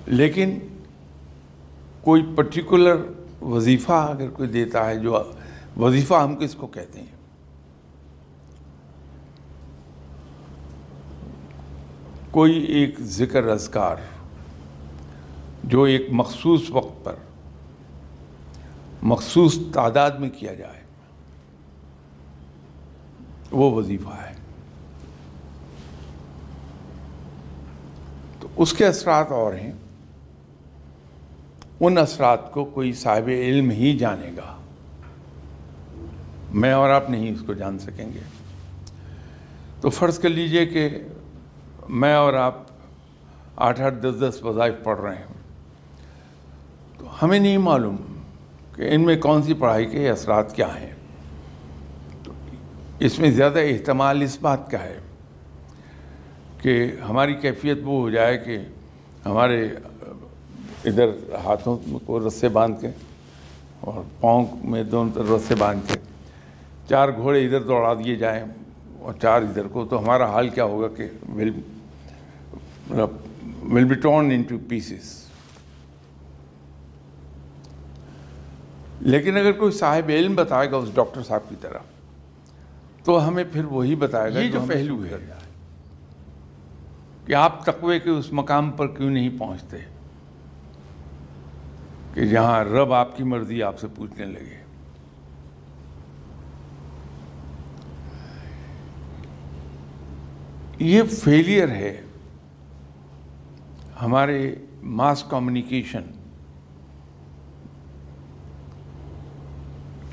لیکن 0.07 0.59
کوئی 2.01 2.33
پرٹیکولر 2.35 2.95
وظیفہ 3.41 3.91
اگر 3.91 4.29
کوئی 4.29 4.49
دیتا 4.49 4.89
ہے، 4.89 4.99
جو 4.99 5.23
وظیفہ 5.77 6.13
ہم 6.13 6.35
کس 6.35 6.55
کو 6.55 6.67
کہتے 6.67 6.99
ہیں؟ 6.99 7.21
کوئی 12.31 12.59
ایک 12.63 12.99
ذکر 13.01 13.47
اذکار 13.47 13.95
جو 15.63 15.83
ایک 15.83 16.07
مخصوص 16.11 16.61
وقت 16.69 17.05
پر 17.05 17.15
مخصوص 19.03 19.59
تعداد 19.73 20.11
میں 20.11 20.29
کیا 20.29 20.53
جائے، 20.53 20.81
وہ 23.51 23.71
وظیفہ 23.71 24.09
ہے۔ 24.09 24.33
تو 28.39 28.47
اس 28.55 28.73
کے 28.73 28.85
اثرات 28.85 29.31
اور 29.31 29.53
ہیں۔ 29.53 29.71
ان 31.79 31.97
اثرات 31.97 32.51
کو 32.51 32.65
کوئی 32.65 32.93
صاحب 32.93 33.27
علم 33.27 33.69
ہی 33.69 33.97
جانے 33.97 34.31
گا۔ 34.37 34.55
میں 36.53 36.73
اور 36.73 36.89
آپ 36.89 37.09
نہیں 37.09 37.31
اس 37.31 37.43
کو 37.45 37.53
جان 37.53 37.79
سکیں 37.79 38.13
گے۔ 38.13 38.19
تو 39.81 39.89
فرض 39.89 40.19
کر 40.19 40.29
لیجیے 40.29 40.65
کہ 40.65 40.89
میں 41.89 42.15
اور 42.15 42.33
آپ 42.33 42.57
آٹھ 43.55 43.81
آٹھ 43.81 43.95
دس 43.95 44.21
دس 44.21 44.43
وظائف 44.43 44.73
پڑھ 44.83 44.99
رہے 44.99 45.15
ہیں۔ 45.15 45.40
ہمیں 47.21 47.39
نہیں 47.39 47.57
معلوم 47.57 47.95
کہ 48.75 48.89
ان 48.91 49.01
میں 49.01 49.15
کون 49.17 49.43
سی 49.43 49.53
پڑھائی 49.53 49.85
کے 49.85 50.09
اثرات 50.09 50.55
کیا 50.55 50.67
ہیں۔ 50.81 50.89
تو 52.23 52.31
اس 52.99 53.19
میں 53.19 53.31
زیادہ 53.31 53.59
احتمال 53.59 54.21
اس 54.21 54.37
بات 54.41 54.71
کا 54.71 54.83
ہے 54.83 54.99
کہ 56.57 56.91
ہماری 57.09 57.33
کیفیت 57.33 57.77
وہ 57.83 58.01
ہو 58.01 58.09
جائے 58.09 58.37
کہ 58.37 58.57
ہمارے 59.25 59.65
ادھر 60.85 61.09
ہاتھوں 61.45 61.77
کو 62.05 62.27
رسے 62.27 62.49
باندھ 62.49 62.81
کے 62.81 62.87
اور 63.79 64.01
پاؤں 64.21 64.45
میں 64.63 64.83
دونوں 64.83 65.11
طرف 65.13 65.29
رسے 65.31 65.55
باندھ 65.55 65.93
کے 65.93 65.99
چار 66.89 67.09
گھوڑے 67.17 67.45
ادھر 67.45 67.61
دوڑا 67.61 67.93
دیے 67.93 68.15
جائیں 68.15 68.43
اور 68.99 69.13
چار 69.21 69.41
ادھر 69.41 69.67
کو، 69.67 69.85
تو 69.85 69.99
ہمارا 69.99 70.25
حال 70.25 70.49
کیا 70.49 70.63
ہوگا 70.63 70.87
کہ 70.87 71.07
will 71.35 71.51
will 73.73 73.83
be 73.83 73.95
torn 73.95 74.31
into 74.41 74.57
pieces 74.69 75.19
لیکن 79.01 79.37
اگر 79.37 79.51
کوئی 79.51 79.71
صاحب 79.71 80.09
علم 80.09 80.35
بتائے 80.35 80.71
گا 80.71 80.77
اس 80.77 80.89
ڈاکٹر 80.95 81.23
صاحب 81.23 81.49
کی 81.49 81.55
طرح 81.61 81.79
تو 83.03 83.27
ہمیں 83.27 83.43
پھر 83.53 83.65
وہی 83.65 83.95
بتائے 83.95 84.33
گا 84.33 84.39
یہ 84.39 84.51
جو 84.51 84.65
پہلو 84.67 85.05
ہے۔ 85.05 85.17
کہ 87.25 87.33
آپ 87.33 87.65
تقوی 87.65 87.99
کے 87.99 88.09
اس 88.09 88.33
مقام 88.33 88.71
پر 88.71 88.87
کیوں 88.87 89.09
نہیں 89.09 89.29
پہنچتے؟ 89.39 89.77
کہ 92.13 92.25
جہاں 92.25 92.63
رب 92.63 92.93
آپ 92.93 93.17
کی 93.17 93.23
مرضی 93.23 93.63
آپ 93.63 93.79
سے 93.79 93.87
پوچھنے 93.95 94.25
لگے۔ 94.25 94.61
یہ 100.79 101.03
فیلئر 101.03 101.69
ہے 101.69 102.01
ہمارے 104.01 104.55
ماس 104.83 105.23
کمیونیکیشن 105.23 106.01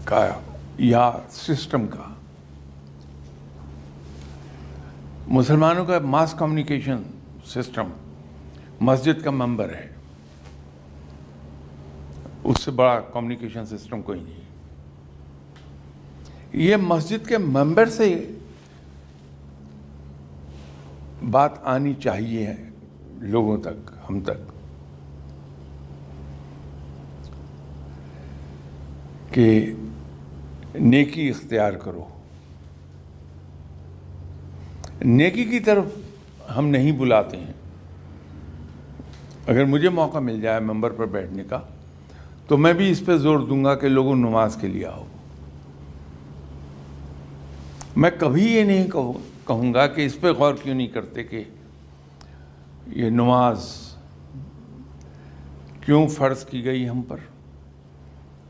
کا 0.08 0.40
یا 0.78 1.12
سسٹم 1.30 1.86
کا۔ 1.86 2.14
مسلمانوں 5.26 5.84
کا 5.84 5.98
ماس 5.98 6.34
کمیونیکیشن 6.38 7.02
سسٹم 7.46 7.84
مسجد 8.80 9.24
کا 9.24 9.30
ممبر 9.30 9.68
ہے۔ 9.68 9.94
اس 12.44 12.64
سے 12.64 12.70
بڑا 12.70 13.00
کمیونیکیشن 13.00 13.66
سسٹم 13.66 14.02
کوئی 14.02 14.20
نہیں 14.20 14.40
یہ 16.52 16.76
مسجد 16.76 17.28
کے 17.28 17.38
ممبر 17.38 17.88
سے 17.88 18.30
بات 21.30 21.50
آنی 21.64 21.94
چاہیے 21.94 22.54
لوگوں 23.14 23.58
تک، 23.58 23.90
ہم 24.10 24.20
تک۔ 24.20 24.58
کہ 29.34 29.72
نیکی 30.78 31.28
اختیار 31.28 31.72
کرو۔ 31.72 32.04
نیکی 35.04 35.44
کی 35.44 35.60
طرف 35.60 35.84
ہم 36.56 36.68
نہیں 36.68 36.92
بلاتے 36.92 37.36
ہیں۔ 37.36 37.52
اگر 39.46 39.64
مجھے 39.64 39.88
موقع 39.88 40.18
مل 40.18 40.40
جائے 40.40 40.60
ممبر 40.60 40.90
پر 40.90 41.06
بیٹھنے 41.06 41.42
کا، 41.44 41.60
تو 42.46 42.56
میں 42.56 42.72
بھی 42.72 42.90
اس 42.90 43.02
پہ 43.06 43.16
زور 43.16 43.38
دوں 43.38 43.64
گا 43.64 43.74
کہ 43.74 43.88
لوگوں 43.88 44.16
نماز 44.16 44.56
کے 44.60 44.66
لیے 44.66 44.86
آؤ۔ 44.86 45.04
میں 47.96 48.10
کبھی 48.18 48.52
یہ 48.52 48.64
نہیں 48.64 48.86
کہوں 49.44 49.74
گا 49.74 49.86
کہ 49.86 50.06
اس 50.06 50.20
پہ 50.20 50.28
غور 50.28 50.54
کیوں 50.62 50.74
نہیں 50.74 50.86
کرتے 50.86 51.24
کہ 51.24 51.44
یہ 52.86 53.10
نماز 53.10 53.88
کیوں 55.80 56.08
فرض 56.08 56.44
کی 56.44 56.64
گئی 56.64 56.88
ہم 56.88 57.02
پر؟ 57.02 57.16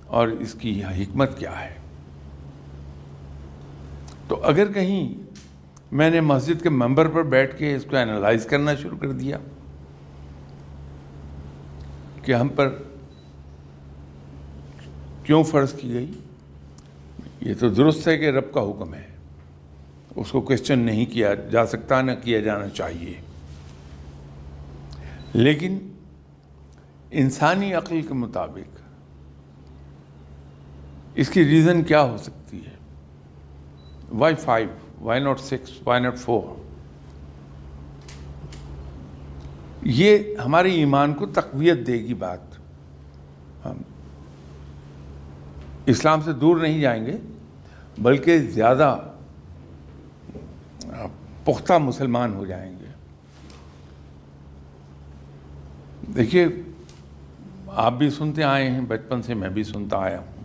اور 0.07 0.29
اس 0.29 0.55
کی 0.55 0.85
حکمت 0.85 1.39
کیا 1.39 1.61
ہے؟ 1.61 1.75
تو 4.29 4.41
اگر 4.45 4.73
کہیں 4.73 5.15
میں 5.93 6.11
نے 6.11 6.21
مسجد 6.21 6.63
کے 6.63 6.69
ممبر 6.69 7.09
پر 7.09 7.23
بیٹھ 7.23 7.59
کے 7.59 7.75
اس 7.75 7.85
کو 7.91 7.97
انالائز 7.97 8.47
کرنا 8.47 8.75
شروع 8.75 8.99
کر 8.99 9.13
دیا 9.13 9.39
کہ 12.23 12.35
ہم 12.35 12.49
پر 12.49 12.75
کیوں 15.23 15.43
فرض 15.43 15.73
کی 15.73 15.93
گئی؟ 15.93 16.13
یہ 17.41 17.55
تو 17.61 17.69
درست 17.69 18.09
ہے 18.09 18.19
کہ 18.19 18.31
رب 18.31 18.53
کا 18.53 18.61
حکم 18.61 18.95
ہے۔ 18.95 19.07
اس 20.17 20.31
کو 20.31 20.41
کوشچن 20.41 20.79
نہیں 20.79 21.07
کیا 21.07 21.35
جا 21.35 21.67
سکتا، 21.67 22.03
نہ 22.03 22.13
کیا 22.25 22.41
جانا 22.41 22.69
چاہیے۔ 22.69 23.15
لیکن 25.33 25.79
انسانی 27.11 27.75
عقل 27.75 28.03
کے 28.03 28.15
مطابق 28.15 28.79
اس 31.15 31.29
کی 31.29 31.45
ریزن 31.45 31.83
کیا 31.83 32.03
ہو 32.03 32.17
سکتی؟ 32.17 32.38
Why 34.13 34.35
five 34.35 34.69
why 35.01 35.21
not 35.21 35.41
six 35.41 35.71
why 35.85 36.03
not 36.03 36.19
four 36.19 36.43
یہ 39.83 40.19
ہمارے 40.45 40.71
ایمان 40.71 41.15
کو 41.15 41.27
تقویت 41.27 41.87
دے 41.87 41.93
گی 41.93 42.15
بات۔ 42.15 42.39
ہم 43.65 43.77
اسلام 45.87 46.23
سے 46.23 46.33
دور 46.33 46.57
نہیں 46.57 46.81
جائیں 46.81 47.07
گے، 47.07 47.17
بلکہ 47.99 48.39
زیادہ 48.39 48.99
پختہ 51.45 51.73
مسلمان 51.73 52.35
ہو 52.35 52.47
جائیں 52.47 52.79
گے۔ 52.79 52.87
دیکھیے، 56.15 56.47
آپ 57.67 57.93
بھی 57.93 58.11
سنتے 58.11 58.43
آئے 58.43 58.71
ہیں، 58.71 58.81
بچپن 58.81 59.23
سے 59.23 59.35
میں 59.35 59.49
بھی 59.49 59.65
سنتا 59.65 59.97
آیا 59.97 60.19
ہوں۔ 60.19 60.38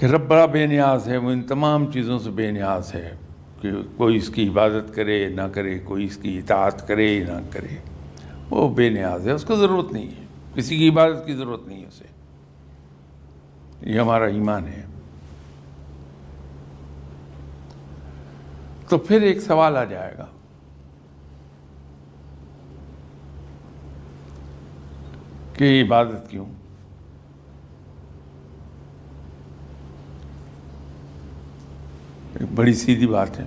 کہ 0.00 0.06
رب 0.06 0.28
بڑا 0.28 0.46
بے 0.46 0.66
نیاز 0.66 1.08
ہے، 1.08 1.16
وہ 1.16 1.30
ان 1.30 1.42
تمام 1.42 1.92
چیزوں 1.92 2.18
سے 2.18 2.30
بے 2.30 2.50
نیاز 2.50 2.94
ہے 2.94 3.14
کہ 3.60 3.70
کوئی 3.96 4.16
اس 4.16 4.28
کی 4.28 4.48
عبادت 4.48 4.94
کرے، 4.94 5.28
نہ 5.28 5.40
کرے، 5.40 5.78
کوئی 5.78 6.04
اس 6.04 6.16
کی 6.16 6.38
اطاعت 6.38 6.88
کرے، 6.88 7.24
نہ 7.24 7.38
کرے۔ 7.50 7.76
وہ 8.50 8.74
بے 8.74 8.90
نیاز 8.90 9.26
ہے، 9.26 9.32
اس 9.32 9.44
کو 9.44 9.56
ضرورت 9.56 9.92
نہیں 9.92 10.06
ہے، 10.06 10.24
کسی 10.54 10.76
کی 10.76 10.88
عبادت 10.88 11.26
کی 11.26 11.34
ضرورت 11.34 11.66
نہیں 11.66 11.82
ہے 11.82 11.88
اسے۔ 11.88 12.04
یہ 13.82 14.00
ہمارا 14.00 14.24
ایمان 14.24 14.66
ہے۔ 14.66 14.82
تو 18.88 18.98
پھر 18.98 19.22
ایک 19.22 19.40
سوال 19.40 19.76
آ 19.76 19.84
جائے 19.84 20.14
گا۔ 20.18 20.26
کہ 25.54 25.82
عبادت 25.82 26.30
کیوں؟ 26.30 26.59
ایک 32.40 32.52
بڑی 32.54 32.74
سیدھی 32.74 33.06
بات 33.06 33.38
ہے 33.38 33.44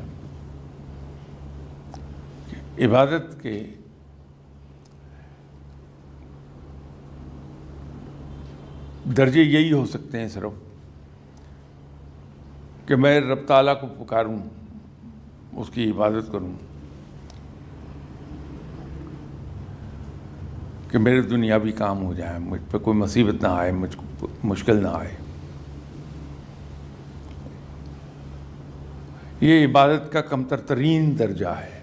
عبادت 2.86 3.42
کے 3.42 3.64
درجے 9.18 9.42
یہی 9.42 9.72
ہو 9.74 9.86
سکتے 9.86 10.20
ہیں 10.20 10.28
صرف 10.28 10.52
کہ 12.88 12.96
میں 12.96 13.20
رب 13.22 13.48
تعالیٰ 13.48 13.74
کو 13.82 13.88
پکاروں، 14.04 14.38
اس 15.54 15.70
کی 15.70 15.92
عبادت 15.92 16.32
کروں 16.32 16.54
کہ 20.92 20.98
میرے 20.98 21.22
دنیاوی 21.22 21.72
کام 21.72 22.06
ہو 22.06 22.14
جائے، 22.14 22.40
مجھ 22.40 22.62
پہ 22.72 22.78
کوئی 22.78 22.98
مصیبت 22.98 23.44
نہ 23.44 23.48
آئے، 23.48 23.72
مجھ 23.72 23.98
کو 23.98 24.28
مشکل 24.44 24.84
نہ 24.84 24.88
آئے۔ 24.88 25.16
یہ 29.44 29.68
عبادت 29.68 30.12
کا 30.12 30.22
کمتر 30.22 30.58
ترین 30.58 31.20
درجہ 31.20 31.48
ہے۔ 31.48 31.82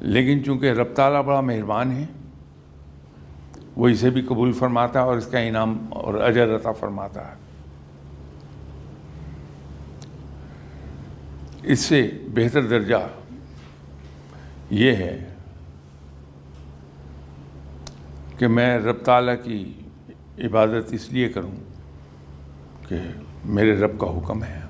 لیکن 0.00 0.44
چونکہ 0.44 0.66
رب 0.66 0.94
تعالیٰ 0.94 1.22
بڑا 1.22 1.40
مہربان 1.40 1.92
ہے، 1.92 2.06
وہ 3.76 3.88
اسے 3.88 4.10
بھی 4.10 4.22
قبول 4.22 4.52
فرماتا 4.52 5.00
ہے 5.00 5.04
اور 5.04 5.16
اس 5.16 5.26
کا 5.26 5.38
انعام 5.38 5.86
اور 5.90 6.14
اجر 6.14 6.56
عطا 6.56 6.72
فرماتا 6.72 7.28
ہے۔ 7.28 7.34
اس 11.62 11.80
سے 11.80 12.10
بہتر 12.34 12.62
درجہ 12.62 13.08
یہ 14.70 14.92
ہے 14.92 15.34
کہ 18.38 18.46
میں 18.46 18.78
رب 18.78 18.96
تعالیٰ 18.96 19.36
کی 19.44 19.72
عبادت 20.38 20.92
اس 20.92 21.12
لیے 21.12 21.28
کروں 21.28 21.52
کہ 22.88 22.96
میرے 23.44 23.78
رب 23.78 23.98
کا 23.98 24.18
حکم 24.18 24.44
ہے۔ 24.44 24.63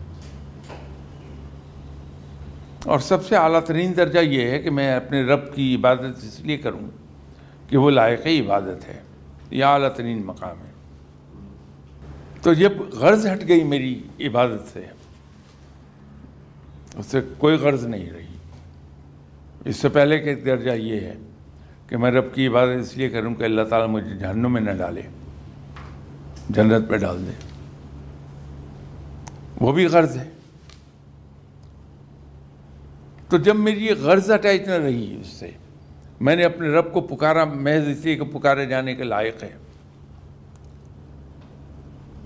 اور 2.85 2.99
سب 2.99 3.27
سے 3.27 3.37
اعلیٰ 3.37 3.63
ترین 3.63 3.97
درجہ 3.97 4.19
یہ 4.19 4.51
ہے 4.51 4.59
کہ 4.59 4.71
میں 4.71 4.97
اپنے 4.97 5.23
رب 5.23 5.55
کی 5.55 5.75
عبادت 5.75 6.17
اس 6.17 6.41
لیے 6.41 6.57
کروں 6.57 6.81
کہ 7.69 7.77
وہ 7.77 7.91
لائق 7.91 8.27
عبادت 8.27 8.89
ہے۔ 8.89 9.01
یہ 9.51 9.65
اعلیٰ 9.65 9.93
ترین 9.95 10.23
مقام 10.27 10.57
ہے۔ 10.67 10.73
تو 12.43 12.53
جب 12.53 12.73
غرض 12.93 13.27
ہٹ 13.27 13.49
گئی 13.49 13.65
میری 13.65 14.03
عبادت 14.21 14.73
سے۔ 14.73 14.87
اس 16.99 17.07
سے 17.07 17.21
کوئی 17.39 17.57
غرض 17.57 17.87
نہیں 17.87 18.11
رہی۔ 18.11 18.27
اس 19.65 19.77
سے 19.77 19.89
پہلے 19.89 20.19
کہ 20.19 20.35
درجہ 20.35 20.71
یہ 20.71 21.01
ہے 21.01 21.15
کہ 21.89 21.97
میں 21.97 22.11
رب 22.11 22.35
کی 22.35 22.47
عبادت 22.47 22.81
اس 22.81 22.97
لیے 22.97 23.09
کروں 23.09 23.35
کہ 23.35 23.45
اللہ 23.45 23.63
تعالیٰ 23.63 23.89
مجھے 23.89 24.17
جہنم 24.17 24.53
میں 24.53 24.61
نہ 24.61 24.71
ڈالے، 24.71 25.03
جنت 26.51 26.89
پہ 26.89 26.97
ڈال 26.97 27.27
دے۔ 27.27 27.33
وہ 29.61 29.73
بھی 29.73 29.87
غرض 29.87 30.17
ہے۔ 30.17 30.34
تو 33.29 33.39
جب 33.39 33.57
میری 33.57 33.87
یہ 33.87 33.95
غرض 34.01 34.31
اٹیچ 34.31 34.67
نہ 34.69 34.73
رہی 34.73 35.17
اس 35.21 35.27
سے، 35.27 35.51
میں 36.21 36.37
نے 36.37 36.45
اپنے 36.45 36.69
رب 36.69 36.93
کو 36.93 37.01
پکارا، 37.01 37.45
محض 37.45 37.89
اس 37.89 38.05
لیے 38.05 38.17
کہ 38.17 38.25
پکارے 38.25 38.67
جانے 38.67 38.95
کے 38.95 39.05
لائق 39.05 39.43
ہے۔ 39.43 39.53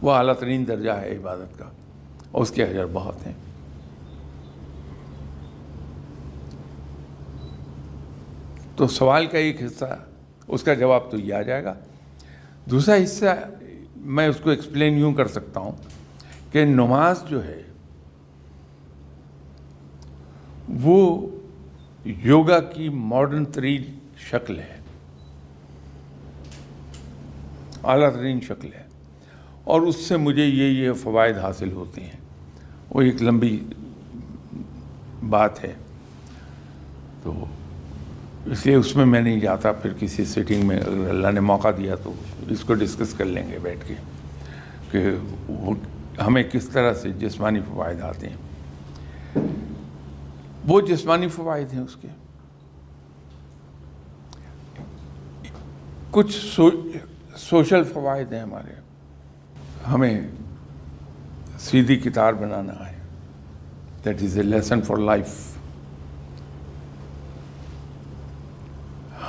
وہ 0.02 0.12
اعلیٰ 0.12 0.34
ترین 0.38 0.66
درجہ 0.68 0.90
ہے 0.90 1.16
عبادت 1.16 1.58
کا، 1.58 1.64
اور 2.30 2.42
اس 2.42 2.50
کے 2.50 2.62
اجر 2.62 2.86
بہت 2.92 3.26
ہیں۔ 3.26 3.32
تو 8.76 8.86
سوال 8.86 9.26
کا 9.26 9.38
ایک 9.38 9.62
حصہ، 9.62 9.96
اس 10.48 10.62
کا 10.62 10.74
جواب 10.74 11.10
تو 11.10 11.16
یہ 11.16 11.34
آ 11.34 11.42
جائے 11.42 11.64
گا۔ 11.64 11.74
دوسرا 12.70 12.94
حصہ، 13.04 13.34
میں 13.96 14.26
اس 14.28 14.36
کو 14.42 14.50
ایکسپلین 14.50 14.98
یوں 14.98 15.12
کر 15.12 15.26
سکتا 15.28 15.60
ہوں 15.60 15.72
کہ 16.52 16.64
نماز 16.64 17.22
جو 17.28 17.44
ہے 17.44 17.62
وہ 20.68 21.26
یوگا 22.04 22.60
کی 22.60 22.88
ماڈرن 22.88 23.44
ترین 23.44 23.82
شکل 24.16 24.58
ہے۔ 24.58 24.78
اعلیٰ 27.84 28.12
ترین 28.12 28.40
شکل 28.40 28.68
ہے۔ 28.74 28.82
اور 29.64 29.80
اس 29.80 29.96
سے 29.96 30.16
مجھے 30.16 30.44
یہ 30.44 30.86
یہ 30.86 30.92
فوائد 30.92 31.38
حاصل 31.38 31.72
ہوتے 31.72 32.00
ہیں۔ 32.00 32.16
وہ 32.90 33.02
ایک 33.02 33.22
لمبی 33.22 33.64
بات 35.28 35.64
ہے۔ 35.64 35.72
تو 37.22 37.44
اس 38.46 38.66
لیے 38.66 38.74
اس 38.74 38.96
میں 38.96 39.06
میں 39.06 39.20
نہیں 39.20 39.40
جاتا، 39.40 39.72
پھر 39.72 39.92
کسی 39.98 40.24
سیٹنگ 40.24 40.66
میں 40.66 40.80
اگر 40.80 41.08
اللہ 41.08 41.30
نے 41.30 41.40
موقع 41.40 41.68
دیا 41.78 41.94
تو 41.94 42.12
اس 42.48 42.60
کو 42.60 42.74
ڈسکس 42.74 43.14
کر 43.14 43.24
لیں 43.24 43.50
گے 43.50 43.58
بیٹھ 43.62 43.88
کے 43.88 43.94
کہ 44.90 45.10
وہ 45.48 45.74
ہمیں 46.26 46.42
کس 46.42 46.68
طرح 46.68 46.94
سے 46.94 47.10
جسمانی 47.10 47.60
فوائد 47.60 48.00
آتے 48.00 48.28
ہیں۔ 48.28 48.36
وہ 50.68 50.80
جسمانی 50.80 51.28
فوائد 51.28 51.72
ہیں 51.72 51.80
اس 51.80 51.96
کے۔ 52.00 52.08
کچھ 56.10 56.56
سوشل 57.36 57.84
فوائد 57.84 58.32
ہیں 58.32 58.40
ہمارے۔ 58.40 58.74
ہمیں 59.88 60.28
سیدھی 61.58 61.96
کتار 61.96 62.32
بنانا 62.32 62.88
ہے۔ 62.88 62.96
That 64.04 64.22
is 64.22 64.36
a 64.36 64.42
lesson 64.42 64.82
for 64.82 64.96
life 64.96 65.56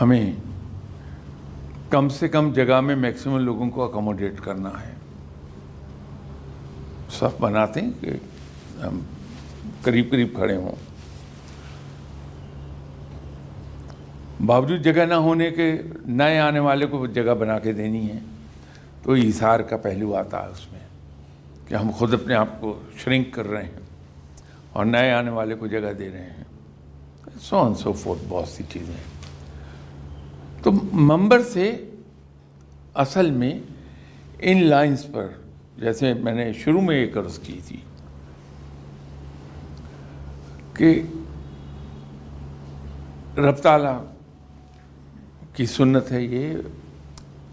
ہمیں 0.02 0.34
کم 1.90 2.10
سے 2.10 2.28
کم 2.28 2.54
جگہ 2.54 2.82
میں 2.82 2.96
میکسیمم 2.96 3.38
لوگوں 3.38 3.70
کو 3.70 3.84
اکوموڈیٹ 3.84 4.42
کرنا 4.42 4.70
ہے۔ 4.70 4.94
صف 7.12 7.42
بناتے 7.42 7.82
ہیں 7.82 7.92
کہ 8.00 8.12
ہم 8.84 9.00
قریب 9.82 10.12
قریب 10.12 10.36
کھڑے 10.36 10.56
ہوں۔ 10.56 10.89
باوجود 14.46 14.84
جگہ 14.84 15.06
نہ 15.06 15.14
ہونے 15.14 15.52
کے 15.52 15.82
نئے 16.06 16.40
آنے 16.40 16.60
والے 16.60 16.86
کو 16.86 17.08
جگہ 17.08 17.34
بنا 17.34 17.60
کے 17.60 17.74
دینی 17.74 18.12
ہے، 18.12 18.20
تو 19.04 19.14
اظہار 19.14 19.60
کا 19.60 19.78
پہلو 19.78 20.16
آتا 20.16 20.44
ہے 20.44 20.48
اس 20.48 20.72
میں 20.72 20.80
کہ 21.68 21.76
ہم 21.76 21.92
خود 21.92 22.14
اپنے 22.14 22.36
آپ 22.36 22.62
کو 22.62 22.80
شرنک 22.98 23.34
کر 23.34 23.48
رہے 23.48 23.64
ہیں 23.64 23.80
اور 24.74 24.86
نئے 24.86 25.12
آنے 25.12 25.30
والے 25.30 25.56
کو 25.56 25.68
جگہ 25.68 25.94
دے 26.00 26.12
رہے 26.12 26.22
ہیں۔ 26.22 26.44
سو 27.42 27.60
ان 27.60 27.76
سو 27.76 27.94
فورتھ 27.94 28.26
بہت 28.30 28.48
سی 28.48 28.64
چیزیں۔ 28.74 29.04
تو 30.64 30.72
ممبر 30.94 31.44
سے 31.44 31.86
اصل 32.94 33.32
میں 33.32 33.60
ان 34.40 34.64
لائنز 34.64 35.06
پر، 35.14 35.28
جیسے 35.78 36.14
میں 36.14 36.34
نے 36.34 36.54
شروع 36.54 36.82
میں 36.82 36.96
ایک 36.96 37.18
عرض 37.18 37.40
کی 37.40 37.60
تھی 37.66 37.78
کہ 40.74 41.02
رب 43.38 43.56
تعالیٰ 43.56 44.06
کی 45.60 45.66
سنت 45.66 46.12
ہے 46.12 46.22
یہ 46.22 46.57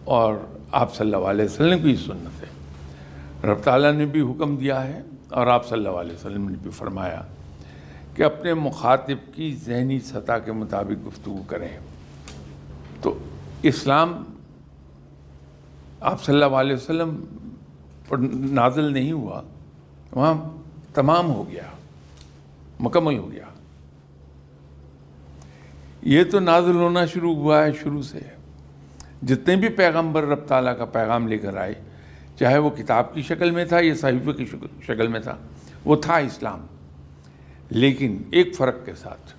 اور 0.05 0.35
آپ 0.73 0.95
صلی 0.95 1.15
اللہ 1.15 1.27
علیہ 1.27 1.45
وسلم 1.45 1.83
کی 1.83 1.97
سنت 1.97 2.43
ہے۔ 2.43 2.49
رب 3.51 3.59
تعالیٰ 3.59 3.93
نے 3.93 4.07
بھی 4.07 4.21
حکم 4.21 4.57
دیا 4.57 4.87
ہے 4.87 5.03
اور 5.29 5.47
آپ 5.47 5.69
صلی 5.69 5.79
اللہ 5.79 5.99
علیہ 5.99 6.13
وسلم 6.13 6.49
نے 6.49 6.57
بھی 6.63 6.71
فرمایا 6.71 7.23
کہ 8.15 8.23
اپنے 8.23 8.55
مخاطب 8.55 9.35
کی 9.35 9.57
ذہنی 9.65 10.01
سطح 10.01 10.39
کے 10.45 10.53
مطابق 10.53 11.07
گفتگو 11.07 11.43
کریں۔ 11.47 11.69
تو 13.03 13.19
اسلام 13.63 14.25
آپ 16.01 16.25
صلی 16.25 16.43
اللہ 16.43 16.57
علیہ 16.57 16.77
وسلم 16.77 17.25
پر 18.09 18.19
نازل 18.33 18.93
نہیں 18.93 19.13
ہوا، 19.13 19.43
وہاں 20.13 20.35
تمام 20.95 21.27
ہو 21.27 21.49
گیا، 21.51 21.67
مکمل 22.81 23.19
ہو 23.19 23.33
گیا۔ 23.33 23.47
یہ 26.07 26.25
تو 26.25 26.41
نازل 26.41 26.77
ہونا 26.77 27.07
شروع 27.07 27.35
ہوا 27.35 27.65
ہے 27.65 27.73
شروع 27.73 28.03
سے۔ 28.03 28.19
جتنے 29.23 29.57
بھی 29.57 29.69
پیغمبر 29.69 30.23
رب 30.23 30.47
تعالیٰ 30.47 30.79
کا 30.79 30.85
پیغام 30.85 31.29
لے 31.29 31.39
کر 31.39 31.57
آئے، 31.57 31.75
چاہے 32.39 32.59
وہ 32.59 32.71
کتاب 32.71 33.15
کی 33.15 33.23
شکل 33.23 33.51
میں 33.51 33.65
تھا 33.65 33.81
یا 33.81 33.95
صحیفے 33.95 34.33
کی 34.33 34.45
شکل 34.87 35.09
میں 35.09 35.21
تھا، 35.21 35.37
وہ 35.85 35.97
تھا 35.97 36.17
اسلام۔ 36.17 36.67
لیکن 37.71 38.19
ایک 38.31 38.57
فرق 38.57 38.75
کے 38.85 38.95
ساتھ، 38.95 39.33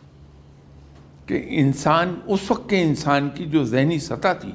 کہ 1.26 1.46
انسان، 1.50 2.20
اس 2.26 2.52
وقت 2.52 2.70
کے 2.70 2.82
انسان 2.82 3.30
کی 3.34 3.46
جو 3.46 3.64
ذہنی 3.64 4.00
سطح 4.00 4.34
تھی، 4.34 4.52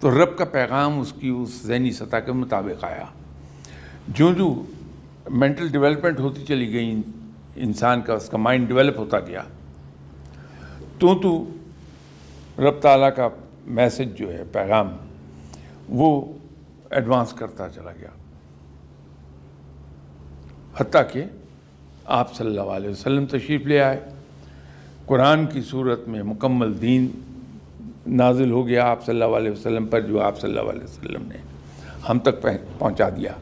تو 0.00 0.22
رب 0.22 0.38
کا 0.38 0.44
پیغام 0.44 1.00
اس 1.00 1.12
کی 1.12 1.28
اس 1.28 1.62
ذہنی 1.62 1.90
سطح 1.90 2.16
کے 2.16 2.32
مطابق 2.32 2.84
آیا۔ 2.84 3.04
جو 4.08 4.32
جو 4.32 4.62
مینٹل 5.30 5.68
ڈیولپمنٹ 5.68 6.20
ہوتی 6.20 6.44
چلی 6.44 6.72
گئی، 6.72 7.00
انسان 7.56 8.00
کا، 8.00 8.14
اس 8.14 8.28
کا 8.28 8.36
مائنڈ 8.36 8.68
ڈیولپ 8.68 8.98
ہوتا 8.98 9.20
گیا۔ 9.20 9.42
تو 10.98 11.14
تو 11.14 11.44
رب 12.58 12.80
تعالیٰ 12.80 13.10
کا 13.16 13.28
میسج 13.66 14.18
جو 14.18 14.32
ہے، 14.32 14.42
پیغام، 14.52 14.88
وہ 15.88 16.32
ایڈوانس 16.90 17.32
کرتا 17.32 17.68
چلا 17.68 17.90
گیا۔ 17.92 18.08
حتیٰ 20.76 21.02
کہ 21.12 21.24
آپ 22.04 22.34
صلی 22.34 22.46
اللہ 22.46 22.60
علیہ 22.60 22.90
وسلم 22.90 23.26
تشریف 23.26 23.66
لے 23.66 23.80
آئے۔ 23.80 24.00
قرآن 25.06 25.46
کی 25.46 25.60
صورت 25.62 26.08
میں 26.08 26.22
مکمل 26.22 26.80
دین 26.80 27.08
نازل 28.06 28.50
ہو 28.50 28.66
گیا۔ 28.66 28.84
آپ 28.86 29.06
صلی 29.06 29.22
اللہ 29.22 29.36
علیہ 29.36 29.50
وسلم 29.50 29.86
پر 29.86 30.00
جو 30.00 30.20
آپ 30.20 30.40
صلی 30.40 30.58
اللہ 30.58 30.70
علیہ 30.70 30.84
وسلم 30.84 31.22
نے 31.22 31.36
ہم 32.08 32.18
تک 32.18 32.46
پہنچا 32.78 33.08
دیا۔ 33.08 33.32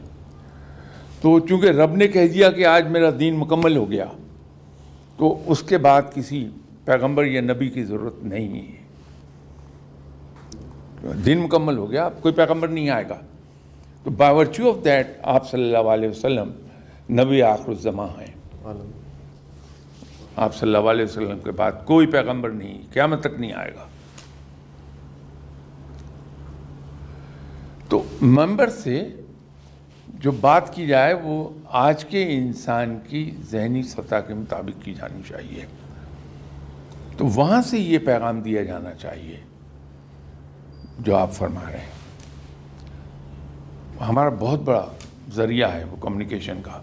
تو 1.21 1.39
چونکہ 1.39 1.67
رب 1.67 1.95
نے 1.95 2.07
کہہ 2.07 2.27
دیا 2.27 2.51
کہ 2.51 2.65
آج 2.65 2.87
میرا 2.87 3.09
دین 3.19 3.35
مکمل 3.35 3.77
ہو 3.77 3.91
گیا، 3.91 4.05
تو 5.17 5.43
اس 5.45 5.63
کے 5.63 5.77
بعد 5.77 6.01
کسی 6.13 6.49
پیغمبر 6.85 7.25
یا 7.25 7.41
نبی 7.41 7.69
کی 7.69 7.83
ضرورت 7.83 8.23
نہیں 8.23 8.71
ہے۔ 8.71 8.85
دین 11.13 11.39
مکمل 11.39 11.77
ہو 11.77 11.91
گیا 11.91 12.09
کوئی 12.09 12.33
پیغمبر 12.33 12.67
نہیں 12.67 12.89
آئے 12.89 13.09
گا۔ 13.09 13.21
تو 14.03 14.09
باورچو 14.09 14.69
آف 14.69 14.85
دیٹ 14.85 15.07
آپ 15.23 15.51
صلی 15.51 15.63
اللہ 15.63 15.89
علیہ 15.89 16.09
وسلم 16.09 16.51
نبی 17.09 17.41
آخر 17.41 17.69
الزماں 17.69 18.07
ہیں۔ 18.07 18.35
آپ 20.35 20.55
صلی 20.55 20.75
اللہ 20.75 20.89
علیہ 20.89 21.05
وسلم 21.05 21.39
کے 21.39 21.51
بعد 21.51 21.71
کوئی 21.85 22.07
پیغمبر 22.07 22.49
نہیں، 22.49 22.81
قیامت 22.93 23.19
تک 23.19 23.39
نہیں 23.39 23.53
آئے 23.53 23.71
گا۔ 23.75 23.85
تو 27.89 28.03
ممبر 28.21 28.69
سے 28.69 29.09
جو 30.07 30.31
بات 30.31 30.73
کی 30.73 30.87
جائے، 30.87 31.13
وہ 31.13 31.49
آج 31.65 32.05
کے 32.05 32.33
انسان 32.33 32.99
کی 33.09 33.31
ذہنی 33.51 33.83
سطح 33.83 34.15
کے 34.15 34.33
مطابق 34.33 34.85
کی 34.85 34.93
جانی 34.93 35.21
چاہیے۔ 35.27 35.65
تو 37.17 37.25
وہاں 37.25 37.61
سے 37.61 37.79
یہ 37.79 37.99
پیغام 37.99 38.41
دیا 38.41 38.63
جانا 38.63 38.93
چاہیے 38.93 39.39
جو 40.99 41.15
آپ 41.15 41.33
فرما 41.33 41.61
رہے 41.71 41.79
ہیں۔ 41.79 41.95
ہمارا 44.03 44.29
بہت 44.29 44.59
بڑا 44.59 44.85
ذریعہ 45.33 45.73
ہے 45.73 45.83
وہ 45.83 45.95
کمیونیکیشن 46.01 46.57
کا۔ 46.63 46.81